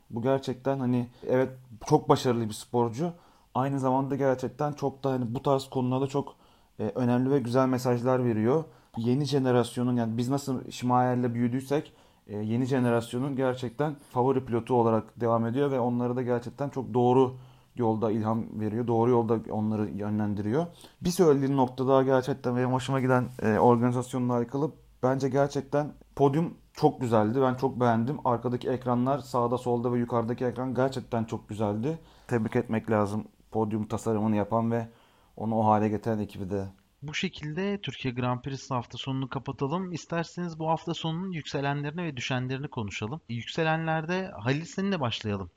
Bu 0.10 0.22
gerçekten 0.22 0.80
hani 0.80 1.08
evet 1.28 1.50
çok 1.86 2.10
başarılı 2.10 2.50
bir 2.50 2.54
sporcu. 2.54 3.12
Aynı 3.56 3.80
zamanda 3.80 4.16
gerçekten 4.16 4.74
çok 4.74 5.04
da 5.04 5.12
hani 5.12 5.36
bu 5.36 5.44
tarz 5.44 5.70
konularda 5.70 6.08
çok 6.08 6.36
e, 6.80 6.84
önemli 6.84 7.32
ve 7.32 7.40
güzel 7.40 7.68
mesajlar 7.68 8.26
veriyor. 8.26 8.64
Yeni 8.98 9.26
jenerasyonun 9.26 9.96
yani 9.96 10.18
biz 10.18 10.30
nasıl 10.30 10.72
Şimayer'le 10.72 11.34
büyüdüysek 11.34 11.94
e, 12.28 12.38
yeni 12.38 12.66
jenerasyonun 12.66 13.36
gerçekten 13.36 13.96
favori 14.12 14.46
pilotu 14.46 14.74
olarak 14.76 15.22
devam 15.22 15.46
ediyor 15.46 15.72
ve 15.72 15.80
onları 15.80 16.16
da 16.16 16.22
gerçekten 16.22 16.70
çok 16.70 16.94
doğru 16.94 17.36
yolda 17.80 18.12
ilham 18.12 18.60
veriyor. 18.60 18.88
Doğru 18.88 19.12
yolda 19.12 19.40
onları 19.52 19.90
yönlendiriyor. 19.90 20.66
Bir 21.02 21.10
söylediğin 21.10 21.58
nokta 21.58 21.88
daha 21.88 22.04
gerçekten 22.04 22.56
benim 22.56 22.74
hoşuma 22.74 23.00
giden 23.02 23.30
e, 23.42 23.60
organizasyonla 23.60 24.34
alakalı. 24.38 24.72
Bence 25.04 25.30
gerçekten 25.30 25.94
podyum 26.16 26.54
çok 26.74 27.02
güzeldi. 27.02 27.42
Ben 27.42 27.56
çok 27.56 27.80
beğendim. 27.80 28.18
Arkadaki 28.26 28.70
ekranlar 28.70 29.20
sağda 29.20 29.58
solda 29.58 29.94
ve 29.94 30.00
yukarıdaki 30.00 30.46
ekran 30.46 30.74
gerçekten 30.74 31.24
çok 31.24 31.50
güzeldi. 31.50 32.00
Tebrik 32.28 32.56
etmek 32.56 32.92
lazım 32.92 33.28
podyum 33.52 33.88
tasarımını 33.88 34.36
yapan 34.36 34.72
ve 34.72 34.88
onu 35.36 35.56
o 35.56 35.66
hale 35.66 35.90
getiren 35.90 36.20
ekibi 36.20 36.50
de. 36.50 36.68
Bu 37.02 37.14
şekilde 37.14 37.82
Türkiye 37.82 38.14
Grand 38.14 38.42
Prix 38.42 38.72
hafta 38.72 38.98
sonunu 38.98 39.30
kapatalım. 39.30 39.92
İsterseniz 39.92 40.60
bu 40.60 40.70
hafta 40.70 40.94
sonunun 40.94 41.32
yükselenlerini 41.32 42.04
ve 42.04 42.18
düşenlerini 42.18 42.68
konuşalım. 42.68 43.22
Yükselenlerde 43.30 44.32
Halil 44.38 44.66
seninle 44.66 45.00
başlayalım. 45.00 45.50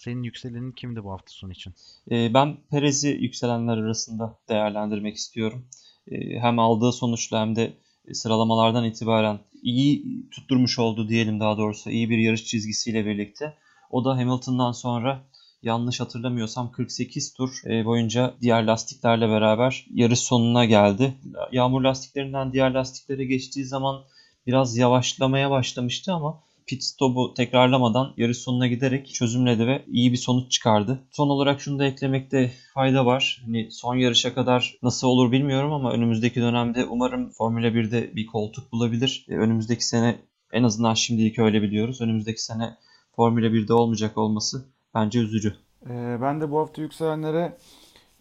Senin 0.00 0.22
yükselenin 0.22 0.72
kimdi 0.72 1.04
bu 1.04 1.12
hafta 1.12 1.32
sonu 1.32 1.52
için? 1.52 1.74
Ee, 2.10 2.34
ben 2.34 2.56
Perez'i 2.70 3.08
yükselenler 3.08 3.76
arasında 3.76 4.38
değerlendirmek 4.48 5.16
istiyorum. 5.16 5.66
Ee, 6.10 6.38
hem 6.38 6.58
aldığı 6.58 6.92
sonuçla 6.92 7.40
hem 7.40 7.56
de 7.56 7.72
sıralamalardan 8.12 8.84
itibaren 8.84 9.38
iyi 9.62 10.04
tutturmuş 10.30 10.78
oldu 10.78 11.08
diyelim 11.08 11.40
daha 11.40 11.58
doğrusu 11.58 11.90
iyi 11.90 12.10
bir 12.10 12.18
yarış 12.18 12.44
çizgisiyle 12.44 13.06
birlikte. 13.06 13.54
O 13.90 14.04
da 14.04 14.16
Hamilton'dan 14.16 14.72
sonra 14.72 15.22
yanlış 15.62 16.00
hatırlamıyorsam 16.00 16.72
48 16.72 17.34
tur 17.34 17.62
e, 17.66 17.84
boyunca 17.84 18.34
diğer 18.40 18.64
lastiklerle 18.64 19.28
beraber 19.28 19.86
yarış 19.94 20.20
sonuna 20.20 20.64
geldi. 20.64 21.14
Yağmur 21.52 21.82
lastiklerinden 21.82 22.52
diğer 22.52 22.70
lastiklere 22.70 23.24
geçtiği 23.24 23.64
zaman 23.64 24.04
biraz 24.46 24.76
yavaşlamaya 24.76 25.50
başlamıştı 25.50 26.12
ama 26.12 26.42
pit 26.66 26.84
stop'u 26.84 27.34
tekrarlamadan 27.34 28.12
yarış 28.16 28.38
sonuna 28.38 28.66
giderek 28.66 29.14
çözümledi 29.14 29.66
ve 29.66 29.84
iyi 29.88 30.12
bir 30.12 30.16
sonuç 30.16 30.52
çıkardı. 30.52 30.98
Son 31.10 31.28
olarak 31.28 31.60
şunu 31.60 31.78
da 31.78 31.84
eklemekte 31.84 32.52
fayda 32.74 33.06
var. 33.06 33.42
Hani 33.44 33.68
son 33.70 33.96
yarışa 33.96 34.34
kadar 34.34 34.78
nasıl 34.82 35.08
olur 35.08 35.32
bilmiyorum 35.32 35.72
ama 35.72 35.92
önümüzdeki 35.92 36.40
dönemde 36.40 36.84
umarım 36.84 37.30
Formula 37.30 37.66
1'de 37.66 38.16
bir 38.16 38.26
koltuk 38.26 38.72
bulabilir. 38.72 39.26
E, 39.28 39.34
önümüzdeki 39.34 39.86
sene 39.86 40.18
en 40.52 40.62
azından 40.62 40.94
şimdilik 40.94 41.38
öyle 41.38 41.62
biliyoruz. 41.62 42.00
Önümüzdeki 42.00 42.42
sene 42.42 42.76
Formula 43.16 43.46
1'de 43.46 43.72
olmayacak 43.72 44.18
olması 44.18 44.64
bence 44.94 45.18
üzücü. 45.18 45.56
Ee, 45.86 46.18
ben 46.22 46.40
de 46.40 46.50
bu 46.50 46.58
hafta 46.58 46.82
yükselenlere 46.82 47.56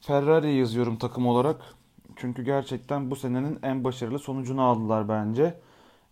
Ferrari 0.02 0.56
yazıyorum 0.56 0.98
takım 0.98 1.28
olarak. 1.28 1.62
Çünkü 2.16 2.44
gerçekten 2.44 3.12
bu 3.12 3.16
senenin 3.16 3.60
en 3.64 3.84
başarılı 3.84 4.20
sonucunu 4.20 4.62
aldılar 4.62 5.10
bence. 5.10 5.60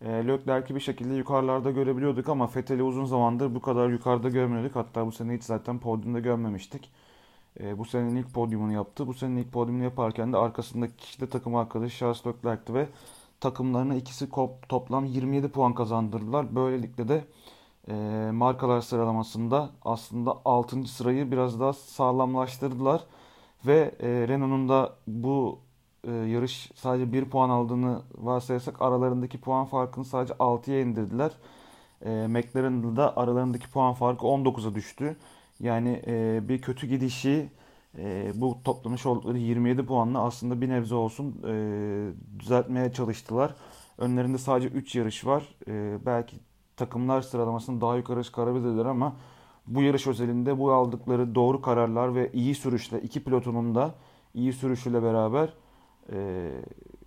E, 0.01 0.09
Leclerc'i 0.27 0.75
bir 0.75 0.79
şekilde 0.79 1.13
yukarılarda 1.13 1.71
görebiliyorduk 1.71 2.29
ama 2.29 2.49
Vettel'i 2.55 2.83
uzun 2.83 3.05
zamandır 3.05 3.55
bu 3.55 3.61
kadar 3.61 3.89
yukarıda 3.89 4.29
görmüyorduk. 4.29 4.75
Hatta 4.75 5.05
bu 5.07 5.11
sene 5.11 5.35
hiç 5.35 5.43
zaten 5.43 5.79
podyumda 5.79 6.19
görmemiştik. 6.19 6.91
E, 7.59 7.77
bu 7.77 7.85
senenin 7.85 8.15
ilk 8.15 8.33
podyumunu 8.33 8.73
yaptı. 8.73 9.07
Bu 9.07 9.13
senenin 9.13 9.37
ilk 9.37 9.51
podyumunu 9.51 9.83
yaparken 9.83 10.33
de 10.33 10.37
arkasındaki 10.37 10.95
kişi 10.97 11.21
de 11.21 11.29
takım 11.29 11.55
arkadaşı 11.55 11.97
Charles 11.97 12.27
Leclerc'ti 12.27 12.73
ve 12.73 12.87
takımlarına 13.39 13.95
ikisi 13.95 14.29
toplam 14.69 15.05
27 15.05 15.49
puan 15.49 15.73
kazandırdılar. 15.73 16.55
Böylelikle 16.55 17.07
de 17.07 17.25
e, 17.89 17.93
markalar 18.31 18.81
sıralamasında 18.81 19.69
aslında 19.85 20.37
6. 20.45 20.85
sırayı 20.87 21.31
biraz 21.31 21.59
daha 21.59 21.73
sağlamlaştırdılar. 21.73 23.03
Ve 23.65 23.95
e, 23.99 24.27
Renault'un 24.27 24.69
da 24.69 24.95
bu 25.07 25.59
e, 26.03 26.11
yarış 26.11 26.71
sadece 26.75 27.13
1 27.13 27.25
puan 27.25 27.49
aldığını 27.49 28.01
varsayarsak 28.15 28.81
aralarındaki 28.81 29.41
puan 29.41 29.65
farkını 29.65 30.05
sadece 30.05 30.33
6'ya 30.33 30.81
indirdiler. 30.81 31.31
E, 32.05 32.27
McLaren'da 32.27 32.95
da 32.95 33.17
aralarındaki 33.17 33.69
puan 33.71 33.93
farkı 33.93 34.25
19'a 34.25 34.75
düştü. 34.75 35.17
Yani 35.59 36.01
e, 36.07 36.39
bir 36.49 36.61
kötü 36.61 36.87
gidişi 36.87 37.49
e, 37.97 38.31
bu 38.35 38.57
toplamış 38.63 39.05
oldukları 39.05 39.37
27 39.37 39.85
puanla 39.85 40.23
aslında 40.23 40.61
bir 40.61 40.69
nebze 40.69 40.95
olsun 40.95 41.41
e, 41.47 42.39
düzeltmeye 42.39 42.93
çalıştılar. 42.93 43.55
Önlerinde 43.97 44.37
sadece 44.37 44.67
3 44.67 44.95
yarış 44.95 45.25
var. 45.25 45.55
E, 45.67 46.05
belki 46.05 46.37
takımlar 46.77 47.21
sıralamasını 47.21 47.81
daha 47.81 47.97
yukarı 47.97 48.23
çıkarabilirler 48.23 48.85
ama 48.85 49.15
bu 49.67 49.81
yarış 49.81 50.07
özelinde 50.07 50.59
bu 50.59 50.71
aldıkları 50.71 51.35
doğru 51.35 51.61
kararlar 51.61 52.15
ve 52.15 52.31
iyi 52.33 52.55
sürüşle 52.55 53.01
iki 53.01 53.23
pilotunun 53.23 53.75
da 53.75 53.95
iyi 54.33 54.53
sürüşüyle 54.53 55.03
beraber 55.03 55.53
e, 56.11 56.51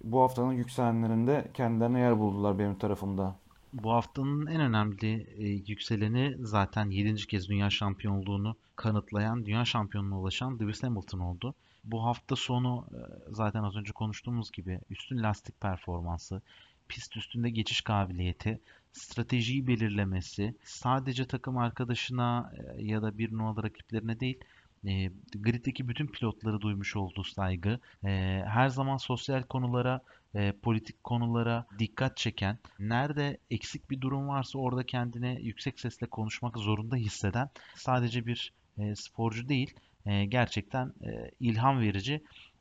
bu 0.05 0.21
haftanın 0.21 0.53
yükselenlerinde 0.53 1.51
kendilerine 1.55 2.01
yer 2.01 2.19
buldular 2.19 2.59
benim 2.59 2.79
tarafımda. 2.79 3.37
Bu 3.73 3.93
haftanın 3.93 4.47
en 4.47 4.61
önemli 4.61 5.27
e, 5.39 5.47
yükseleni 5.47 6.37
zaten 6.41 6.91
7. 6.91 7.27
kez 7.27 7.49
dünya 7.49 7.71
şampiyonluğunu 7.71 8.57
kanıtlayan, 8.77 9.47
dünya 9.47 9.65
şampiyonluğuna 9.65 10.21
ulaşan 10.21 10.59
Lewis 10.61 10.83
Hamilton 10.83 11.19
oldu. 11.19 11.55
Bu 11.85 12.05
hafta 12.05 12.37
sonu 12.37 12.87
e, 12.93 12.99
zaten 13.33 13.63
az 13.63 13.77
önce 13.77 13.93
konuştuğumuz 13.93 14.53
gibi 14.53 14.81
üstün 14.91 15.23
lastik 15.23 15.61
performansı, 15.61 16.43
pist 16.89 17.17
üstünde 17.17 17.51
geçiş 17.51 17.81
kabiliyeti, 17.81 18.61
stratejiyi 18.93 19.67
belirlemesi, 19.67 20.55
sadece 20.65 21.27
takım 21.27 21.59
arkadaşına 21.59 22.53
e, 22.77 22.83
ya 22.83 23.03
da 23.03 23.19
bir 23.19 23.33
numaralı 23.33 23.63
rakiplerine 23.63 24.21
değil, 24.21 24.39
e, 24.87 25.11
griddeki 25.35 25.89
bütün 25.89 26.07
pilotları 26.07 26.61
duymuş 26.61 26.97
olduğu 26.97 27.25
saygı, 27.25 27.81
e, 28.05 28.43
her 28.47 28.69
zaman 28.69 28.97
sosyal 28.97 29.43
konulara, 29.43 30.01
e, 30.35 30.53
politik 30.53 31.05
konulara 31.05 31.67
dikkat 31.79 32.17
çeken, 32.17 32.59
nerede 32.79 33.39
eksik 33.51 33.91
bir 33.91 34.01
durum 34.01 34.29
varsa 34.29 34.59
orada 34.59 34.87
kendine 34.87 35.39
yüksek 35.41 35.81
sesle 35.81 36.07
konuşmak 36.07 36.59
zorunda 36.59 36.97
hisseden 36.97 37.51
sadece 37.75 38.27
bir 38.27 38.53
e, 38.79 38.95
sporcu 38.97 39.49
değil, 39.49 39.75
e, 40.07 40.25
gerçekten 40.25 40.93
e, 41.05 41.31
ilham 41.41 41.81
verici 41.81 42.15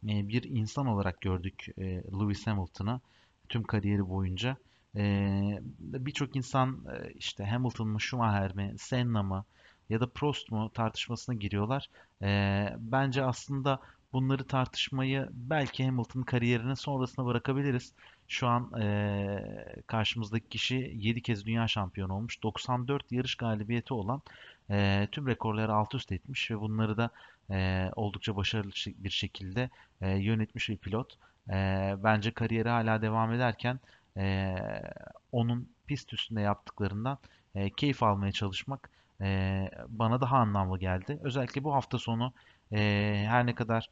e, 0.04 0.28
bir 0.28 0.44
insan 0.44 0.88
olarak 0.88 1.22
gördük 1.22 1.66
e, 1.78 1.84
Lewis 1.96 2.48
Hamilton'ı 2.48 3.02
tüm 3.50 3.64
kariyeri 3.64 4.10
boyunca. 4.10 4.58
E, 4.96 5.02
Birçok 5.80 6.36
insan 6.36 6.86
e, 6.94 7.14
işte 7.14 7.46
Hamilton 7.46 7.88
mı, 7.88 8.02
Schumacher 8.02 8.56
mi, 8.56 8.74
Senna 8.78 9.24
mı, 9.24 9.46
ya 9.90 10.00
da 10.00 10.08
Prost 10.10 10.52
mu 10.52 10.72
tartışmasına 10.74 11.36
giriyorlar. 11.36 11.90
E, 12.22 12.70
bence 12.80 13.24
aslında 13.24 13.80
bunları 14.14 14.44
tartışmayı 14.48 15.30
belki 15.32 15.86
Hamilton 15.86 16.22
kariyerinin 16.22 16.74
sonrasına 16.74 17.26
bırakabiliriz. 17.26 17.94
Şu 18.28 18.48
an 18.48 18.82
e, 18.82 19.82
karşımızdaki 19.88 20.50
kişi 20.50 20.92
7 20.96 21.22
kez 21.22 21.46
dünya 21.46 21.68
şampiyonu 21.68 22.14
olmuş. 22.14 22.44
94 22.44 23.12
yarış 23.12 23.36
galibiyeti 23.36 23.94
olan 23.94 24.22
e, 24.72 25.08
tüm 25.12 25.28
rekorları 25.28 25.74
alt 25.74 25.96
üst 25.96 26.12
etmiş 26.12 26.52
ve 26.52 26.60
bunları 26.60 26.98
da 26.98 27.10
e, 27.52 27.90
oldukça 27.96 28.36
başarılı 28.36 28.72
bir 28.86 29.10
şekilde 29.10 29.70
e, 30.02 30.10
yönetmiş 30.10 30.70
bir 30.70 30.78
pilot. 30.78 31.18
E, 31.50 31.54
bence 32.04 32.32
kariyeri 32.32 32.70
hala 32.70 33.02
devam 33.02 33.34
ederken 33.34 33.80
e, 34.18 34.56
onun 35.32 35.70
pist 35.88 36.14
üstünde 36.14 36.42
yaptıklarından 36.42 37.18
e, 37.56 37.70
keyif 37.70 38.04
almaya 38.04 38.32
çalışmak 38.32 38.90
e, 39.22 39.70
bana 39.88 40.22
daha 40.22 40.38
anlamlı 40.38 40.80
geldi. 40.80 41.20
Özellikle 41.24 41.64
bu 41.64 41.74
hafta 41.74 41.98
sonu 41.98 42.34
e, 42.72 42.78
her 43.28 43.46
ne 43.46 43.56
kadar 43.56 43.90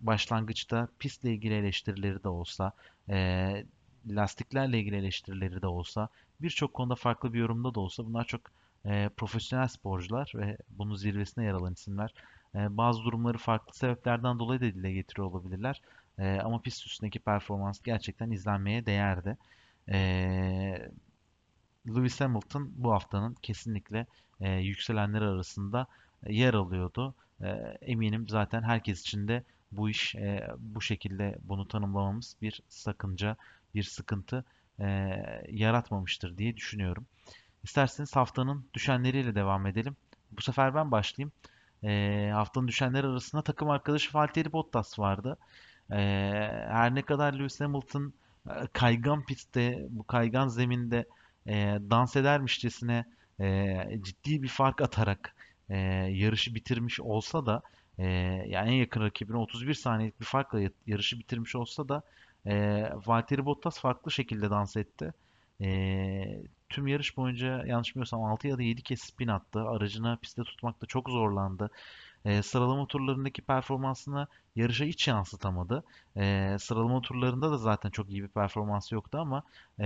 başlangıçta 0.00 0.88
pistle 0.98 1.32
ilgili 1.32 1.54
eleştirileri 1.54 2.24
de 2.24 2.28
olsa, 2.28 2.72
e, 3.08 3.64
lastiklerle 4.08 4.78
ilgili 4.78 4.96
eleştirileri 4.96 5.62
de 5.62 5.66
olsa, 5.66 6.08
birçok 6.40 6.74
konuda 6.74 6.94
farklı 6.94 7.32
bir 7.32 7.38
yorumda 7.38 7.74
da 7.74 7.80
olsa 7.80 8.06
bunlar 8.06 8.24
çok 8.24 8.40
e, 8.84 9.08
profesyonel 9.16 9.68
sporcular 9.68 10.32
ve 10.34 10.56
bunun 10.70 10.94
zirvesine 10.94 11.44
yer 11.44 11.52
alan 11.54 11.72
isimler. 11.72 12.14
E, 12.54 12.76
bazı 12.76 13.04
durumları 13.04 13.38
farklı 13.38 13.74
sebeplerden 13.74 14.38
dolayı 14.38 14.60
da 14.60 14.64
dile 14.64 14.92
getiriyor 14.92 15.28
olabilirler. 15.28 15.80
E, 16.18 16.40
ama 16.40 16.62
pist 16.62 16.86
üstündeki 16.86 17.18
performans 17.18 17.80
gerçekten 17.82 18.30
izlenmeye 18.30 18.86
değerdi. 18.86 19.36
E, 19.92 20.90
Lewis 21.86 22.20
Hamilton 22.20 22.72
bu 22.76 22.92
haftanın 22.92 23.34
kesinlikle 23.34 24.06
e, 24.40 24.50
yükselenler 24.50 25.22
arasında 25.22 25.86
e, 26.26 26.34
yer 26.34 26.54
alıyordu. 26.54 27.14
E, 27.40 27.48
eminim 27.80 28.28
zaten 28.28 28.62
herkes 28.62 29.00
için 29.00 29.28
de 29.28 29.44
bu 29.72 29.90
iş 29.90 30.14
e, 30.14 30.48
bu 30.58 30.80
şekilde 30.80 31.38
bunu 31.42 31.68
tanımlamamız 31.68 32.36
bir 32.42 32.62
sakınca, 32.68 33.36
bir 33.74 33.82
sıkıntı 33.82 34.44
e, 34.80 34.86
yaratmamıştır 35.48 36.38
diye 36.38 36.56
düşünüyorum. 36.56 37.06
İsterseniz 37.62 38.16
haftanın 38.16 38.66
düşenleriyle 38.74 39.34
devam 39.34 39.66
edelim. 39.66 39.96
Bu 40.32 40.42
sefer 40.42 40.74
ben 40.74 40.90
başlayayım. 40.90 41.32
E, 41.84 42.30
haftanın 42.34 42.68
düşenleri 42.68 43.06
arasında 43.06 43.42
takım 43.42 43.70
arkadaşı 43.70 44.14
Valtteri 44.14 44.52
Bottas 44.52 44.98
vardı. 44.98 45.36
E, 45.92 45.96
her 46.68 46.94
ne 46.94 47.02
kadar 47.02 47.32
Lewis 47.32 47.60
Hamilton 47.60 48.12
e, 48.48 48.52
kaygan 48.72 49.24
pistte, 49.24 49.86
bu 49.90 50.04
kaygan 50.04 50.48
zeminde 50.48 51.06
e, 51.46 51.78
dans 51.90 52.16
edermişçesine 52.16 53.04
e, 53.40 54.00
ciddi 54.02 54.42
bir 54.42 54.48
fark 54.48 54.82
atarak 54.82 55.34
e, 55.70 55.76
yarışı 56.10 56.54
bitirmiş 56.54 57.00
olsa 57.00 57.46
da 57.46 57.62
e, 57.98 58.06
yani 58.46 58.70
en 58.70 58.74
yakın 58.74 59.00
rakibine 59.00 59.36
31 59.36 59.74
saniyelik 59.74 60.20
bir 60.20 60.26
farkla 60.26 60.60
yarışı 60.86 61.18
bitirmiş 61.18 61.56
olsa 61.56 61.88
da 61.88 62.02
e, 62.46 62.82
Valtteri 63.06 63.44
Bottas 63.46 63.80
farklı 63.80 64.10
şekilde 64.10 64.50
dans 64.50 64.76
etti. 64.76 65.12
E, 65.60 66.42
tüm 66.68 66.86
yarış 66.86 67.16
boyunca 67.16 67.66
yanlış 67.66 67.94
bilmiyorsam 67.94 68.24
6 68.24 68.48
ya 68.48 68.58
da 68.58 68.62
7 68.62 68.82
kez 68.82 69.00
spin 69.00 69.28
attı. 69.28 69.60
Aracını 69.60 70.18
pistte 70.22 70.42
tutmakta 70.42 70.86
çok 70.86 71.08
zorlandı. 71.10 71.70
E, 72.24 72.42
sıralama 72.42 72.86
turlarındaki 72.86 73.42
performansını 73.42 74.26
yarışa 74.56 74.84
hiç 74.84 75.08
yansıtamadı. 75.08 75.84
E, 76.16 76.56
sıralama 76.60 77.00
turlarında 77.00 77.50
da 77.50 77.58
zaten 77.58 77.90
çok 77.90 78.10
iyi 78.10 78.22
bir 78.22 78.28
performansı 78.28 78.94
yoktu 78.94 79.18
ama 79.18 79.42
e, 79.80 79.84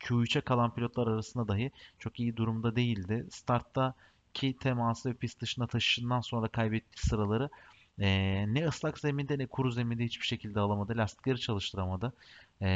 Q3'e 0.00 0.40
kalan 0.40 0.74
pilotlar 0.74 1.06
arasında 1.06 1.48
dahi 1.48 1.70
çok 1.98 2.20
iyi 2.20 2.36
durumda 2.36 2.76
değildi. 2.76 3.26
Startta 3.30 3.94
ki 4.34 4.56
teması 4.60 5.10
ve 5.10 5.14
pist 5.14 5.40
dışına 5.40 5.66
taşışından 5.66 6.20
sonra 6.20 6.48
kaybettiği 6.48 7.08
sıraları 7.08 7.50
e, 7.98 8.08
ne 8.54 8.66
ıslak 8.68 8.98
zeminde 8.98 9.38
ne 9.38 9.46
kuru 9.46 9.70
zeminde 9.70 10.04
hiçbir 10.04 10.26
şekilde 10.26 10.60
alamadı. 10.60 10.96
Lastikleri 10.96 11.40
çalıştıramadı. 11.40 12.12
E, 12.62 12.68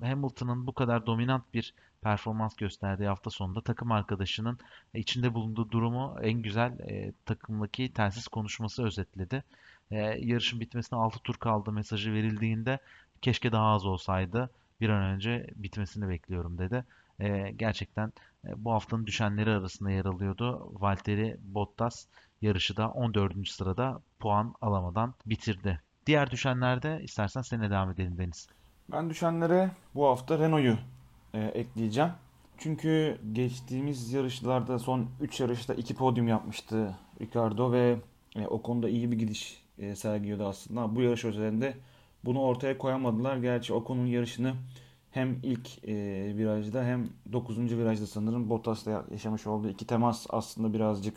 Hamilton'ın 0.00 0.66
bu 0.66 0.72
kadar 0.72 1.06
dominant 1.06 1.54
bir 1.54 1.74
performans 2.02 2.56
gösterdiği 2.56 3.06
hafta 3.08 3.30
sonunda 3.30 3.60
takım 3.60 3.92
arkadaşının 3.92 4.58
içinde 4.94 5.34
bulunduğu 5.34 5.70
durumu 5.70 6.16
en 6.22 6.42
güzel 6.42 6.78
e, 6.80 7.12
takımdaki 7.26 7.92
telsiz 7.92 8.28
konuşması 8.28 8.84
özetledi. 8.84 9.44
E, 9.90 9.96
yarışın 10.00 10.60
bitmesine 10.60 10.98
6 10.98 11.18
tur 11.18 11.34
kaldı 11.34 11.72
mesajı 11.72 12.12
verildiğinde 12.12 12.78
keşke 13.22 13.52
daha 13.52 13.66
az 13.66 13.86
olsaydı 13.86 14.50
bir 14.80 14.88
an 14.88 15.02
önce 15.02 15.46
bitmesini 15.56 16.08
bekliyorum 16.08 16.58
dedi. 16.58 16.84
e, 17.20 17.50
gerçekten 17.50 18.12
e, 18.48 18.64
bu 18.64 18.72
haftanın 18.72 19.06
düşenleri 19.06 19.50
arasında 19.50 19.90
yer 19.90 20.04
alıyordu. 20.04 20.72
Valtteri 20.80 21.36
Bottas 21.42 22.06
yarışı 22.42 22.76
da 22.76 22.90
14. 22.90 23.48
sırada 23.48 24.00
puan 24.18 24.54
alamadan 24.60 25.14
bitirdi. 25.26 25.80
Diğer 26.06 26.30
düşenlerde 26.30 27.00
istersen 27.02 27.42
seninle 27.42 27.70
devam 27.70 27.90
edelim 27.90 28.18
Deniz. 28.18 28.48
Ben 28.92 29.10
düşenlere 29.10 29.70
bu 29.94 30.06
hafta 30.06 30.38
Renault'u 30.38 30.78
e, 31.34 31.40
ekleyeceğim. 31.40 32.10
Çünkü 32.58 33.18
geçtiğimiz 33.32 34.12
yarışlarda 34.12 34.78
son 34.78 35.06
3 35.20 35.40
yarışta 35.40 35.74
2 35.74 35.94
podyum 35.94 36.28
yapmıştı 36.28 36.96
Ricardo 37.20 37.72
ve 37.72 37.96
e, 38.36 38.46
o 38.46 38.62
konuda 38.62 38.88
iyi 38.88 39.12
bir 39.12 39.18
gidiş 39.18 39.62
e, 39.78 39.96
sergiliyordu 39.96 40.46
aslında. 40.46 40.96
Bu 40.96 41.02
yarış 41.02 41.24
özelinde 41.24 41.74
bunu 42.24 42.40
ortaya 42.40 42.78
koyamadılar. 42.78 43.36
Gerçi 43.36 43.74
Ocon'un 43.74 44.06
yarışını 44.06 44.54
hem 45.10 45.38
ilk 45.42 45.84
e, 45.84 45.94
virajda 46.36 46.84
hem 46.84 47.08
9. 47.32 47.58
virajda 47.58 48.06
sanırım 48.06 48.50
Bottas'la 48.50 49.04
yaşamış 49.10 49.46
olduğu 49.46 49.68
iki 49.68 49.86
temas 49.86 50.26
aslında 50.30 50.74
birazcık 50.74 51.16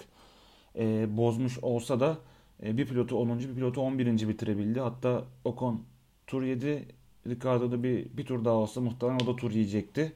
e, 0.76 1.18
bozmuş 1.18 1.59
olsa 1.62 1.99
da 1.99 2.18
e, 2.64 2.78
bir 2.78 2.86
pilotu 2.86 3.18
10. 3.18 3.39
bir 3.39 3.55
pilotu 3.55 3.82
11. 3.82 4.28
bitirebildi. 4.28 4.80
Hatta 4.80 5.24
Ocon 5.45 5.82
tur 6.28 6.43
7 6.43 6.86
Ricardo'da 7.28 7.84
bir, 7.84 8.17
bir 8.17 8.26
tur 8.26 8.45
daha 8.45 8.53
olsa 8.53 8.82
muhtemelen 8.82 9.19
o 9.24 9.28
da 9.28 9.36
tur 9.36 9.51
yiyecekti. 9.51 10.13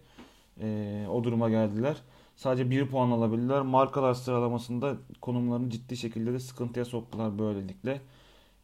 E, 0.61 1.07
o 1.11 1.23
duruma 1.23 1.49
geldiler. 1.49 1.95
Sadece 2.35 2.69
bir 2.69 2.87
puan 2.87 3.11
alabildiler. 3.11 3.61
Markalar 3.61 4.13
sıralamasında 4.13 4.97
konumlarını 5.21 5.69
ciddi 5.69 5.97
şekilde 5.97 6.33
de 6.33 6.39
sıkıntıya 6.39 6.85
soktular 6.85 7.39
böylelikle. 7.39 8.01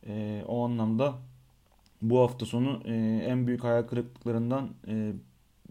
E, 0.07 0.43
o 0.47 0.65
anlamda 0.65 1.13
bu 2.01 2.19
hafta 2.19 2.45
sonu 2.45 2.81
e, 2.85 2.93
en 3.27 3.47
büyük 3.47 3.63
hayal 3.63 3.83
kırıklıklarından 3.83 4.69
e, 4.87 5.13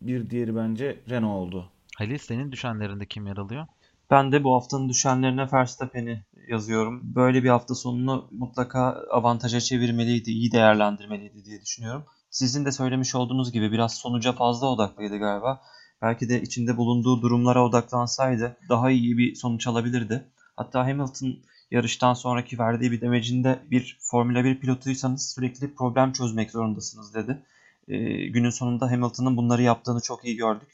bir 0.01 0.31
diğeri 0.31 0.57
bence 0.57 1.01
Renault 1.11 1.47
oldu. 1.47 1.71
Halil 1.97 2.19
senin 2.19 2.53
düşenlerinde 2.53 3.07
kim 3.07 3.27
yer 3.27 3.37
alıyor? 3.37 3.67
Ben 4.11 4.33
de 4.33 4.45
bu 4.45 4.55
haftanın 4.55 4.89
düşenlerine 4.89 5.49
Verstappen'i 5.53 6.23
yazıyorum. 6.49 7.01
Böyle 7.03 7.43
bir 7.43 7.49
hafta 7.49 7.75
sonunu 7.75 8.29
mutlaka 8.31 8.81
avantaja 9.11 9.61
çevirmeliydi, 9.61 10.31
iyi 10.31 10.53
değerlendirmeliydi 10.53 11.45
diye 11.45 11.61
düşünüyorum. 11.61 12.05
Sizin 12.31 12.65
de 12.65 12.73
söylemiş 12.73 13.15
olduğunuz 13.15 13.53
gibi 13.53 13.73
biraz 13.73 13.95
sonuca 13.95 14.33
fazla 14.33 14.67
odaklıydı 14.67 15.19
galiba. 15.19 15.61
Belki 16.03 16.29
de 16.29 16.43
içinde 16.43 16.77
bulunduğu 16.77 17.23
durumlara 17.23 17.65
odaklansaydı 17.65 18.57
daha 18.69 18.91
iyi 18.91 19.19
bir 19.19 19.35
sonuç 19.35 19.67
alabilirdi. 19.67 20.25
Hatta 20.57 20.81
Hamilton 20.81 21.37
yarıştan 21.71 22.15
sonraki 22.15 22.59
verdiği 22.59 22.93
bir 22.93 23.01
demecinde 23.01 23.59
bir 23.71 23.99
Formula 24.01 24.45
1 24.45 24.61
pilotuysanız 24.61 25.33
sürekli 25.35 25.75
problem 25.75 26.13
çözmek 26.13 26.51
zorundasınız 26.51 27.15
dedi. 27.15 27.43
E, 27.89 27.99
günün 28.29 28.51
sonunda 28.51 28.91
Hamilton'ın 28.91 29.37
bunları 29.37 29.63
yaptığını 29.63 30.01
çok 30.01 30.25
iyi 30.25 30.37
gördük. 30.37 30.69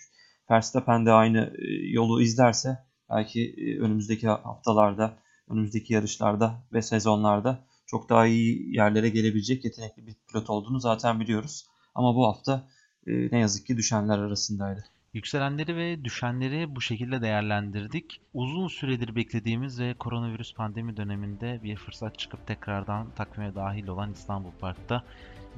Verstappen 0.51 1.07
de 1.07 1.13
aynı 1.13 1.39
e, 1.39 1.91
yolu 1.91 2.23
izlerse 2.23 2.79
belki 3.11 3.55
e, 3.59 3.79
önümüzdeki 3.81 4.29
haftalarda, 4.29 5.13
önümüzdeki 5.49 5.95
yarışlarda 5.95 6.55
ve 6.73 6.83
sezonlarda 6.83 7.59
çok 7.87 8.09
daha 8.09 8.27
iyi 8.27 8.77
yerlere 8.77 9.09
gelebilecek 9.09 9.65
yetenekli 9.65 10.07
bir 10.07 10.15
pilot 10.29 10.51
olduğunu 10.51 10.81
zaten 10.81 11.21
biliyoruz. 11.21 11.67
Ama 11.95 12.15
bu 12.15 12.27
hafta 12.27 12.69
e, 13.07 13.13
ne 13.33 13.39
yazık 13.39 13.67
ki 13.67 13.77
düşenler 13.77 14.19
arasındaydı. 14.19 14.85
Yükselenleri 15.15 15.77
ve 15.77 16.05
düşenleri 16.05 16.77
bu 16.77 16.81
şekilde 16.81 17.23
değerlendirdik. 17.23 18.21
Uzun 18.35 18.69
süredir 18.69 19.17
beklediğimiz 19.17 19.81
ve 19.81 19.95
koronavirüs 19.95 20.55
pandemi 20.55 20.97
döneminde 20.97 21.61
bir 21.63 21.77
fırsat 21.77 22.19
çıkıp 22.19 22.47
tekrardan 22.47 23.11
takvime 23.11 23.55
dahil 23.55 23.87
olan 23.87 24.13
İstanbul 24.13 24.51
Park'ta 24.61 25.05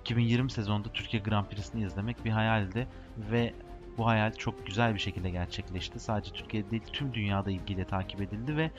2020 0.00 0.50
sezonunda 0.50 0.88
Türkiye 0.92 1.22
Grand 1.22 1.46
Prix'sini 1.46 1.84
izlemek 1.84 2.24
bir 2.24 2.30
hayaldi 2.30 2.88
ve 3.30 3.54
bu 3.98 4.06
hayal 4.06 4.32
çok 4.32 4.66
güzel 4.66 4.94
bir 4.94 4.98
şekilde 4.98 5.30
gerçekleşti. 5.30 6.00
Sadece 6.00 6.32
Türkiye'de 6.32 6.70
değil 6.70 6.82
tüm 6.92 7.14
dünyada 7.14 7.50
ilgiyle 7.50 7.84
takip 7.84 8.22
edildi 8.22 8.56
ve 8.56 8.70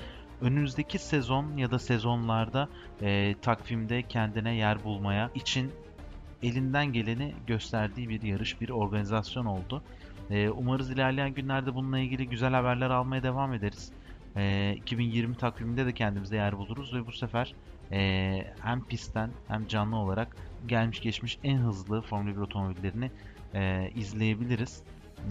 önümüzdeki 0.41 0.99
sezon 0.99 1.57
ya 1.57 1.71
da 1.71 1.79
sezonlarda 1.79 2.69
e, 3.01 3.35
takvimde 3.41 4.03
kendine 4.03 4.55
yer 4.55 4.83
bulmaya 4.83 5.31
için 5.35 5.71
elinden 6.43 6.93
geleni 6.93 7.33
gösterdiği 7.47 8.09
bir 8.09 8.21
yarış, 8.21 8.61
bir 8.61 8.69
organizasyon 8.69 9.45
oldu. 9.45 9.83
E, 10.29 10.49
umarız 10.49 10.91
ilerleyen 10.91 11.33
günlerde 11.33 11.75
bununla 11.75 11.99
ilgili 11.99 12.29
güzel 12.29 12.53
haberler 12.53 12.89
almaya 12.89 13.23
devam 13.23 13.53
ederiz. 13.53 13.91
E, 14.35 14.73
2020 14.75 15.35
takviminde 15.35 15.85
de 15.85 15.93
kendimize 15.93 16.35
yer 16.35 16.57
buluruz 16.57 16.93
ve 16.93 17.07
bu 17.07 17.11
sefer 17.11 17.53
e, 17.91 18.53
hem 18.61 18.83
pistten 18.83 19.29
hem 19.47 19.67
canlı 19.67 19.95
olarak 19.95 20.35
gelmiş 20.67 21.01
geçmiş 21.01 21.39
en 21.43 21.57
hızlı 21.57 22.01
Formula 22.01 22.35
1 22.35 22.41
otomobillerini 22.41 23.11
e, 23.53 23.91
izleyebiliriz. 23.95 24.83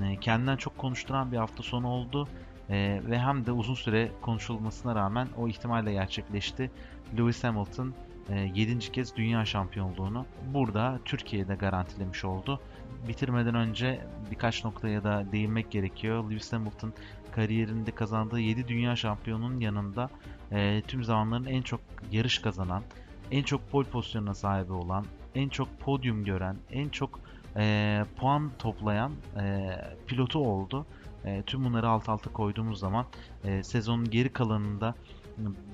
E, 0.05 0.17
kendinden 0.17 0.57
çok 0.57 0.79
konuşturan 0.79 1.33
bir 1.33 1.37
hafta 1.37 1.63
sonu 1.63 1.89
oldu. 1.89 2.29
E, 2.71 3.01
ve 3.11 3.19
hem 3.19 3.47
de 3.47 3.53
uzun 3.53 3.75
süre 3.75 4.11
konuşulmasına 4.21 4.95
rağmen 4.95 5.29
o 5.39 5.49
ihtimalle 5.49 5.93
gerçekleşti. 5.93 6.71
Lewis 7.19 7.45
Hamilton 7.45 7.95
e, 8.29 8.51
7. 8.55 8.79
kez 8.79 9.17
dünya 9.17 9.45
şampiyonluğunu 9.45 10.27
burada 10.55 11.01
Türkiye'de 11.05 11.55
garantilemiş 11.55 12.25
oldu. 12.25 12.61
Bitirmeden 13.09 13.55
önce 13.55 14.01
birkaç 14.31 14.65
noktaya 14.65 15.05
da 15.05 15.25
değinmek 15.33 15.71
gerekiyor. 15.71 16.25
Lewis 16.31 16.53
Hamilton 16.53 16.93
kariyerinde 17.33 17.91
kazandığı 17.91 18.41
7 18.41 18.69
dünya 18.69 18.97
şampiyonunun 18.97 19.61
yanında 19.61 20.11
e, 20.53 20.83
tüm 20.89 21.05
zamanların 21.05 21.45
en 21.45 21.63
çok 21.63 21.81
yarış 22.13 22.39
kazanan, 22.39 22.83
en 23.31 23.43
çok 23.43 23.71
pole 23.71 23.89
pozisyonuna 23.89 24.35
sahibi 24.35 24.73
olan, 24.73 25.05
en 25.35 25.49
çok 25.49 25.81
podyum 25.81 26.25
gören, 26.25 26.57
en 26.71 26.89
çok 26.89 27.21
e, 27.57 28.05
puan 28.17 28.51
toplayan 28.59 29.13
e, 29.41 29.75
pilotu 30.07 30.39
oldu. 30.39 30.87
E, 31.25 31.43
tüm 31.43 31.65
bunları 31.65 31.89
alt 31.89 32.09
alta 32.09 32.33
koyduğumuz 32.33 32.79
zaman 32.79 33.07
e, 33.45 33.63
sezonun 33.63 34.11
geri 34.11 34.29
kalanında 34.29 34.95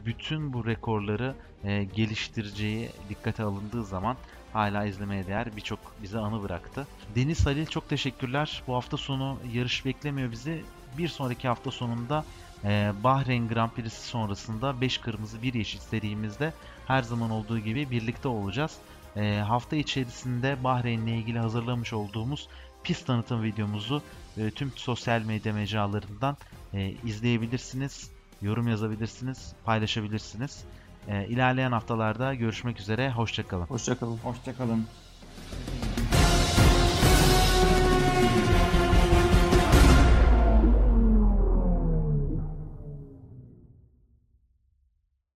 bütün 0.06 0.52
bu 0.52 0.66
rekorları 0.66 1.34
e, 1.64 1.84
geliştireceği 1.84 2.90
dikkate 3.08 3.42
alındığı 3.42 3.84
zaman 3.84 4.16
hala 4.52 4.84
izlemeye 4.84 5.26
değer 5.26 5.56
birçok 5.56 5.78
bize 6.02 6.18
anı 6.18 6.42
bıraktı. 6.42 6.86
Deniz 7.16 7.46
Halil 7.46 7.66
çok 7.66 7.88
teşekkürler. 7.88 8.62
Bu 8.66 8.74
hafta 8.74 8.96
sonu 8.96 9.38
yarış 9.52 9.84
beklemiyor 9.84 10.32
bizi. 10.32 10.64
Bir 10.98 11.08
sonraki 11.08 11.48
hafta 11.48 11.70
sonunda 11.70 12.24
e, 12.64 12.92
Bahreyn 13.04 13.48
Grand 13.48 13.70
Prix'si 13.70 14.08
sonrasında 14.08 14.80
5 14.80 14.98
kırmızı 14.98 15.42
1 15.42 15.54
yeşil 15.54 15.78
serimizde 15.78 16.52
her 16.86 17.02
zaman 17.02 17.30
olduğu 17.30 17.58
gibi 17.58 17.90
birlikte 17.90 18.28
olacağız. 18.28 18.78
E, 19.16 19.36
hafta 19.36 19.76
içerisinde 19.76 20.64
Bahreyn'le 20.64 21.06
ilgili 21.06 21.38
hazırlamış 21.38 21.92
olduğumuz 21.92 22.48
pist 22.84 23.06
tanıtım 23.06 23.42
videomuzu 23.42 24.02
e, 24.38 24.50
tüm 24.50 24.72
sosyal 24.76 25.22
medya 25.22 25.52
mecralarından 25.52 26.36
e, 26.74 26.94
izleyebilirsiniz, 27.04 28.10
yorum 28.42 28.68
yazabilirsiniz, 28.68 29.52
paylaşabilirsiniz. 29.64 30.64
E, 31.08 31.26
ilerleyen 31.26 31.72
haftalarda 31.72 32.34
görüşmek 32.34 32.80
üzere, 32.80 33.10
hoşçakalın. 33.10 33.66
Hoşçakalın. 33.66 34.16
Hoşçakalın. 34.16 34.86